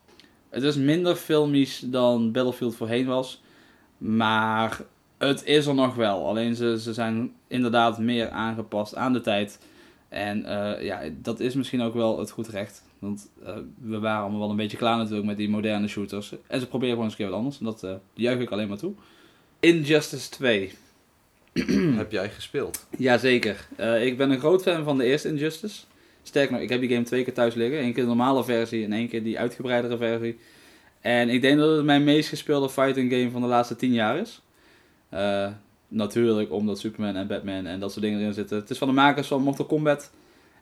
Het 0.49 0.63
is 0.63 0.75
minder 0.75 1.15
filmisch 1.15 1.79
dan 1.85 2.31
Battlefield 2.31 2.75
voorheen 2.75 3.05
was. 3.05 3.41
Maar 3.97 4.81
het 5.17 5.45
is 5.45 5.65
er 5.65 5.75
nog 5.75 5.95
wel. 5.95 6.27
Alleen 6.27 6.55
ze, 6.55 6.79
ze 6.79 6.93
zijn 6.93 7.33
inderdaad 7.47 7.99
meer 7.99 8.29
aangepast 8.29 8.95
aan 8.95 9.13
de 9.13 9.21
tijd. 9.21 9.59
En 10.13 10.45
eh, 10.45 10.83
ja, 10.85 11.01
dat 11.21 11.39
is 11.39 11.53
misschien 11.53 11.81
ook 11.81 11.93
wel 11.93 12.19
het 12.19 12.31
goed 12.31 12.47
recht. 12.47 12.83
Want 12.99 13.29
eh, 13.45 13.57
we 13.81 13.99
waren 13.99 14.21
allemaal 14.21 14.39
wel 14.39 14.49
een 14.49 14.55
beetje 14.55 14.77
klaar 14.77 14.97
natuurlijk 14.97 15.25
met 15.25 15.37
die 15.37 15.49
moderne 15.49 15.87
shooters. 15.87 16.33
En 16.47 16.59
ze 16.59 16.67
proberen 16.67 16.93
gewoon 16.93 17.09
eens 17.09 17.13
een 17.13 17.19
keer 17.19 17.29
wat 17.29 17.37
anders. 17.37 17.59
En 17.59 17.65
dat 17.65 17.83
eh, 17.83 17.93
juich 18.13 18.39
ik 18.39 18.49
alleen 18.49 18.67
maar 18.67 18.77
toe. 18.77 18.93
Injustice 19.59 20.29
2. 20.29 20.71
Heb 22.01 22.11
jij 22.11 22.29
gespeeld? 22.29 22.87
Jazeker. 22.97 23.67
Ik 24.01 24.17
ben 24.17 24.31
een 24.31 24.39
groot 24.39 24.61
fan 24.61 24.83
van 24.83 24.97
de 24.97 25.03
eerste 25.03 25.27
Injustice. 25.27 25.81
Sterker 26.23 26.53
nog, 26.53 26.61
ik 26.61 26.69
heb 26.69 26.79
die 26.79 26.89
game 26.89 27.03
twee 27.03 27.23
keer 27.23 27.33
thuis 27.33 27.53
liggen. 27.53 27.83
Eén 27.83 27.93
keer 27.93 28.03
de 28.03 28.09
normale 28.09 28.43
versie 28.43 28.83
en 28.83 28.93
één 28.93 29.07
keer 29.07 29.23
die 29.23 29.39
uitgebreidere 29.39 29.97
versie. 29.97 30.39
En 31.01 31.29
ik 31.29 31.41
denk 31.41 31.57
dat 31.57 31.75
het 31.75 31.85
mijn 31.85 32.03
meest 32.03 32.29
gespeelde 32.29 32.69
fighting 32.69 33.11
game 33.11 33.31
van 33.31 33.41
de 33.41 33.47
laatste 33.47 33.75
tien 33.75 33.93
jaar 33.93 34.17
is. 34.17 34.41
Natuurlijk 35.93 36.51
omdat 36.51 36.79
Superman 36.79 37.15
en 37.15 37.27
Batman 37.27 37.65
en 37.65 37.79
dat 37.79 37.91
soort 37.91 38.03
dingen 38.03 38.19
erin 38.19 38.33
zitten. 38.33 38.57
Het 38.57 38.69
is 38.69 38.77
van 38.77 38.87
de 38.87 38.93
makers 38.93 39.27
van 39.27 39.41
Mortal 39.41 39.65
Kombat. 39.65 40.11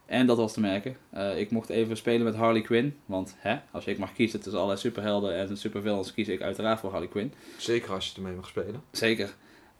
En 0.06 0.28
dat 0.28 0.38
was 0.38 0.54
te 0.54 0.60
merken. 0.60 0.96
Eh, 1.10 1.40
ik 1.40 1.52
mocht 1.52 1.70
even 1.70 1.98
spelen 1.98 2.24
met 2.24 2.36
Harley 2.36 2.62
Quinn. 2.62 2.96
Want 3.06 3.36
hè, 3.38 3.56
als 3.72 3.86
ik 3.86 3.98
mag 3.98 4.14
kiezen 4.14 4.40
tussen 4.40 4.60
allerlei 4.60 4.80
superhelden 4.80 5.36
en 5.36 5.58
supervillains, 5.58 6.14
kies 6.14 6.28
ik 6.28 6.42
uiteraard 6.42 6.80
voor 6.80 6.92
Harley 6.92 7.08
Quinn. 7.08 7.34
Zeker 7.58 7.94
als 7.94 8.08
je 8.08 8.16
ermee 8.16 8.34
mag 8.34 8.48
spelen. 8.48 8.82
Zeker. 8.92 9.34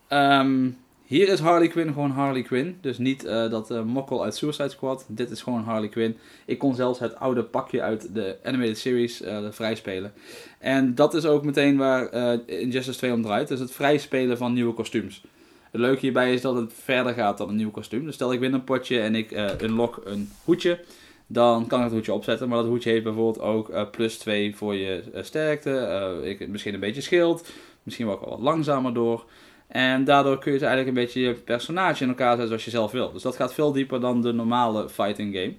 Ehm, 0.08 0.70
hier 1.06 1.30
is 1.30 1.40
Harley 1.40 1.68
Quinn 1.68 1.94
gewoon 1.94 2.12
Harley 2.12 2.42
Quinn. 2.42 2.78
Dus 2.82 2.98
niet 2.98 3.26
eh, 3.26 3.50
dat 3.50 3.72
eh, 3.72 3.84
mokkel 3.84 4.24
uit 4.24 4.36
Suicide 4.36 4.70
Squad. 4.70 5.06
Dit 5.08 5.32
is 5.32 5.42
gewoon 5.42 5.64
Harley 5.64 5.90
Quinn. 5.90 6.18
Ik 6.46 6.60
kon 6.60 6.76
zelfs 6.76 7.00
het 7.00 7.16
oude 7.16 7.44
pakje 7.44 7.82
uit 7.82 8.14
de 8.14 8.38
animated 8.44 8.78
series 8.78 9.22
eh 9.22 9.46
vrijspelen. 9.50 10.14
En 10.60 10.96
dat 10.96 11.14
is 11.14 11.26
ook 11.26 11.44
meteen 11.44 11.78
waar 11.78 12.14
Injustice 12.46 12.98
2 12.98 13.14
om 13.14 13.22
draait. 13.22 13.48
Dus 13.48 13.60
het 13.60 13.72
vrijspelen 13.72 14.38
van 14.38 14.54
nieuwe 14.54 14.74
kostuums. 14.74 15.24
Het 15.72 15.82
leuke 15.82 16.00
hierbij 16.00 16.34
is 16.34 16.42
dat 16.42 16.56
het 16.56 16.74
verder 16.74 17.14
gaat 17.14 17.38
dan 17.38 17.50
een 17.50 17.56
nieuw 17.56 17.72
kostuum. 17.72 18.06
Dus 18.06 18.16
stel 18.16 18.34
ik 18.34 18.40
win 18.40 18.54
een 18.54 18.64
potje 18.64 19.00
en 19.00 19.16
ik 19.16 19.32
eh 19.32 19.50
unlock 19.62 20.02
een 20.04 20.30
hoedje. 20.44 20.80
Dan 21.28 21.68
kan 21.68 21.78
ik 21.78 21.84
het 21.84 21.94
hoedje 21.94 22.14
opzetten. 22.14 22.48
Maar 22.50 22.58
dat 22.58 22.68
hoedje 22.68 22.90
heeft 22.90 23.04
bijvoorbeeld 23.04 23.40
ook 23.46 23.70
eh, 23.70 23.90
plus 23.92 24.18
2 24.18 24.56
voor 24.56 24.76
je 24.76 25.04
eh, 25.14 25.24
sterkte. 25.24 26.20
ik, 26.24 26.48
misschien 26.48 26.74
een 26.74 26.80
beetje 26.80 27.02
schild. 27.02 27.52
Misschien 27.84 28.06
wel 28.06 28.20
wat 28.20 28.40
langzamer 28.40 28.94
door. 28.94 29.26
En 29.68 30.04
daardoor 30.04 30.40
kun 30.40 30.54
je 30.54 30.60
eigenlijk 30.60 30.88
een 30.88 31.04
beetje 31.04 31.22
je 31.22 31.34
personage 31.34 32.04
in 32.04 32.10
elkaar 32.10 32.30
zetten 32.30 32.48
zoals 32.48 32.66
je 32.66 32.72
zelf 32.72 32.92
wil. 32.92 33.12
Dus 33.12 33.22
dat 33.22 33.36
gaat 33.36 33.54
veel 33.54 33.72
dieper 33.72 34.00
dan 34.00 34.22
de 34.22 34.32
normale 34.32 34.90
fighting 34.90 35.36
game. 35.36 35.54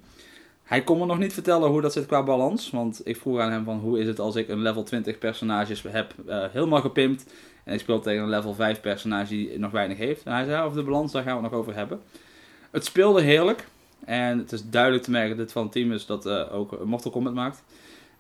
Hij 0.62 0.83
kon 0.83 0.98
me 0.98 1.07
nog 1.07 1.18
niet 1.18 1.33
vertellen 1.33 1.70
hoe 1.70 1.81
dat 1.81 1.92
zit 1.92 2.07
qua 2.07 2.22
balans. 2.22 2.70
Want 2.70 3.01
ik 3.05 3.16
vroeg 3.16 3.38
aan 3.38 3.53
hem 3.53 3.64
van 3.64 3.79
hoe 3.79 3.98
is 3.98 4.07
het 4.07 4.18
als 4.18 4.37
ik 4.37 4.48
een 4.48 4.62
level 4.62 4.83
20 4.83 5.18
personages 5.18 5.85
heb 5.88 6.14
helemaal 6.53 6.81
gepimpt. 6.81 7.25
En 7.64 7.75
ik 7.75 7.81
speel 7.81 8.01
tegen 8.01 8.22
een 8.22 8.29
level 8.29 8.55
5 8.55 8.81
personage 8.81 9.29
die 9.29 9.59
nog 9.59 9.70
weinig 9.70 9.98
heeft. 9.98 10.22
En 10.22 10.33
hij 10.33 10.44
zei 10.44 10.62
over 10.62 10.77
de 10.77 10.85
balans, 10.85 11.12
daar 11.12 11.22
gaan 11.22 11.37
we 11.37 11.42
het 11.42 11.51
nog 11.51 11.61
over 11.61 11.75
hebben. 11.75 12.01
Het 12.70 12.85
speelde 12.85 13.22
heerlijk. 13.22 13.66
En 14.05 14.38
het 14.38 14.53
is 14.53 14.68
duidelijk 14.70 15.03
te 15.03 15.11
merken 15.11 15.37
dat 15.37 15.38
dit 15.38 15.53
van 15.53 15.62
een 15.62 15.70
team 15.70 15.92
is 15.92 16.07
dat 16.07 16.27
eh, 16.27 16.55
ook 16.55 16.85
Mortal 16.85 17.11
Kombat 17.11 17.35
maakt. 17.35 17.62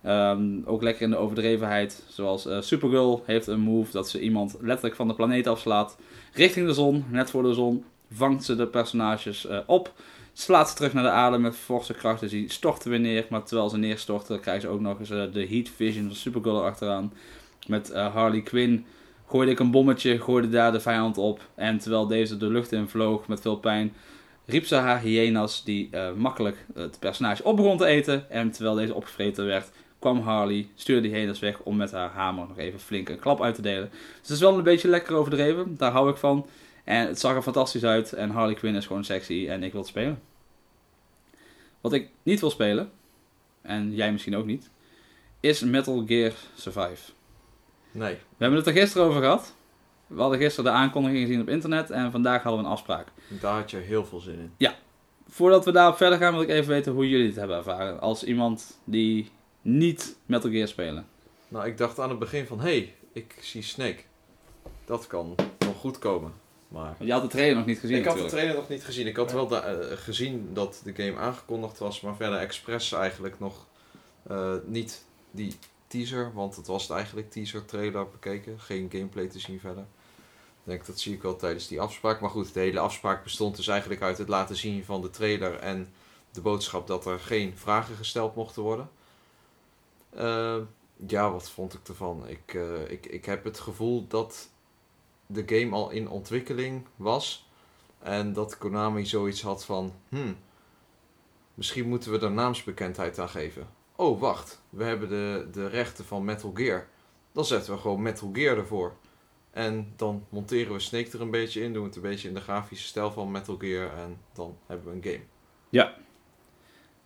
Ehm, 0.02 0.44
ook 0.64 0.82
lekker 0.82 1.02
in 1.02 1.10
de 1.10 1.16
overdrevenheid. 1.16 2.04
Zoals 2.08 2.46
eh, 2.46 2.60
Supergirl 2.60 3.22
heeft 3.26 3.46
een 3.46 3.60
move 3.60 3.92
dat 3.92 4.08
ze 4.08 4.20
iemand 4.20 4.56
letterlijk 4.60 4.96
van 4.96 5.08
de 5.08 5.14
planeet 5.14 5.46
afslaat. 5.46 5.96
Richting 6.32 6.66
de 6.66 6.72
zon, 6.72 7.04
net 7.08 7.30
voor 7.30 7.42
de 7.42 7.54
zon. 7.54 7.84
Vangt 8.12 8.44
ze 8.44 8.56
de 8.56 8.66
personages 8.66 9.46
eh, 9.46 9.58
op. 9.66 9.92
Slaat 10.32 10.68
ze 10.68 10.74
terug 10.74 10.92
naar 10.92 11.02
de 11.02 11.10
aarde 11.10 11.38
met 11.38 11.56
forse 11.56 11.94
kracht. 11.94 12.20
Dus 12.20 12.30
die 12.30 12.50
storten 12.50 12.90
weer 12.90 13.00
neer. 13.00 13.26
Maar 13.30 13.42
terwijl 13.42 13.68
ze 13.68 13.76
neerstorten 13.76 14.40
krijgen 14.40 14.62
ze 14.62 14.68
ook 14.68 14.80
nog 14.80 14.98
eens 14.98 15.08
de 15.08 15.46
heat 15.48 15.68
vision 15.76 16.06
van 16.06 16.16
Supergirl 16.16 16.58
erachteraan. 16.58 17.12
Met 17.66 17.92
Harley 17.92 18.40
Quinn 18.40 18.86
gooide 19.32 19.50
ik 19.50 19.58
een 19.58 19.70
bommetje, 19.70 20.20
gooide 20.20 20.48
daar 20.48 20.72
de 20.72 20.80
vijand 20.80 21.18
op. 21.18 21.40
En 21.54 21.78
terwijl 21.78 22.06
deze 22.06 22.36
de 22.36 22.46
lucht 22.46 22.72
in 22.72 22.88
vloog 22.88 23.28
met 23.28 23.40
veel 23.40 23.56
pijn, 23.56 23.94
riep 24.44 24.66
ze 24.66 24.74
haar 24.74 25.00
hyena's 25.00 25.64
die 25.64 25.88
eh, 25.90 26.12
makkelijk 26.12 26.66
het 26.74 26.98
personage 26.98 27.44
op 27.44 27.56
begon 27.56 27.76
te 27.76 27.86
eten. 27.86 28.30
En 28.30 28.50
terwijl 28.50 28.74
deze 28.74 28.94
opgevreten 28.94 29.46
werd, 29.46 29.70
kwam 29.98 30.20
Harley, 30.20 30.68
stuurde 30.74 31.08
die 31.08 31.16
hyena's 31.16 31.38
weg 31.38 31.60
om 31.60 31.76
met 31.76 31.92
haar 31.92 32.10
hamer 32.10 32.46
nog 32.48 32.58
even 32.58 32.80
flink 32.80 33.08
een 33.08 33.18
klap 33.18 33.42
uit 33.42 33.54
te 33.54 33.62
delen. 33.62 33.88
Dus 33.90 34.20
het 34.20 34.30
is 34.30 34.40
wel 34.40 34.56
een 34.56 34.62
beetje 34.62 34.88
lekker 34.88 35.14
overdreven, 35.14 35.76
daar 35.76 35.92
hou 35.92 36.10
ik 36.10 36.16
van. 36.16 36.46
En 36.84 37.06
het 37.06 37.20
zag 37.20 37.34
er 37.34 37.42
fantastisch 37.42 37.84
uit 37.84 38.12
en 38.12 38.30
Harley 38.30 38.54
Quinn 38.54 38.76
is 38.76 38.86
gewoon 38.86 39.04
sexy 39.04 39.46
en 39.48 39.62
ik 39.62 39.72
wil 39.72 39.80
het 39.80 39.90
spelen. 39.90 40.20
Wat 41.80 41.92
ik 41.92 42.08
niet 42.22 42.40
wil 42.40 42.50
spelen, 42.50 42.90
en 43.62 43.94
jij 43.94 44.12
misschien 44.12 44.36
ook 44.36 44.46
niet, 44.46 44.70
is 45.40 45.60
Metal 45.60 46.04
Gear 46.06 46.32
Survive. 46.54 47.12
Nee. 47.92 48.14
We 48.14 48.44
hebben 48.44 48.58
het 48.58 48.66
er 48.66 48.72
gisteren 48.72 49.06
over 49.06 49.20
gehad. 49.20 49.54
We 50.06 50.20
hadden 50.20 50.38
gisteren 50.38 50.72
de 50.72 50.78
aankondiging 50.78 51.26
gezien 51.26 51.40
op 51.40 51.48
internet 51.48 51.90
en 51.90 52.10
vandaag 52.10 52.42
hadden 52.42 52.60
we 52.60 52.66
een 52.66 52.72
afspraak. 52.72 53.08
Daar 53.28 53.54
had 53.54 53.70
je 53.70 53.76
heel 53.76 54.04
veel 54.04 54.20
zin 54.20 54.52
in. 54.58 54.70
Voordat 55.28 55.64
we 55.64 55.72
daarop 55.72 55.96
verder 55.96 56.18
gaan, 56.18 56.32
wil 56.32 56.42
ik 56.42 56.48
even 56.48 56.68
weten 56.68 56.92
hoe 56.92 57.08
jullie 57.08 57.26
het 57.26 57.36
hebben 57.36 57.56
ervaren. 57.56 58.00
Als 58.00 58.24
iemand 58.24 58.78
die 58.84 59.30
niet 59.62 60.16
Metal 60.26 60.50
Gear 60.50 60.68
spelen. 60.68 61.06
Nou, 61.48 61.66
ik 61.66 61.78
dacht 61.78 61.98
aan 61.98 62.08
het 62.10 62.18
begin 62.18 62.46
van, 62.46 62.60
hé, 62.60 62.64
hey, 62.64 62.94
ik 63.12 63.34
zie 63.40 63.62
Snake. 63.62 64.02
Dat 64.84 65.06
kan 65.06 65.34
nog 65.58 65.76
goed 65.76 65.98
komen. 65.98 66.32
Maar 66.68 66.84
Want 66.84 66.98
je 66.98 67.12
had 67.12 67.22
de 67.22 67.28
trailer 67.28 67.56
nog 67.56 67.66
niet 67.66 67.78
gezien 67.78 67.96
ik 67.96 68.04
had 68.04 68.18
de 68.18 68.24
trailer 68.24 68.54
nog 68.54 68.68
niet 68.68 68.84
gezien. 68.84 69.06
Ik 69.06 69.16
had 69.16 69.32
wel 69.32 69.62
eh, 69.62 69.96
gezien 69.96 70.50
dat 70.52 70.80
de 70.84 70.94
game 70.94 71.18
aangekondigd 71.18 71.78
was, 71.78 72.00
maar 72.00 72.16
verder 72.16 72.38
expres 72.38 72.92
eigenlijk 72.92 73.38
nog 73.38 73.66
eh, 74.22 74.54
niet 74.66 75.04
die 75.30 75.56
teaser, 75.92 76.32
want 76.34 76.56
het 76.56 76.66
was 76.66 76.82
het 76.82 76.90
eigenlijk 76.90 77.30
teaser 77.30 77.64
trailer 77.64 78.08
bekeken. 78.08 78.60
Geen 78.60 78.90
gameplay 78.90 79.26
te 79.26 79.38
zien 79.38 79.60
verder. 79.60 79.82
Ik 80.64 80.68
denk 80.68 80.86
dat 80.86 81.00
zie 81.00 81.14
ik 81.14 81.22
wel 81.22 81.36
tijdens 81.36 81.68
die 81.68 81.80
afspraak. 81.80 82.20
Maar 82.20 82.30
goed, 82.30 82.54
de 82.54 82.60
hele 82.60 82.78
afspraak 82.78 83.22
bestond 83.22 83.56
dus 83.56 83.68
eigenlijk 83.68 84.02
uit 84.02 84.18
het 84.18 84.28
laten 84.28 84.56
zien 84.56 84.84
van 84.84 85.00
de 85.00 85.10
trailer 85.10 85.58
en 85.58 85.92
de 86.30 86.40
boodschap 86.40 86.86
dat 86.86 87.06
er 87.06 87.18
geen 87.18 87.56
vragen 87.56 87.96
gesteld 87.96 88.34
mochten 88.34 88.62
worden. 88.62 88.90
Eh, 90.10 90.58
ja, 91.06 91.30
wat 91.32 91.50
vond 91.50 91.74
ik 91.74 91.88
ervan? 91.88 92.28
Ik, 92.28 92.54
eh, 92.54 92.90
ik, 92.90 93.06
ik 93.06 93.24
heb 93.24 93.44
het 93.44 93.60
gevoel 93.60 94.06
dat 94.06 94.48
de 95.26 95.42
game 95.46 95.74
al 95.74 95.90
in 95.90 96.08
ontwikkeling 96.08 96.86
was. 96.96 97.50
En 97.98 98.32
dat 98.32 98.58
Konami 98.58 99.06
zoiets 99.06 99.42
had 99.42 99.64
van, 99.64 99.92
hmm, 100.08 100.36
misschien 101.54 101.88
moeten 101.88 102.12
we 102.12 102.18
er 102.18 102.32
naamsbekendheid 102.32 103.18
aan 103.18 103.28
geven. 103.28 103.68
Oh, 103.96 104.20
wacht, 104.20 104.62
we 104.70 104.84
hebben 104.84 105.08
de, 105.08 105.48
de 105.52 105.66
rechten 105.68 106.04
van 106.04 106.24
Metal 106.24 106.50
Gear. 106.54 106.86
Dan 107.32 107.44
zetten 107.44 107.72
we 107.72 107.80
gewoon 107.80 108.02
Metal 108.02 108.30
Gear 108.32 108.56
ervoor. 108.56 108.96
En 109.50 109.92
dan 109.96 110.24
monteren 110.28 110.72
we 110.72 110.78
Snake 110.78 111.10
er 111.12 111.20
een 111.20 111.30
beetje 111.30 111.60
in, 111.62 111.72
doen 111.72 111.82
we 111.82 111.88
het 111.88 111.96
een 111.96 112.02
beetje 112.02 112.28
in 112.28 112.34
de 112.34 112.40
grafische 112.40 112.86
stijl 112.86 113.10
van 113.12 113.30
Metal 113.30 113.56
Gear 113.58 113.96
en 113.96 114.18
dan 114.32 114.56
hebben 114.66 114.86
we 114.86 114.92
een 114.96 115.02
game. 115.12 115.24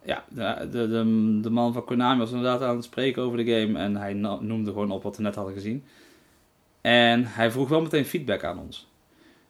Ja, 0.05 0.25
de, 0.29 0.69
de, 0.71 0.89
de, 0.89 1.39
de 1.43 1.51
man 1.51 1.73
van 1.73 1.85
Konami 1.85 2.19
was 2.19 2.31
inderdaad 2.31 2.63
aan 2.63 2.75
het 2.77 2.85
spreken 2.85 3.23
over 3.23 3.45
de 3.45 3.61
game 3.61 3.79
en 3.79 3.97
hij 3.97 4.13
no- 4.13 4.41
noemde 4.41 4.71
gewoon 4.73 4.91
op 4.91 5.03
wat 5.03 5.17
we 5.17 5.23
net 5.23 5.35
hadden 5.35 5.55
gezien. 5.55 5.85
En 6.81 7.25
hij 7.25 7.51
vroeg 7.51 7.69
wel 7.69 7.81
meteen 7.83 8.05
feedback 8.05 8.45
aan 8.45 8.59
ons. 8.59 8.89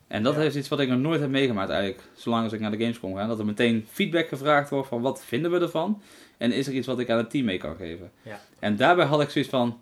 En 0.06 0.22
dat 0.22 0.34
Ja. 0.34 0.40
is 0.42 0.56
iets 0.56 0.68
wat 0.68 0.80
ik 0.80 0.88
nog 0.88 0.98
nooit 0.98 1.20
heb 1.20 1.30
meegemaakt 1.30 1.70
eigenlijk, 1.70 2.02
zolang 2.14 2.44
als 2.44 2.52
ik 2.52 2.60
naar 2.60 2.70
de 2.70 2.76
Gamescom 2.76 3.14
ga. 3.14 3.26
Dat 3.26 3.38
er 3.38 3.44
meteen 3.44 3.86
feedback 3.90 4.28
gevraagd 4.28 4.70
wordt 4.70 4.88
van 4.88 5.00
wat 5.00 5.24
vinden 5.24 5.50
we 5.50 5.58
ervan? 5.60 6.02
En 6.36 6.52
is 6.52 6.66
er 6.66 6.72
iets 6.72 6.86
wat 6.86 6.98
ik 6.98 7.10
aan 7.10 7.16
het 7.18 7.30
team 7.30 7.44
mee 7.44 7.58
kan 7.58 7.76
geven? 7.76 8.10
Ja. 8.22 8.40
En 8.58 8.76
daarbij 8.76 9.04
had 9.06 9.20
ik 9.20 9.30
zoiets 9.30 9.50
van, 9.50 9.80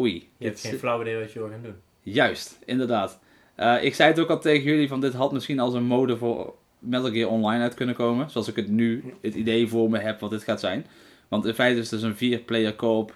oei. 0.00 0.28
Je 0.36 0.44
hebt 0.46 0.62
dit- 0.62 0.70
geen 0.70 0.78
flauw 0.78 1.00
idee 1.00 1.18
wat 1.20 1.32
je 1.32 1.38
wil 1.38 1.48
gaan 1.48 1.62
doen. 1.62 1.74
Juist, 2.02 2.58
inderdaad. 2.64 3.18
Eh, 3.54 3.84
ik 3.84 3.94
zei 3.94 4.10
het 4.10 4.18
ook 4.20 4.28
al 4.30 4.40
tegen 4.40 4.62
jullie, 4.64 4.88
van 4.88 5.00
dit 5.00 5.12
had 5.12 5.32
misschien 5.32 5.58
als 5.60 5.74
een 5.74 5.84
mode 5.84 6.16
voor 6.16 6.54
Metal 6.78 7.10
Gear 7.10 7.30
Online 7.30 7.62
uit 7.62 7.74
kunnen 7.74 7.94
komen. 7.94 8.30
Zoals 8.30 8.48
ik 8.48 8.56
het 8.56 8.68
nu, 8.68 9.14
het 9.20 9.34
idee 9.34 9.68
voor 9.68 9.90
me 9.90 9.98
heb 9.98 10.20
wat 10.20 10.30
dit 10.30 10.42
gaat 10.42 10.60
zijn. 10.60 10.86
Want 11.28 11.44
in 11.46 11.54
feite 11.54 11.80
is 11.80 11.90
het 11.90 12.00
dus 12.00 12.08
een 12.10 12.16
vier-player 12.16 12.74
koop 12.74 13.14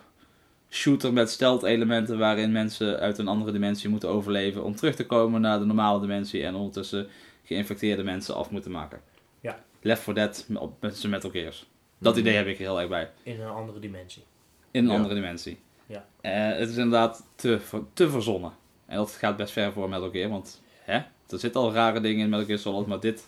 shooter 0.76 1.12
met 1.12 1.30
stealth 1.30 1.62
elementen 1.62 2.18
waarin 2.18 2.52
mensen 2.52 2.98
uit 2.98 3.18
een 3.18 3.28
andere 3.28 3.52
dimensie 3.52 3.88
moeten 3.88 4.08
overleven 4.08 4.64
om 4.64 4.76
terug 4.76 4.94
te 4.94 5.06
komen 5.06 5.40
naar 5.40 5.58
de 5.58 5.64
normale 5.64 6.00
dimensie 6.00 6.44
en 6.44 6.54
ondertussen 6.54 7.08
geïnfecteerde 7.44 8.02
mensen 8.02 8.34
af 8.34 8.50
moeten 8.50 8.70
maken. 8.70 9.00
Ja. 9.40 9.64
Left 9.80 10.02
4 10.02 10.14
Dead 10.14 10.46
op- 10.54 10.80
met 10.80 10.96
zijn 10.96 11.12
Metal 11.12 11.30
Gears. 11.30 11.66
Dat 11.98 12.12
Mhm. 12.12 12.20
idee 12.22 12.34
heb 12.36 12.46
ik 12.46 12.54
er 12.58 12.60
heel 12.64 12.80
erg 12.80 12.88
bij. 12.88 13.10
In 13.22 13.40
een 13.40 13.48
andere 13.48 13.78
dimensie. 13.78 14.22
In 14.70 14.84
een 14.84 14.90
Ja. 14.90 14.96
andere 14.96 15.14
dimensie. 15.14 15.58
Ja. 15.86 16.06
Eh, 16.20 16.58
het 16.58 16.68
is 16.68 16.76
inderdaad 16.76 17.24
te, 17.34 17.58
te 17.92 18.10
verzonnen. 18.10 18.52
En 18.86 18.96
dat 18.96 19.10
gaat 19.10 19.36
best 19.36 19.52
ver 19.52 19.72
voor 19.72 19.88
Metal 19.88 20.10
Gear, 20.10 20.30
want 20.30 20.60
hè, 20.84 20.94
er 21.28 21.38
zitten 21.38 21.60
al 21.60 21.72
rare 21.72 22.00
dingen 22.00 22.24
in 22.24 22.28
Metal 22.30 22.46
Gear 22.46 22.58
Solid, 22.58 22.86
maar 22.86 23.00
dit... 23.00 23.26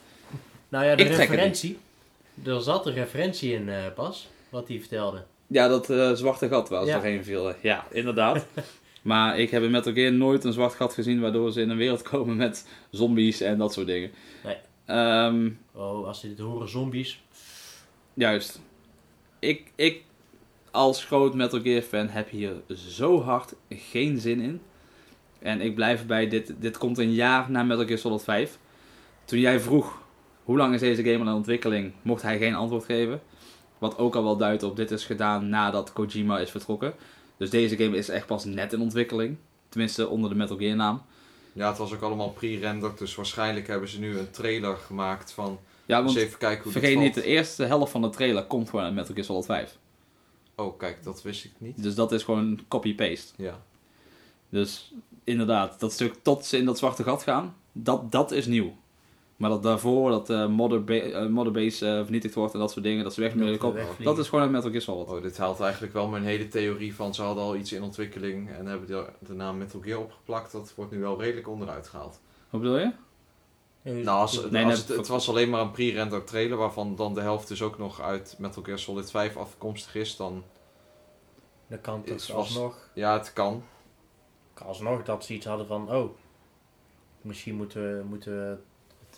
Nou 0.68 0.84
ja, 0.84 0.94
de 0.96 1.02
Ik 1.02 1.08
trek 1.08 1.20
het 1.20 1.28
referentie. 1.30 1.78
Er 2.44 2.60
zat 2.62 2.86
een 2.86 2.92
referentie 2.92 3.52
in 3.52 3.68
eh 3.68 3.76
pas, 3.94 4.28
wat 4.48 4.68
hij 4.68 4.78
vertelde. 4.78 5.24
Ja, 5.50 5.68
dat 5.68 5.90
eh, 5.90 6.12
zwarte 6.12 6.48
gat 6.48 6.68
waar 6.68 6.82
ze 6.82 6.88
Ja. 6.88 6.94
doorheen 6.94 7.24
viel. 7.24 7.52
Ja, 7.62 7.86
inderdaad. 7.90 8.46
maar 9.02 9.38
ik 9.38 9.50
heb 9.50 9.62
in 9.62 9.70
Metal 9.70 9.92
Gear 9.92 10.12
nooit 10.12 10.44
een 10.44 10.52
zwart 10.52 10.74
gat 10.74 10.94
gezien 10.94 11.20
waardoor 11.20 11.52
ze 11.52 11.60
in 11.60 11.70
een 11.70 11.76
wereld 11.76 12.02
komen 12.02 12.36
met 12.36 12.68
zombies 12.90 13.40
en 13.40 13.58
dat 13.58 13.72
soort 13.72 13.86
dingen. 13.86 14.10
Nee. 14.44 14.56
Ehm, 14.86 15.50
Oh, 15.72 16.06
als 16.06 16.20
ze 16.20 16.28
dit 16.28 16.38
horen, 16.38 16.68
zombies. 16.68 17.22
juist. 18.14 18.60
Ik, 19.38 19.72
ik 19.74 20.02
als 20.70 21.04
groot 21.04 21.34
Metal 21.34 21.60
Gear 21.60 21.82
fan 21.82 22.08
heb 22.08 22.30
hier 22.30 22.52
zo 22.74 23.22
hard 23.22 23.54
geen 23.68 24.18
zin 24.18 24.40
in. 24.40 24.60
En 25.38 25.60
ik 25.60 25.74
blijf 25.74 26.06
bij, 26.06 26.28
dit, 26.28 26.54
dit 26.58 26.78
komt 26.78 26.98
een 26.98 27.12
jaar 27.14 27.50
na 27.50 27.62
Metal 27.62 27.86
Gear 27.86 27.98
Solid 27.98 28.24
5. 28.24 28.58
Toen 29.24 29.38
jij 29.38 29.60
vroeg, 29.60 30.02
hoe 30.44 30.56
lang 30.56 30.74
is 30.74 30.80
deze 30.80 31.02
game 31.04 31.18
al 31.24 31.26
in 31.30 31.32
ontwikkeling, 31.36 31.92
mocht 32.02 32.22
hij 32.22 32.38
geen 32.38 32.54
antwoord 32.54 32.84
geven. 32.84 33.20
Wat 33.78 33.98
ook 33.98 34.16
al 34.16 34.22
wel 34.22 34.36
duidt 34.36 34.62
op, 34.62 34.76
dit 34.76 34.90
is 34.90 35.04
gedaan 35.04 35.48
nadat 35.48 35.92
Kojima 35.92 36.38
is 36.38 36.50
vertrokken. 36.50 36.94
Dus 37.36 37.50
deze 37.50 37.76
game 37.76 37.96
is 37.96 38.08
echt 38.08 38.26
pas 38.26 38.44
net 38.44 38.72
in 38.72 38.80
ontwikkeling. 38.80 39.36
Tenminste, 39.68 40.08
onder 40.08 40.30
de 40.30 40.36
Metal 40.36 40.56
Gear 40.56 40.76
naam. 40.76 41.02
Ja, 41.52 41.68
het 41.68 41.78
was 41.78 41.94
ook 41.94 42.02
allemaal 42.02 42.30
pre-rendered, 42.30 42.98
dus 42.98 43.14
waarschijnlijk 43.14 43.66
hebben 43.66 43.88
ze 43.88 43.98
nu 43.98 44.18
een 44.18 44.30
trailer 44.30 44.76
gemaakt 44.76 45.32
van... 45.32 45.58
Ja, 45.86 45.96
eens 45.96 46.06
want 46.06 46.26
even 46.26 46.38
kijken 46.38 46.62
hoe 46.62 46.72
vergeet 46.72 46.98
niet, 46.98 47.14
de 47.14 47.22
eerste 47.22 47.64
helft 47.64 47.92
van 47.92 48.02
de 48.02 48.10
trailer 48.10 48.44
komt 48.44 48.70
gewoon 48.70 48.84
uit 48.84 48.94
Metal 48.94 49.14
Gear 49.14 49.26
Solid 49.26 49.44
5. 49.44 49.78
Oh, 50.56 50.78
kijk, 50.78 51.04
dat 51.04 51.22
wist 51.22 51.44
ik 51.44 51.52
niet. 51.58 51.82
Dus 51.82 51.94
dat 51.94 52.12
is 52.12 52.22
gewoon 52.22 52.60
copy-paste. 52.68 53.32
Ja. 53.36 53.62
Dus 54.48 54.94
inderdaad, 55.24 55.80
dat 55.80 55.92
stuk 55.92 56.14
tot 56.22 56.44
ze 56.46 56.56
in 56.56 56.64
dat 56.64 56.78
zwarte 56.78 57.02
gat 57.02 57.22
gaan, 57.22 57.56
dat, 57.72 58.12
dat 58.12 58.32
is 58.32 58.46
nieuw. 58.46 58.76
Maar 59.38 59.50
dat 59.50 59.62
daarvoor, 59.62 60.10
dat 60.10 60.26
ba- 60.26 60.94
eh, 60.94 61.26
mother 61.26 61.52
base 61.52 61.86
eh, 61.86 62.02
vernietigd 62.02 62.34
wordt 62.34 62.54
en 62.54 62.58
dat 62.60 62.70
soort 62.70 62.84
dingen, 62.84 63.04
dat 63.04 63.14
ze 63.14 63.20
weg 63.20 63.34
met 63.34 63.48
de 63.48 63.56
kop, 63.56 63.74
Wegvliegen. 63.74 64.04
dat 64.04 64.18
is 64.18 64.28
gewoon 64.28 64.44
een 64.44 64.50
Metal 64.50 64.70
Gear 64.70 64.82
Solid. 64.82 65.08
Oh, 65.08 65.22
dit 65.22 65.38
haalt 65.38 65.60
eigenlijk 65.60 65.92
wel 65.92 66.08
mijn 66.08 66.24
hele 66.24 66.48
theorie 66.48 66.94
van 66.94 67.14
ze 67.14 67.22
hadden 67.22 67.44
al 67.44 67.56
iets 67.56 67.72
in 67.72 67.82
ontwikkeling 67.82 68.50
en 68.50 68.66
hebben 68.66 68.86
de, 68.88 69.04
de 69.18 69.34
naam 69.34 69.58
Metal 69.58 69.80
Gear 69.80 69.98
opgeplakt. 69.98 70.52
Dat 70.52 70.72
wordt 70.76 70.90
nu 70.92 70.98
wel 71.00 71.20
redelijk 71.20 71.48
onderuit 71.48 71.88
gehaald. 71.88 72.20
Wat 72.50 72.60
bedoel 72.60 72.78
je? 72.78 72.92
Ja, 73.82 73.92
Nou, 73.92 74.20
als, 74.20 74.50
Nee, 74.50 74.64
als 74.64 74.78
net- 74.78 74.88
het, 74.88 74.96
het 74.96 75.08
was 75.08 75.28
alleen 75.28 75.50
maar 75.50 75.60
een 75.60 75.70
pre-rendered 75.70 76.26
trailer 76.26 76.56
waarvan 76.58 76.96
dan 76.96 77.14
de 77.14 77.20
helft 77.20 77.48
dus 77.48 77.62
ook 77.62 77.78
nog 77.78 78.00
uit 78.00 78.34
Metal 78.38 78.62
Gear 78.62 78.78
Solid 78.78 79.10
5 79.10 79.36
afkomstig 79.36 79.94
is, 79.94 80.16
dan 80.16 80.44
Dan 81.66 81.80
kan 81.80 82.00
het 82.04 82.10
was- 82.10 82.32
alsnog, 82.32 82.88
ja, 82.94 83.12
het 83.18 83.32
kan. 83.32 83.62
kan 84.54 84.66
alsnog 84.66 85.02
dat 85.04 85.24
ze 85.24 85.34
iets 85.34 85.46
hadden 85.46 85.66
van, 85.66 85.90
oh, 85.90 86.10
misschien 87.20 87.54
moeten 87.54 87.82
we, 87.98 88.04
moeten 88.04 88.32
we 88.32 88.56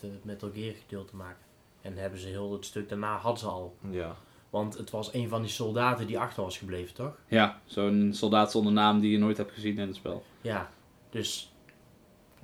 het 0.00 0.10
eh, 0.10 0.16
Metal 0.22 0.50
Gear 0.54 0.74
gedeelte 0.74 1.16
maken. 1.16 1.42
En 1.80 1.96
hebben 1.96 2.18
ze 2.20 2.28
heel 2.28 2.52
het 2.52 2.64
stuk 2.64 2.88
daarna, 2.88 3.16
hadden 3.16 3.40
ze 3.40 3.46
al. 3.46 3.76
Ja. 3.90 4.16
Want 4.50 4.76
het 4.78 4.90
was 4.90 5.14
een 5.14 5.28
van 5.28 5.42
die 5.42 5.50
soldaten 5.50 6.06
die 6.06 6.18
achter 6.18 6.42
was 6.42 6.58
gebleven, 6.58 6.94
toch? 6.94 7.16
Ja, 7.26 7.60
zo'n 7.64 8.10
soldaat 8.14 8.50
zonder 8.50 8.72
naam 8.72 9.00
die 9.00 9.10
je 9.10 9.18
nooit 9.18 9.36
hebt 9.36 9.52
gezien 9.52 9.78
in 9.78 9.86
het 9.86 9.96
spel. 9.96 10.24
Ja, 10.40 10.70
dus 11.10 11.52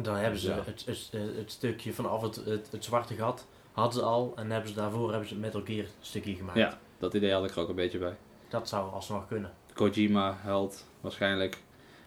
dan 0.03 0.16
hebben 0.16 0.40
ze 0.40 0.49
Ja. 0.49 0.62
het, 0.64 0.85
het, 0.87 1.11
het 1.37 1.51
stukje 1.51 1.92
vanaf 1.92 2.23
het, 2.23 2.37
het, 2.37 2.69
het 2.71 2.85
zwarte 2.85 3.14
gat, 3.14 3.47
hadden 3.73 3.92
ze 4.01 4.03
al. 4.07 4.33
En 4.37 4.51
hebben 4.51 4.69
ze 4.71 4.75
daarvoor 4.77 5.11
hebben 5.11 5.29
ze 5.29 5.35
het 5.35 5.42
Metal 5.42 5.62
Gear 5.64 5.87
stukje 6.01 6.35
gemaakt. 6.35 6.59
Ja, 6.59 6.79
dat 6.99 7.14
idee 7.14 7.33
had 7.33 7.45
ik 7.45 7.51
er 7.51 7.61
ook 7.61 7.69
een 7.69 7.75
beetje 7.75 7.99
bij. 7.99 8.16
Dat 8.49 8.69
zou 8.69 8.92
alsnog 8.92 9.27
kunnen. 9.27 9.53
Kojima, 9.75 10.37
held, 10.40 10.85
waarschijnlijk. 11.01 11.59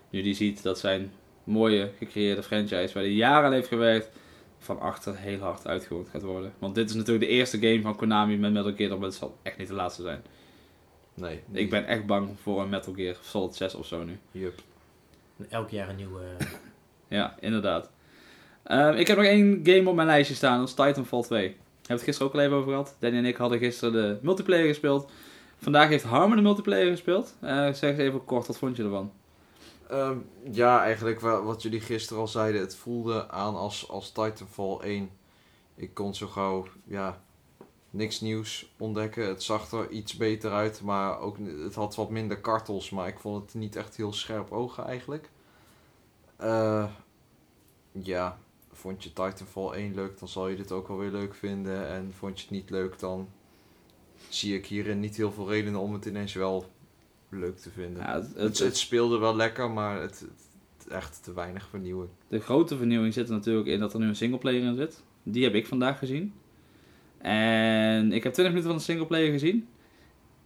Nu 0.10 0.22
die 0.22 0.34
ziet 0.34 0.64
dat 0.64 0.80
zijn 0.80 1.14
mooie 1.44 1.92
gecreëerde 1.98 2.44
franchise, 2.44 2.94
waar 2.94 3.04
hij 3.04 3.12
jaren 3.12 3.46
aan 3.46 3.54
heeft 3.54 3.68
gewerkt, 3.68 4.10
van 4.60 4.80
achter 4.80 5.18
heel 5.18 5.40
hard 5.40 5.68
uitgevoerd 5.68 6.10
gaat 6.10 6.22
worden. 6.22 6.54
Want 6.60 6.76
dit 6.76 6.90
is 6.90 6.96
natuurlijk 6.96 7.26
de 7.26 7.32
eerste 7.32 7.60
game 7.60 7.82
van 7.82 7.96
Konami 7.96 8.38
met 8.38 8.52
Metal 8.52 8.74
Gear, 8.76 8.98
maar 8.98 9.08
het 9.08 9.18
zal 9.18 9.38
echt 9.42 9.58
niet 9.58 9.68
de 9.68 9.74
laatste 9.74 10.02
zijn. 10.02 10.22
Nee. 11.14 11.42
Ik 11.52 11.70
ben 11.70 11.86
echt 11.86 12.06
bang 12.06 12.30
voor 12.42 12.62
een 12.62 12.70
Metal 12.70 12.94
Gear 12.94 13.16
Solid 13.22 13.56
6 13.56 13.76
of 13.76 13.86
zo 13.86 14.04
nu. 14.04 14.20
Yup. 14.32 14.62
En 15.38 15.46
elk 15.50 15.70
jaar 15.70 15.90
een 15.90 15.96
nieuwe... 15.96 16.22
Ja, 17.08 17.36
inderdaad. 17.40 17.90
Ehm, 18.64 18.94
ik 18.94 19.08
heb 19.08 19.18
nog 19.18 19.26
één 19.26 19.60
game 19.64 19.90
op 19.90 19.96
mijn 19.96 20.08
lijstje 20.08 20.36
staan, 20.36 20.60
dat 20.60 20.68
is 20.68 20.74
Titanfall 20.74 21.22
2. 21.22 21.42
Hebben 21.42 21.58
we 21.88 21.94
het 21.94 22.02
gisteren 22.04 22.28
ook 22.28 22.34
al 22.34 22.42
even 22.42 22.58
over 22.58 22.70
gehad. 22.70 22.96
Danny 23.00 23.18
en 23.18 23.26
ik 23.26 23.36
hadden 23.36 23.60
gisteren 23.60 23.94
de 23.94 24.18
multiplayer 24.22 24.68
gespeeld. 24.68 25.12
Vandaag 25.58 25.90
heeft 25.90 26.04
Harmon 26.04 26.36
de 26.36 26.42
multiplayer 26.42 26.92
gespeeld. 26.92 27.36
Eh, 27.42 27.74
zeg 27.74 27.90
eens 27.90 28.00
even 28.00 28.26
kort, 28.26 28.48
wat 28.48 28.58
vond 28.58 28.78
je 28.78 28.84
ervan? 28.84 29.12
Ehm, 29.90 30.18
ja, 30.52 30.82
eigenlijk 30.84 31.20
wa- 31.20 31.42
wat 31.44 31.62
jullie 31.62 31.80
gisteren 31.82 32.22
al 32.22 32.28
zeiden, 32.28 32.62
het 32.62 32.76
voelde 32.76 33.30
aan 33.30 33.56
als, 33.56 33.90
als 33.90 34.12
Titanfall 34.12 34.78
1. 34.82 35.10
Ik 35.76 35.94
kon 35.94 36.16
zo 36.16 36.28
gauw, 36.28 36.66
ja, 36.84 37.22
niks 37.90 38.22
nieuws 38.22 38.74
ontdekken. 38.78 39.28
Het 39.28 39.44
zag 39.44 39.72
er 39.72 39.90
iets 39.90 40.18
beter 40.18 40.52
uit, 40.52 40.82
maar 40.82 41.20
ook, 41.20 41.38
het 41.64 41.76
had 41.76 41.96
wat 41.96 42.10
minder 42.10 42.40
kartels, 42.42 42.90
maar 42.90 43.08
ik 43.08 43.20
vond 43.20 43.42
het 43.44 43.54
niet 43.54 43.76
echt 43.76 43.96
heel 43.96 44.14
scherp 44.14 44.52
ogen 44.52 44.86
eigenlijk. 44.86 45.30
Eh, 46.36 46.86
ja, 47.92 48.40
vond 48.72 49.04
je 49.04 49.14
Titanfall 49.14 49.72
1 49.76 49.96
leuk, 49.96 50.20
dan 50.20 50.28
zal 50.28 50.48
je 50.48 50.56
dit 50.56 50.72
ook 50.72 50.88
wel 50.88 50.98
weer 50.98 51.12
leuk 51.12 51.36
vinden. 51.36 51.88
En 51.88 52.14
vond 52.18 52.38
je 52.38 52.42
het 52.44 52.54
niet 52.54 52.70
leuk, 52.70 53.00
dan 53.00 53.30
zie 54.30 54.56
ik 54.58 54.66
hierin 54.66 55.00
niet 55.00 55.16
heel 55.18 55.32
veel 55.32 55.50
redenen 55.50 55.80
om 55.80 55.94
het 55.94 56.06
ineens 56.06 56.34
wel 56.34 56.66
leuk 57.30 57.58
te 57.58 57.70
vinden. 57.70 58.02
Ja, 58.04 58.14
het, 58.14 58.26
Het, 58.28 58.36
het, 58.36 58.58
het 58.60 58.78
speelde 58.78 59.18
wel 59.18 59.36
lekker, 59.36 59.72
maar 59.72 60.02
het, 60.02 60.20
het- 60.20 60.48
echt 60.92 61.24
te 61.24 61.34
weinig 61.34 61.68
vernieuwing. 61.70 62.10
de 62.28 62.40
grote 62.40 62.78
vernieuwing 62.78 63.14
zit 63.14 63.28
er 63.30 63.34
natuurlijk 63.36 63.68
in 63.68 63.80
dat 63.80 63.94
er 63.94 64.00
nu 64.00 64.08
een 64.08 64.16
singleplayer 64.16 64.64
in 64.64 64.76
zit. 64.76 65.04
Die 65.24 65.44
heb 65.44 65.54
ik 65.54 65.68
vandaag 65.68 65.98
gezien. 66.00 66.34
En 67.18 68.12
ik 68.12 68.24
heb 68.24 68.34
20 68.34 68.46
minuten 68.46 68.64
van 68.70 68.78
de 68.78 68.84
singleplayer 68.84 69.32
gezien. 69.32 69.68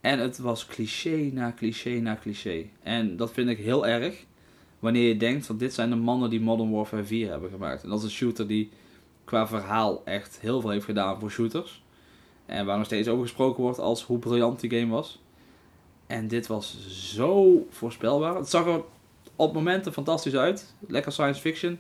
En 0.01 0.19
het 0.19 0.37
was 0.37 0.65
cliché 0.65 1.29
na 1.33 1.53
cliché 1.55 1.89
na 1.89 2.15
cliché. 2.21 2.65
En 2.83 3.15
dat 3.17 3.31
vind 3.33 3.49
ik 3.49 3.57
heel 3.57 3.87
erg. 3.87 4.25
Wanneer 4.79 5.07
je 5.07 5.17
denkt 5.17 5.45
van 5.45 5.57
dit 5.57 5.73
zijn 5.73 5.89
de 5.89 5.95
mannen 5.95 6.29
die 6.29 6.41
Modern 6.41 6.71
Warfare 6.71 7.03
4 7.03 7.29
hebben 7.29 7.49
gemaakt. 7.49 7.83
En 7.83 7.89
dat 7.89 7.97
is 7.97 8.03
een 8.03 8.09
shooter 8.11 8.47
die 8.47 8.69
qua 9.23 9.47
verhaal 9.47 10.01
echt 10.05 10.39
heel 10.39 10.61
veel 10.61 10.69
heeft 10.69 10.85
gedaan 10.85 11.19
voor 11.19 11.31
shooters. 11.31 11.83
En 12.45 12.65
waar 12.65 12.77
nog 12.77 12.85
steeds 12.85 13.07
over 13.07 13.23
gesproken 13.23 13.63
wordt 13.63 13.79
als 13.79 14.03
hoe 14.03 14.19
briljant 14.19 14.59
die 14.59 14.69
game 14.79 14.91
was. 14.91 15.21
En 16.07 16.27
dit 16.27 16.47
was 16.47 16.77
zo 16.89 17.65
voorspelbaar. 17.69 18.35
Het 18.35 18.49
zag 18.49 18.65
er 18.65 18.81
op 19.35 19.53
momenten 19.53 19.93
fantastisch 19.93 20.35
uit. 20.35 20.75
Lekker 20.87 21.11
science 21.11 21.41
fiction. 21.41 21.79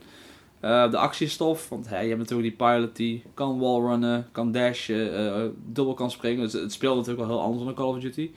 Eh, 0.59 0.91
de 0.91 0.97
actiestof, 0.97 1.69
want 1.69 1.89
hey, 1.89 2.01
je 2.01 2.07
hebt 2.07 2.19
natuurlijk 2.19 2.57
die 2.57 2.67
pilot 2.67 2.95
die 2.95 3.23
kan 3.33 3.59
wallrunnen, 3.59 4.27
kan 4.31 4.51
dashen, 4.51 5.15
eh, 5.15 5.45
dubbel 5.65 5.93
kan 5.93 6.11
springen. 6.11 6.43
Dus 6.43 6.53
het 6.53 6.73
speelt 6.73 6.95
natuurlijk 6.95 7.27
wel 7.27 7.37
heel 7.37 7.45
anders 7.45 7.63
dan 7.63 7.73
Call 7.73 7.87
of 7.87 7.99
Duty. 7.99 8.31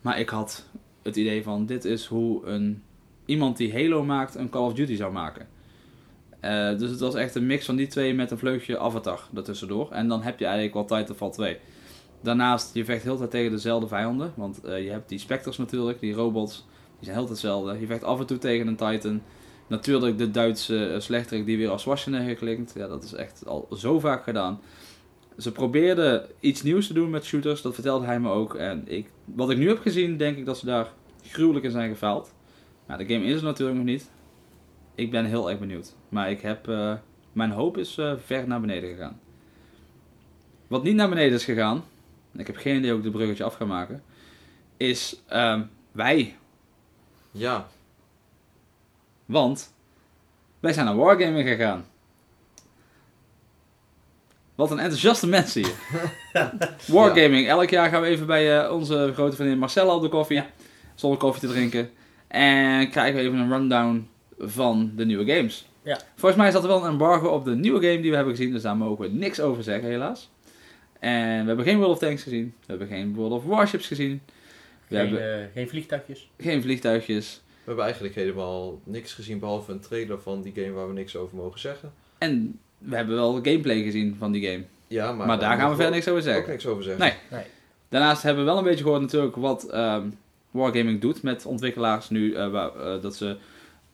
Maar 0.00 0.18
ik 0.18 0.28
had 0.28 0.66
het 1.02 1.16
idee 1.16 1.42
van, 1.42 1.66
dit 1.66 1.84
is 1.84 2.06
hoe 2.06 2.46
een, 2.46 2.82
iemand 3.24 3.56
die 3.56 3.72
Halo 3.72 4.04
maakt, 4.04 4.34
een 4.34 4.50
Call 4.50 4.62
of 4.62 4.72
Duty 4.72 4.96
zou 4.96 5.12
maken. 5.12 5.48
Eh, 6.40 6.78
dus 6.78 6.90
het 6.90 7.00
was 7.00 7.14
echt 7.14 7.34
een 7.34 7.46
mix 7.46 7.64
van 7.64 7.76
die 7.76 7.86
twee 7.86 8.14
met 8.14 8.30
een 8.30 8.38
vleugje 8.38 8.78
Avatar 8.78 9.28
ertussendoor. 9.34 9.90
En 9.90 10.08
dan 10.08 10.22
heb 10.22 10.38
je 10.38 10.44
eigenlijk 10.44 10.74
wel 10.74 10.98
Titanfall 10.98 11.30
2. 11.30 11.56
Daarnaast, 12.22 12.74
je 12.74 12.84
vecht 12.84 13.02
heel 13.02 13.16
tijd 13.16 13.30
tegen 13.30 13.50
dezelfde 13.50 13.88
vijanden. 13.88 14.32
Want 14.36 14.64
eh, 14.64 14.84
je 14.84 14.90
hebt 14.90 15.08
die 15.08 15.18
Spectres 15.18 15.58
natuurlijk, 15.58 16.00
die 16.00 16.14
robots. 16.14 16.66
Die 16.98 17.04
zijn 17.04 17.16
heel 17.16 17.28
hetzelfde. 17.28 17.80
Je 17.80 17.86
vecht 17.86 18.04
af 18.04 18.20
en 18.20 18.26
toe 18.26 18.38
tegen 18.38 18.66
een 18.66 18.76
Titan. 18.76 19.22
Natuurlijk 19.66 20.18
de 20.18 20.30
Duitse 20.30 20.90
uh, 20.92 21.00
slechterik 21.00 21.46
die 21.46 21.56
weer 21.56 21.70
als 21.70 21.82
Schwarzenegger 21.82 22.34
klinkt. 22.34 22.72
Ja, 22.76 22.88
dat 22.88 23.02
is 23.04 23.12
echt 23.12 23.46
al 23.46 23.68
zo 23.76 23.98
vaak 23.98 24.22
gedaan. 24.22 24.60
Ze 25.38 25.52
probeerden 25.52 26.26
iets 26.40 26.62
nieuws 26.62 26.86
te 26.86 26.92
doen 26.92 27.10
met 27.10 27.24
shooters. 27.24 27.62
Dat 27.62 27.74
vertelde 27.74 28.06
hij 28.06 28.20
me 28.20 28.30
ook. 28.30 28.54
En 28.54 28.82
ik, 28.86 29.10
wat 29.24 29.50
ik 29.50 29.58
nu 29.58 29.68
heb 29.68 29.78
gezien, 29.78 30.16
denk 30.16 30.36
ik 30.36 30.44
dat 30.44 30.58
ze 30.58 30.66
daar 30.66 30.92
gruwelijk 31.22 31.64
in 31.64 31.70
zijn 31.70 31.90
gefaald. 31.90 32.34
De 32.86 33.06
game 33.06 33.24
is 33.24 33.36
er 33.36 33.42
natuurlijk 33.42 33.78
nog 33.78 33.86
niet. 33.86 34.10
Ik 34.94 35.10
ben 35.10 35.24
heel 35.24 35.50
erg 35.50 35.58
benieuwd. 35.58 35.94
Maar 36.08 36.30
ik 36.30 36.40
heb... 36.40 36.68
Uh, 36.68 36.94
mijn 37.32 37.50
hoop 37.50 37.76
is 37.76 37.98
ver 38.24 38.46
naar 38.46 38.60
beneden 38.60 38.90
gegaan. 38.90 39.20
Wat 40.66 40.82
niet 40.82 40.94
naar 40.94 41.08
beneden 41.08 41.34
is 41.34 41.44
gegaan... 41.44 41.84
Ik 42.36 42.46
heb 42.46 42.56
geen 42.56 42.76
idee 42.76 42.90
hoe 42.90 42.98
ik 42.98 43.04
de 43.04 43.10
bruggetje 43.10 43.44
af 43.44 43.54
ga 43.54 43.64
maken. 43.64 44.02
Is 44.76 45.20
uh, 45.32 45.60
wij. 45.92 46.36
Ja. 47.30 47.68
Want 49.26 49.74
wij 50.60 50.72
zijn 50.72 50.86
naar 50.86 50.96
Wargaming 50.96 51.48
gegaan. 51.48 51.84
Wat 54.54 54.70
een 54.70 54.78
enthousiaste 54.78 55.26
mensen 55.26 55.62
hier. 55.64 55.74
Wargaming. 56.96 57.48
Elk 57.48 57.70
jaar 57.70 57.90
gaan 57.90 58.00
we 58.00 58.06
even 58.06 58.26
bij 58.26 58.64
uh, 58.64 58.72
onze 58.72 59.10
grote 59.14 59.36
vriendin 59.36 59.58
Marcella 59.58 59.94
op 59.94 60.02
de 60.02 60.08
koffie. 60.08 60.36
Ja. 60.36 60.46
Zonder 60.94 61.18
koffie 61.18 61.48
te 61.48 61.54
drinken. 61.54 61.90
En 62.28 62.90
krijgen 62.90 63.14
we 63.14 63.20
even 63.20 63.38
een 63.38 63.52
rundown 63.52 64.08
van 64.38 64.92
de 64.96 65.04
nieuwe 65.04 65.34
games. 65.34 65.66
Ja. 65.82 65.98
Volgens 66.14 66.40
mij 66.40 66.50
zat 66.50 66.62
er 66.62 66.68
wel 66.68 66.84
een 66.84 66.90
embargo 66.90 67.28
op 67.28 67.44
de 67.44 67.54
nieuwe 67.54 67.80
game 67.80 68.00
die 68.00 68.10
we 68.10 68.16
hebben 68.16 68.36
gezien. 68.36 68.52
Dus 68.52 68.62
daar 68.62 68.76
mogen 68.76 69.04
we 69.04 69.10
niks 69.10 69.40
over 69.40 69.62
zeggen 69.62 69.88
helaas. 69.88 70.30
En 71.00 71.40
we 71.40 71.46
hebben 71.46 71.64
geen 71.64 71.78
World 71.78 71.92
of 71.92 71.98
Tanks 71.98 72.22
gezien. 72.22 72.54
We 72.60 72.66
hebben 72.66 72.88
geen 72.88 73.14
World 73.14 73.32
of 73.32 73.44
Warships 73.44 73.86
gezien. 73.86 74.20
We 74.88 74.96
geen, 74.96 75.08
hebben 75.08 75.40
uh, 75.40 75.46
geen 75.54 75.68
vliegtuigjes. 75.68 76.30
Geen 76.38 76.62
vliegtuigjes. 76.62 77.42
We 77.46 77.66
hebben 77.66 77.84
eigenlijk 77.84 78.14
helemaal 78.14 78.80
niks 78.84 79.12
gezien 79.12 79.38
behalve 79.38 79.72
een 79.72 79.80
trailer 79.80 80.20
van 80.20 80.42
die 80.42 80.52
game 80.54 80.70
waar 80.70 80.86
we 80.86 80.92
niks 80.92 81.16
over 81.16 81.36
mogen 81.36 81.60
zeggen. 81.60 81.92
En 82.18 82.58
we 82.78 82.96
hebben 82.96 83.14
wel 83.14 83.32
gameplay 83.32 83.82
gezien 83.82 84.16
van 84.18 84.32
die 84.32 84.46
game. 84.46 84.64
Ja, 84.86 85.12
maar, 85.12 85.26
maar 85.26 85.38
daar 85.38 85.58
gaan 85.58 85.68
we 85.68 85.74
verder 85.74 85.94
niks 85.94 86.08
over 86.08 86.22
zeggen. 86.22 86.42
Ook 86.42 86.48
niks 86.48 86.66
over 86.66 86.82
zeggen. 86.82 87.02
Nee. 87.02 87.14
nee. 87.30 87.44
Daarnaast 87.88 88.22
hebben 88.22 88.44
we 88.44 88.50
wel 88.50 88.58
een 88.58 88.64
beetje 88.64 88.84
gehoord 88.84 89.00
natuurlijk 89.00 89.36
wat 89.36 89.74
um, 89.74 90.18
Wargaming 90.50 91.00
doet 91.00 91.22
met 91.22 91.46
ontwikkelaars 91.46 92.10
nu. 92.10 92.30
Uh, 92.30 92.50
waar, 92.50 92.76
uh, 92.76 93.02
dat 93.02 93.16
ze 93.16 93.36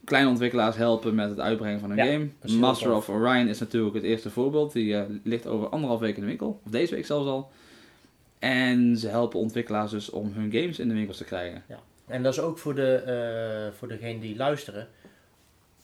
kleine 0.07 0.31
ontwikkelaars 0.31 0.77
helpen 0.77 1.15
met 1.15 1.29
het 1.29 1.41
uitbrengen 1.41 1.81
van 1.81 1.91
een 1.91 1.97
ja, 1.97 2.05
game. 2.05 2.59
Master 2.59 2.95
of 2.95 3.09
Orion 3.09 3.49
is 3.49 3.59
natuurlijk 3.59 3.95
het 3.95 4.05
eerste 4.05 4.31
voorbeeld. 4.31 4.73
Die 4.73 4.93
uh, 4.93 5.03
ligt 5.23 5.47
over 5.47 5.69
anderhalf 5.69 6.01
week 6.01 6.15
in 6.15 6.21
de 6.21 6.27
winkel. 6.27 6.61
Of 6.65 6.71
deze 6.71 6.95
week 6.95 7.07
zelfs 7.07 7.27
al. 7.27 7.51
En 8.39 8.97
ze 8.97 9.09
helpen 9.09 9.39
ontwikkelaars 9.39 9.91
dus 9.91 10.11
om 10.11 10.33
hun 10.33 10.53
games 10.53 10.79
in 10.79 10.89
de 10.89 10.95
winkels 10.95 11.17
te 11.17 11.25
krijgen. 11.25 11.63
Ja. 11.69 11.79
En 12.07 12.23
dat 12.23 12.33
is 12.33 12.41
ook 12.41 12.59
voor, 12.59 12.75
de, 12.75 13.03
uh, 13.71 13.79
voor 13.79 13.89
degene 13.89 14.21
die 14.21 14.37
luisteren. 14.37 14.89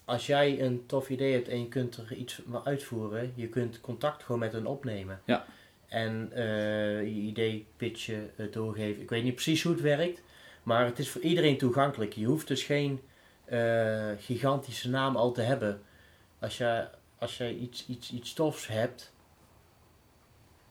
als 0.05 0.27
jij 0.27 0.61
een 0.61 0.83
tof 0.87 1.11
idee 1.11 1.33
hebt 1.33 1.49
en 1.49 1.61
je 1.61 1.69
kunt 1.69 1.97
er 1.97 2.17
iets 2.17 2.41
uitvoeren, 2.65 3.33
je 3.35 3.49
kunt 3.49 3.81
contact 3.81 4.23
gewoon 4.23 4.41
met 4.41 4.53
hen 4.53 4.67
opnemen. 4.67 5.21
Ja. 5.25 5.45
En 5.89 6.29
eh, 6.33 7.03
je 7.03 7.21
idee 7.21 7.67
pitchen, 7.77 8.31
eh, 8.37 8.47
doorgeven. 8.51 9.03
Ik 9.03 9.11
weet 9.11 9.25
niet 9.25 9.35
precies 9.35 9.63
hoe 9.63 9.73
het 9.73 9.81
werkt, 9.81 10.23
maar 10.63 10.85
het 10.85 10.99
is 10.99 11.09
voor 11.11 11.21
iedereen 11.21 11.59
toegankelijk. 11.59 12.13
Je 12.13 12.25
hoeft 12.25 12.49
dus 12.49 12.63
geen 12.63 13.01
eh, 13.53 14.11
gigantische 14.19 14.91
naam 14.91 15.17
al 15.17 15.33
te 15.33 15.41
hebben. 15.41 15.83
Als 16.39 16.59
je, 16.59 16.89
als 17.19 17.37
je 17.37 17.59
iets, 17.59 17.87
iets, 17.87 18.13
iets 18.13 18.33
tofs 18.33 18.67
hebt, 18.67 19.13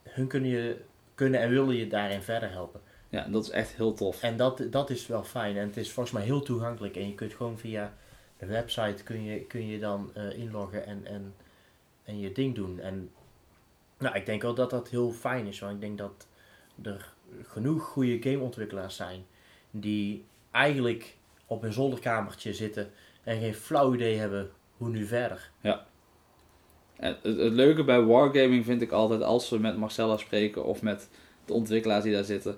hun 0.03 0.27
kunnen, 0.27 0.49
je, 0.49 0.81
kunnen 1.15 1.39
en 1.39 1.49
willen 1.49 1.75
je 1.75 1.87
daarin 1.87 2.21
verder 2.21 2.51
helpen. 2.51 2.81
Ja, 3.09 3.27
dat 3.27 3.43
is 3.43 3.49
echt 3.49 3.75
heel 3.75 3.93
tof. 3.93 4.21
En 4.21 4.37
dat, 4.37 4.63
dat 4.69 4.89
is 4.89 5.07
wel 5.07 5.23
fijn. 5.23 5.57
En 5.57 5.67
het 5.67 5.77
is 5.77 5.91
volgens 5.91 6.15
mij 6.15 6.23
heel 6.23 6.41
toegankelijk. 6.41 6.95
En 6.95 7.07
je 7.07 7.15
kunt 7.15 7.33
gewoon 7.33 7.59
via 7.59 7.93
de 8.37 8.45
website 8.45 9.03
kun 9.03 9.23
je, 9.23 9.45
kun 9.45 9.67
je 9.67 9.79
dan 9.79 10.11
eh, 10.13 10.37
inloggen 10.37 10.85
en, 10.85 11.05
en, 11.05 11.33
en 12.03 12.19
je 12.19 12.31
ding 12.31 12.55
doen. 12.55 12.79
En 12.79 13.11
nou, 13.97 14.15
ik 14.15 14.25
denk 14.25 14.41
wel 14.41 14.53
dat 14.53 14.69
dat 14.69 14.89
heel 14.89 15.11
fijn 15.11 15.47
is. 15.47 15.59
Want 15.59 15.73
ik 15.73 15.81
denk 15.81 15.97
dat 15.97 16.27
er 16.83 17.13
genoeg 17.43 17.83
goede 17.83 18.21
gameontwikkelaars 18.21 18.95
zijn 18.95 19.25
die 19.71 20.25
eigenlijk 20.51 21.15
op 21.51 21.63
een 21.63 21.73
zolderkamertje 21.73 22.53
zitten 22.53 22.91
en 23.23 23.39
geen 23.39 23.53
flauw 23.53 23.93
idee 23.93 24.17
hebben 24.17 24.49
hoe 24.77 24.89
nu 24.89 25.05
verder. 25.05 25.49
En 25.61 27.17
het, 27.21 27.37
het 27.37 27.53
leuke 27.53 27.83
bij 27.83 28.01
Wargaming 28.01 28.65
vind 28.65 28.81
ik 28.81 28.91
altijd, 28.91 29.21
als 29.21 29.49
we 29.49 29.57
met 29.57 29.77
Marcella 29.77 30.17
spreken 30.17 30.65
of 30.65 30.81
met 30.81 31.09
de 31.45 31.53
ontwikkelaars 31.53 32.03
die 32.03 32.13
daar 32.13 32.23
zitten, 32.23 32.57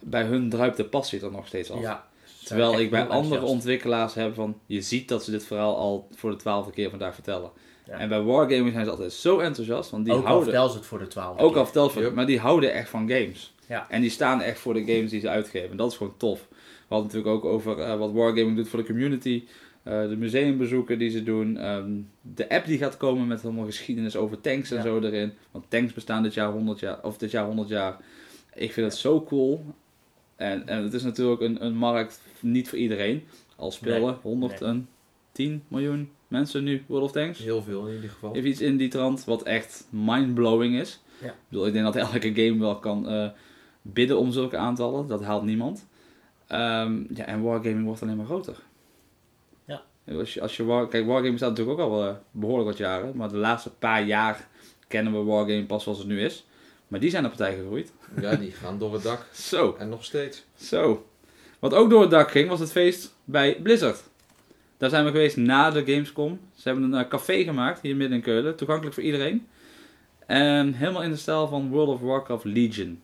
bij 0.00 0.22
hun 0.24 0.50
druipt 0.50 0.76
de 0.76 0.84
passie 0.84 1.20
er 1.20 1.30
nog 1.30 1.46
steeds 1.46 1.70
af. 1.70 1.80
Ja, 1.80 2.06
Terwijl 2.44 2.80
ik 2.80 2.90
bij 2.90 3.00
andere 3.00 3.18
enthousiast. 3.20 3.52
ontwikkelaars 3.52 4.14
heb 4.14 4.34
van, 4.34 4.58
je 4.66 4.80
ziet 4.80 5.08
dat 5.08 5.24
ze 5.24 5.30
dit 5.30 5.44
verhaal 5.46 5.76
al 5.76 6.08
voor 6.14 6.30
de 6.30 6.36
twaalfde 6.36 6.72
keer 6.72 6.90
vandaag 6.90 7.14
vertellen. 7.14 7.50
Ja. 7.86 7.98
En 7.98 8.08
bij 8.08 8.20
Wargaming 8.22 8.72
zijn 8.72 8.84
ze 8.84 8.90
altijd 8.90 9.12
zo 9.12 9.38
enthousiast, 9.38 9.90
want 9.90 10.04
die 10.04 10.14
ook 10.14 10.20
al 10.20 10.26
houden... 10.26 10.48
vertel 10.48 10.68
ze 10.68 10.76
het 10.76 10.86
voor 10.86 10.98
de 10.98 11.06
twaalfde 11.06 11.42
Ook 11.42 11.48
keer. 11.50 11.58
al 11.58 11.64
verteld 11.64 11.92
van, 11.92 12.02
Yep. 12.02 12.14
maar 12.14 12.26
die 12.26 12.38
houden 12.38 12.72
echt 12.72 12.88
van 12.90 13.10
games. 13.10 13.54
Ja. 13.66 13.86
En 13.90 14.00
die 14.00 14.10
staan 14.10 14.40
echt 14.40 14.58
voor 14.60 14.74
de 14.74 14.84
games 14.84 15.10
die 15.10 15.20
ze 15.20 15.28
uitgeven. 15.28 15.70
En 15.70 15.76
dat 15.76 15.90
is 15.90 15.96
gewoon 15.96 16.16
tof. 16.16 16.47
We 16.88 16.94
hadden 16.94 17.12
natuurlijk 17.12 17.44
ook 17.44 17.52
over 17.52 17.78
eh, 17.78 17.98
wat 17.98 18.12
Wargaming 18.12 18.56
doet 18.56 18.68
voor 18.68 18.78
de 18.78 18.86
community. 18.86 19.44
eh, 19.82 20.08
de 20.08 20.16
museumbezoeken 20.16 20.98
die 20.98 21.10
ze 21.10 21.22
doen. 21.22 21.56
ehm, 21.56 21.90
de 22.22 22.48
app 22.48 22.66
die 22.66 22.78
gaat 22.78 22.96
komen 22.96 23.26
met 23.26 23.44
allemaal 23.44 23.64
geschiedenis 23.64 24.16
over 24.16 24.40
tanks 24.40 24.70
en 24.70 24.76
Ja. 24.76 24.82
zo 24.82 25.00
erin. 25.00 25.32
Want 25.50 25.64
tanks 25.68 25.92
bestaan 25.92 26.22
dit 26.22 26.34
jaar 26.34 26.50
100 26.52 26.78
jaar. 26.80 26.98
Of 27.02 27.18
dit 27.18 27.30
jaar 27.30 27.44
100 27.46 27.68
jaar. 27.68 27.96
Ik 28.54 28.72
vind 28.72 28.86
het 28.86 28.96
zo 29.00 29.22
cool. 29.22 29.64
En, 30.36 30.66
en 30.68 30.82
het 30.82 30.92
is 30.94 31.02
natuurlijk 31.02 31.40
een, 31.40 31.64
een 31.64 31.76
markt 31.76 32.20
niet 32.40 32.68
voor 32.68 32.78
iedereen. 32.78 33.22
Al 33.56 33.70
spelen 33.70 34.00
Nee, 34.02 34.14
110 34.22 35.62
miljoen 35.68 36.10
mensen 36.28 36.64
nu 36.64 36.82
World 36.86 37.04
of 37.04 37.12
Tanks. 37.12 37.38
Heel 37.38 37.62
veel 37.62 37.86
in 37.86 37.94
ieder 37.94 38.10
geval. 38.10 38.34
Even 38.34 38.48
iets 38.48 38.60
in 38.60 38.76
die 38.76 38.88
trant, 38.88 39.24
wat 39.24 39.42
echt 39.42 39.86
mindblowing 39.90 40.80
is. 40.80 41.00
Ja. 41.20 41.26
Ik 41.28 41.34
bedoel, 41.48 41.66
ik 41.66 41.72
denk 41.72 41.84
dat 41.84 41.96
elke 41.96 42.34
game 42.34 42.58
wel 42.58 42.78
kan 42.78 43.08
eh, 43.08 43.28
bidden 43.82 44.18
om 44.18 44.32
zulke 44.32 44.56
aantallen. 44.56 45.06
Dat 45.06 45.22
haalt 45.24 45.42
niemand. 45.44 45.86
Ehm, 46.48 47.02
ja, 47.14 47.24
en 47.24 47.42
Wargaming 47.42 47.84
wordt 47.84 48.02
alleen 48.02 48.16
maar 48.16 48.26
groter. 48.26 48.56
Ja. 49.64 49.82
Als 50.18 50.34
je, 50.34 50.40
als 50.40 50.56
je 50.56 50.64
war, 50.64 50.88
kijk, 50.88 51.06
Wargaming 51.06 51.36
staat 51.36 51.48
natuurlijk 51.50 51.78
ook 51.78 51.90
al 51.90 52.04
eh, 52.08 52.14
behoorlijk 52.30 52.68
wat 52.68 52.78
jaren. 52.78 53.16
Maar 53.16 53.28
de 53.28 53.36
laatste 53.36 53.70
paar 53.70 54.02
jaar 54.04 54.48
kennen 54.88 55.12
we 55.12 55.18
Wargaming 55.18 55.66
pas 55.66 55.82
zoals 55.82 55.98
het 55.98 56.06
nu 56.06 56.20
is. 56.20 56.46
Maar 56.88 57.00
die 57.00 57.10
zijn 57.10 57.22
de 57.22 57.28
partij 57.28 57.54
gegroeid. 57.56 57.92
Ja, 58.20 58.34
die 58.34 58.50
gaan 58.50 58.78
door 58.78 58.92
het 58.92 59.02
dak. 59.02 59.26
Zo, 59.50 59.76
En 59.78 59.88
nog 59.88 60.04
steeds. 60.04 60.44
zo. 60.56 61.06
Wat 61.58 61.74
ook 61.74 61.90
door 61.90 62.00
het 62.00 62.10
dak 62.10 62.30
ging, 62.30 62.48
was 62.48 62.60
het 62.60 62.70
feest 62.72 63.14
bij 63.24 63.60
Blizzard. 63.62 64.02
Daar 64.76 64.90
zijn 64.90 65.04
we 65.04 65.10
geweest 65.10 65.36
na 65.36 65.70
de 65.70 65.84
Gamescom. 65.86 66.40
Ze 66.54 66.68
hebben 66.68 66.92
een 66.92 67.04
eh, 67.04 67.08
café 67.08 67.42
gemaakt 67.44 67.80
hier 67.80 67.96
midden 67.96 68.16
in 68.16 68.22
Keulen. 68.22 68.56
Toegankelijk 68.56 68.94
voor 68.94 69.04
iedereen. 69.04 69.46
En 70.26 70.72
helemaal 70.72 71.02
in 71.02 71.10
de 71.10 71.16
stijl 71.16 71.48
van 71.48 71.68
World 71.70 71.88
of 71.88 72.00
Warcraft 72.00 72.44
Legion. 72.44 73.00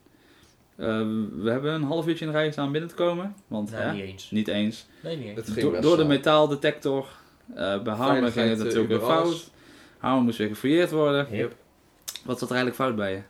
Eh, 0.76 0.86
we 1.32 1.50
hebben 1.50 1.72
een 1.72 1.82
half 1.82 2.06
uurtje 2.06 2.24
in 2.24 2.30
de 2.30 2.36
rij 2.36 2.46
gestaan 2.46 2.72
binnen 2.72 2.90
te 2.90 2.96
komen. 2.96 3.34
Want 3.46 3.70
Nou, 3.70 3.82
hè, 3.82 3.92
niet 3.92 4.02
eens. 4.04 4.30
niet 4.30 4.48
eens. 4.48 4.86
Nee, 5.02 5.16
niet 5.16 5.38
eens. 5.38 5.80
Door, 5.80 5.96
de 5.96 6.04
metaaldetector. 6.04 7.06
eh 7.54 7.82
bij 7.82 7.94
Harmer 7.94 8.32
ging 8.32 8.48
het 8.48 8.58
eh, 8.58 8.64
natuurlijk 8.64 8.88
weer 8.88 8.96
über 8.98 9.10
alles. 9.10 9.28
fout. 9.28 9.50
Harmer 9.98 10.22
moest 10.22 10.38
weer 10.38 10.48
gefouilleerd 10.48 10.90
worden. 10.90 11.26
Yep. 11.30 11.54
Wat 12.24 12.38
zat 12.38 12.50
er 12.50 12.54
eigenlijk 12.56 12.76
fout 12.84 12.96
bij 12.96 13.12
je? 13.12 13.20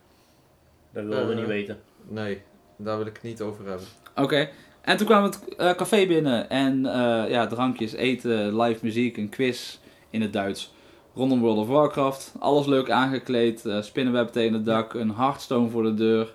Dat 0.92 1.05
wilden 1.05 1.26
we 1.26 1.32
Eh, 1.32 1.38
niet 1.38 1.47
weten. 1.47 1.78
Nee, 2.09 2.40
daar 2.76 2.97
wil 2.97 3.07
ik 3.07 3.14
het 3.14 3.22
niet 3.22 3.40
over 3.40 3.66
hebben. 3.68 3.86
Oké. 4.16 4.49
En 4.80 4.97
toen 4.97 5.07
kwamen 5.07 5.30
we 5.30 5.36
het 5.36 5.57
eh, 5.57 5.74
café 5.74 6.07
binnen 6.07 6.51
en 6.51 6.86
eh, 6.86 7.30
ja, 7.30 7.47
drankjes, 7.47 7.92
eten, 7.92 8.61
live 8.61 8.78
muziek, 8.84 9.16
een 9.16 9.28
quiz 9.28 9.78
in 10.11 10.22
het 10.22 10.32
Duits. 10.32 10.72
Rondom 11.14 11.40
World 11.40 11.59
of 11.59 11.66
Warcraft. 11.68 12.32
Alles 12.38 12.66
leuk 12.66 12.90
aangekleed, 12.90 13.66
eh, 13.66 13.82
spinnenweb 13.82 14.28
tegen 14.28 14.53
het 14.53 14.64
dak, 14.64 14.95
een 14.95 15.14
Hearthstone 15.14 15.68
voor 15.68 15.82
de 15.82 15.95
deur. 15.95 16.34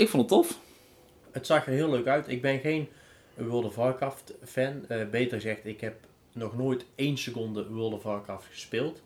Ik 0.00 0.08
vond 0.08 0.30
het 0.30 0.40
tof. 0.40 0.58
Het 1.30 1.46
zag 1.46 1.66
er 1.66 1.72
heel 1.72 1.90
leuk 1.90 2.06
uit. 2.06 2.28
Ik 2.28 2.42
ben 2.42 2.58
geen 2.58 2.88
World 3.34 3.64
of 3.64 3.74
Warcraft 3.74 4.34
fan. 4.44 4.84
Eh, 4.88 5.08
beter 5.10 5.40
gezegd, 5.40 5.66
ik 5.66 5.80
heb 5.80 5.94
nog 6.32 6.56
nooit 6.56 6.86
één 6.94 7.16
seconde 7.16 7.68
World 7.68 7.92
of 7.92 8.02
Warcraft 8.02 8.46
gespeeld. 8.46 9.02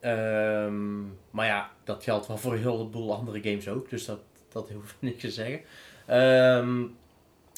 Ehm, 0.00 1.00
maar 1.30 1.46
ja, 1.46 1.70
dat 1.84 2.02
geldt 2.02 2.26
wel 2.26 2.36
voor 2.36 2.52
een 2.52 2.58
heleboel 2.58 3.14
andere 3.14 3.42
games 3.42 3.68
ook. 3.68 3.90
Dus 3.90 4.04
dat, 4.04 4.20
dat 4.48 4.70
hoef 4.70 4.90
ik 4.90 4.96
niks 4.98 5.20
te 5.20 5.30
zeggen. 5.30 5.60
Ehm, 6.06 6.84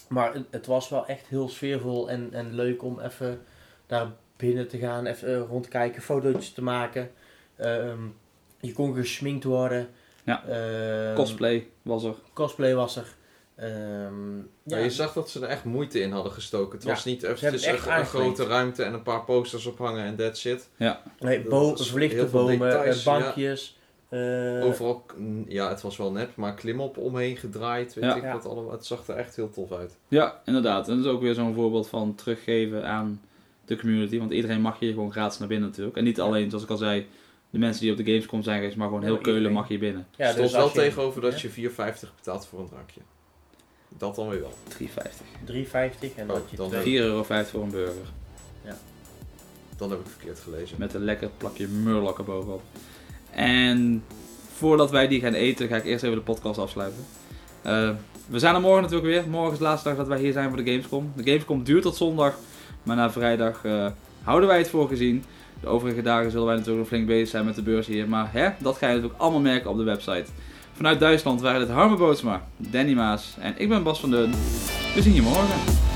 maar 0.08 0.34
het, 0.50 0.66
was 0.66 0.88
wel 0.88 1.06
echt 1.06 1.26
heel 1.26 1.48
sfeervol 1.48 2.10
en, 2.10 2.28
en 2.32 2.54
leuk 2.54 2.82
om 2.82 3.00
even 3.00 3.40
daar 3.86 4.06
binnen 4.36 4.68
te 4.68 4.78
gaan. 4.78 5.06
Even 5.06 5.38
rondkijken, 5.38 6.02
fotootjes 6.02 6.52
te 6.52 6.62
maken. 6.62 7.10
Ehm, 7.56 8.02
je 8.60 8.72
kon 8.72 8.94
gesminkt 8.94 9.44
worden. 9.44 9.88
Ja. 10.28 10.44
Ehm, 10.48 11.14
Cosplay 11.14 11.66
was 11.82 12.04
er. 12.04 12.14
cosplay 12.32 12.74
was 12.74 12.96
er. 12.96 13.16
Ehm, 13.56 14.36
Maar 14.62 14.80
je 14.82 14.90
zag 14.90 15.12
dat 15.12 15.30
ze 15.30 15.40
er 15.40 15.48
echt 15.48 15.64
moeite 15.64 16.00
in 16.00 16.10
hadden 16.12 16.32
gestoken. 16.32 16.74
Het 16.78 16.82
Ja, 16.86 16.92
was 16.92 17.04
niet 17.04 17.22
echt 17.24 17.42
een, 17.42 18.04
grote 18.06 18.44
ruimte 18.46 18.82
en 18.82 18.92
een 18.94 19.02
paar 19.02 19.24
posters 19.24 19.66
ophangen 19.66 20.04
en 20.04 20.16
that's 20.16 20.44
it. 20.44 20.68
nee, 21.18 21.42
dat 21.42 21.48
bo- 21.48 21.72
is 21.74 21.90
verlichte 21.90 22.28
veel 22.28 22.40
bomen, 22.46 22.58
details, 22.70 22.98
eh, 22.98 23.18
bankjes. 23.20 23.78
eh, 24.08 24.64
Overal, 24.64 25.04
ja, 25.48 25.68
het 25.68 25.80
was 25.82 25.96
wel 25.96 26.12
nep, 26.12 26.36
maar 26.36 26.54
klimop 26.54 26.96
omheen 26.96 27.36
gedraaid. 27.36 27.94
Weet 27.94 28.04
Ja. 28.04 28.14
ik 28.16 28.22
Ja. 28.22 28.32
wat 28.32 28.46
allemaal. 28.46 28.72
Het 28.72 28.86
zag 28.86 29.06
er 29.08 29.16
echt 29.16 29.36
heel 29.36 29.50
tof 29.50 29.72
uit. 29.72 29.96
Ja, 30.08 30.40
inderdaad. 30.44 30.88
En 30.88 30.96
dat 30.96 31.04
is 31.04 31.10
ook 31.10 31.20
weer 31.20 31.34
zo'n 31.34 31.54
voorbeeld 31.54 31.88
van 31.88 32.14
teruggeven 32.14 32.86
aan 32.86 33.20
de 33.64 33.76
community. 33.78 34.18
Want 34.18 34.30
iedereen 34.32 34.60
mag 34.60 34.78
hier 34.78 34.92
gewoon 34.92 35.12
gratis 35.12 35.38
naar 35.38 35.48
binnen 35.48 35.68
natuurlijk. 35.68 35.96
En 35.96 36.04
niet 36.04 36.20
alleen, 36.20 36.48
zoals 36.50 36.64
ik 36.64 36.70
al 36.70 36.76
zei, 36.76 37.06
de 37.50 37.58
mensen 37.58 37.82
die 37.82 37.90
op 37.90 37.96
de 37.96 38.04
Gamescom 38.04 38.42
zijn 38.42 38.58
geweest, 38.58 38.76
maar 38.76 38.86
gewoon 38.86 39.02
Ja, 39.02 39.08
heel 39.08 39.18
Keulen 39.18 39.52
mag 39.52 39.68
hier 39.68 39.78
binnen. 39.78 40.06
ja, 40.16 40.24
er 40.24 40.30
stond 40.32 40.44
dus 40.48 40.56
wel 40.56 40.66
je- 40.66 40.72
tegenover 40.72 41.20
dat 41.20 41.32
Ja. 41.32 41.38
je 41.42 41.48
4,50 41.50 42.12
betaalt 42.16 42.46
voor 42.46 42.60
een 42.60 42.68
drankje. 42.68 43.00
Dat 43.98 44.14
dan 44.14 44.28
weer 44.28 44.40
wel. 44.40 44.52
3,50. 44.68 45.26
3,50 45.44 46.14
en 46.16 46.28
Oh, 46.30 46.34
dat 46.34 46.50
je 46.50 46.56
dan 46.56 46.68
twee- 46.68 46.82
4,50 46.82 47.02
euro 47.04 47.22
voor 47.22 47.62
een 47.62 47.70
burger. 47.70 48.06
Dan 49.76 49.90
heb 49.90 50.00
ik 50.00 50.06
verkeerd 50.06 50.38
gelezen. 50.40 50.76
Met 50.78 50.94
een 50.94 51.04
lekker 51.04 51.28
plakje 51.36 51.68
murloc 51.68 52.18
erbovenop. 52.18 52.62
En 53.30 54.04
voordat 54.54 54.90
wij 54.90 55.08
die 55.08 55.20
gaan 55.20 55.32
eten, 55.34 55.68
ga 55.68 55.76
ik 55.76 55.84
eerst 55.84 56.04
even 56.04 56.16
de 56.16 56.22
podcast 56.22 56.58
afsluiten. 56.58 57.04
Eh, 57.62 57.90
we 58.26 58.38
zijn 58.38 58.54
er 58.54 58.60
morgen 58.60 58.82
natuurlijk 58.82 59.08
weer. 59.08 59.28
Morgen 59.30 59.52
is 59.52 59.58
de 59.58 59.64
laatste 59.64 59.88
dag 59.88 59.96
dat 59.96 60.06
wij 60.08 60.18
hier 60.18 60.32
zijn 60.32 60.48
voor 60.48 60.64
de 60.64 60.70
Gamescom. 60.70 61.12
De 61.16 61.22
Gamescom 61.22 61.64
duurt 61.64 61.82
tot 61.82 61.96
zondag. 61.96 62.38
Maar 62.82 62.96
na 62.96 63.10
vrijdag 63.12 63.64
eh, 63.64 63.90
houden 64.22 64.48
wij 64.48 64.58
het 64.58 64.68
voor 64.68 64.88
gezien. 64.88 65.24
De 65.60 65.66
overige 65.66 66.02
dagen 66.02 66.30
zullen 66.30 66.46
wij 66.46 66.54
natuurlijk 66.54 66.80
nog 66.80 66.88
flink 66.88 67.06
bezig 67.06 67.28
zijn 67.28 67.44
met 67.44 67.54
de 67.54 67.62
beurs 67.62 67.86
hier. 67.86 68.08
Maar 68.08 68.28
hè, 68.32 68.48
dat 68.58 68.76
ga 68.76 68.86
je 68.86 68.92
natuurlijk 68.94 69.20
allemaal 69.20 69.40
merken 69.40 69.70
op 69.70 69.76
de 69.76 69.82
website. 69.82 70.24
Vanuit 70.72 71.00
Duitsland 71.00 71.40
waren 71.40 71.60
dit 71.60 71.70
Harme 71.70 71.96
Bootsma, 71.96 72.42
Danny 72.56 72.94
Maas 72.94 73.36
en 73.40 73.54
ik 73.56 73.68
ben 73.68 73.82
Bas 73.82 74.00
van 74.00 74.10
Deun. 74.10 74.30
We 74.94 75.02
zien 75.02 75.14
je 75.14 75.22
morgen. 75.22 75.87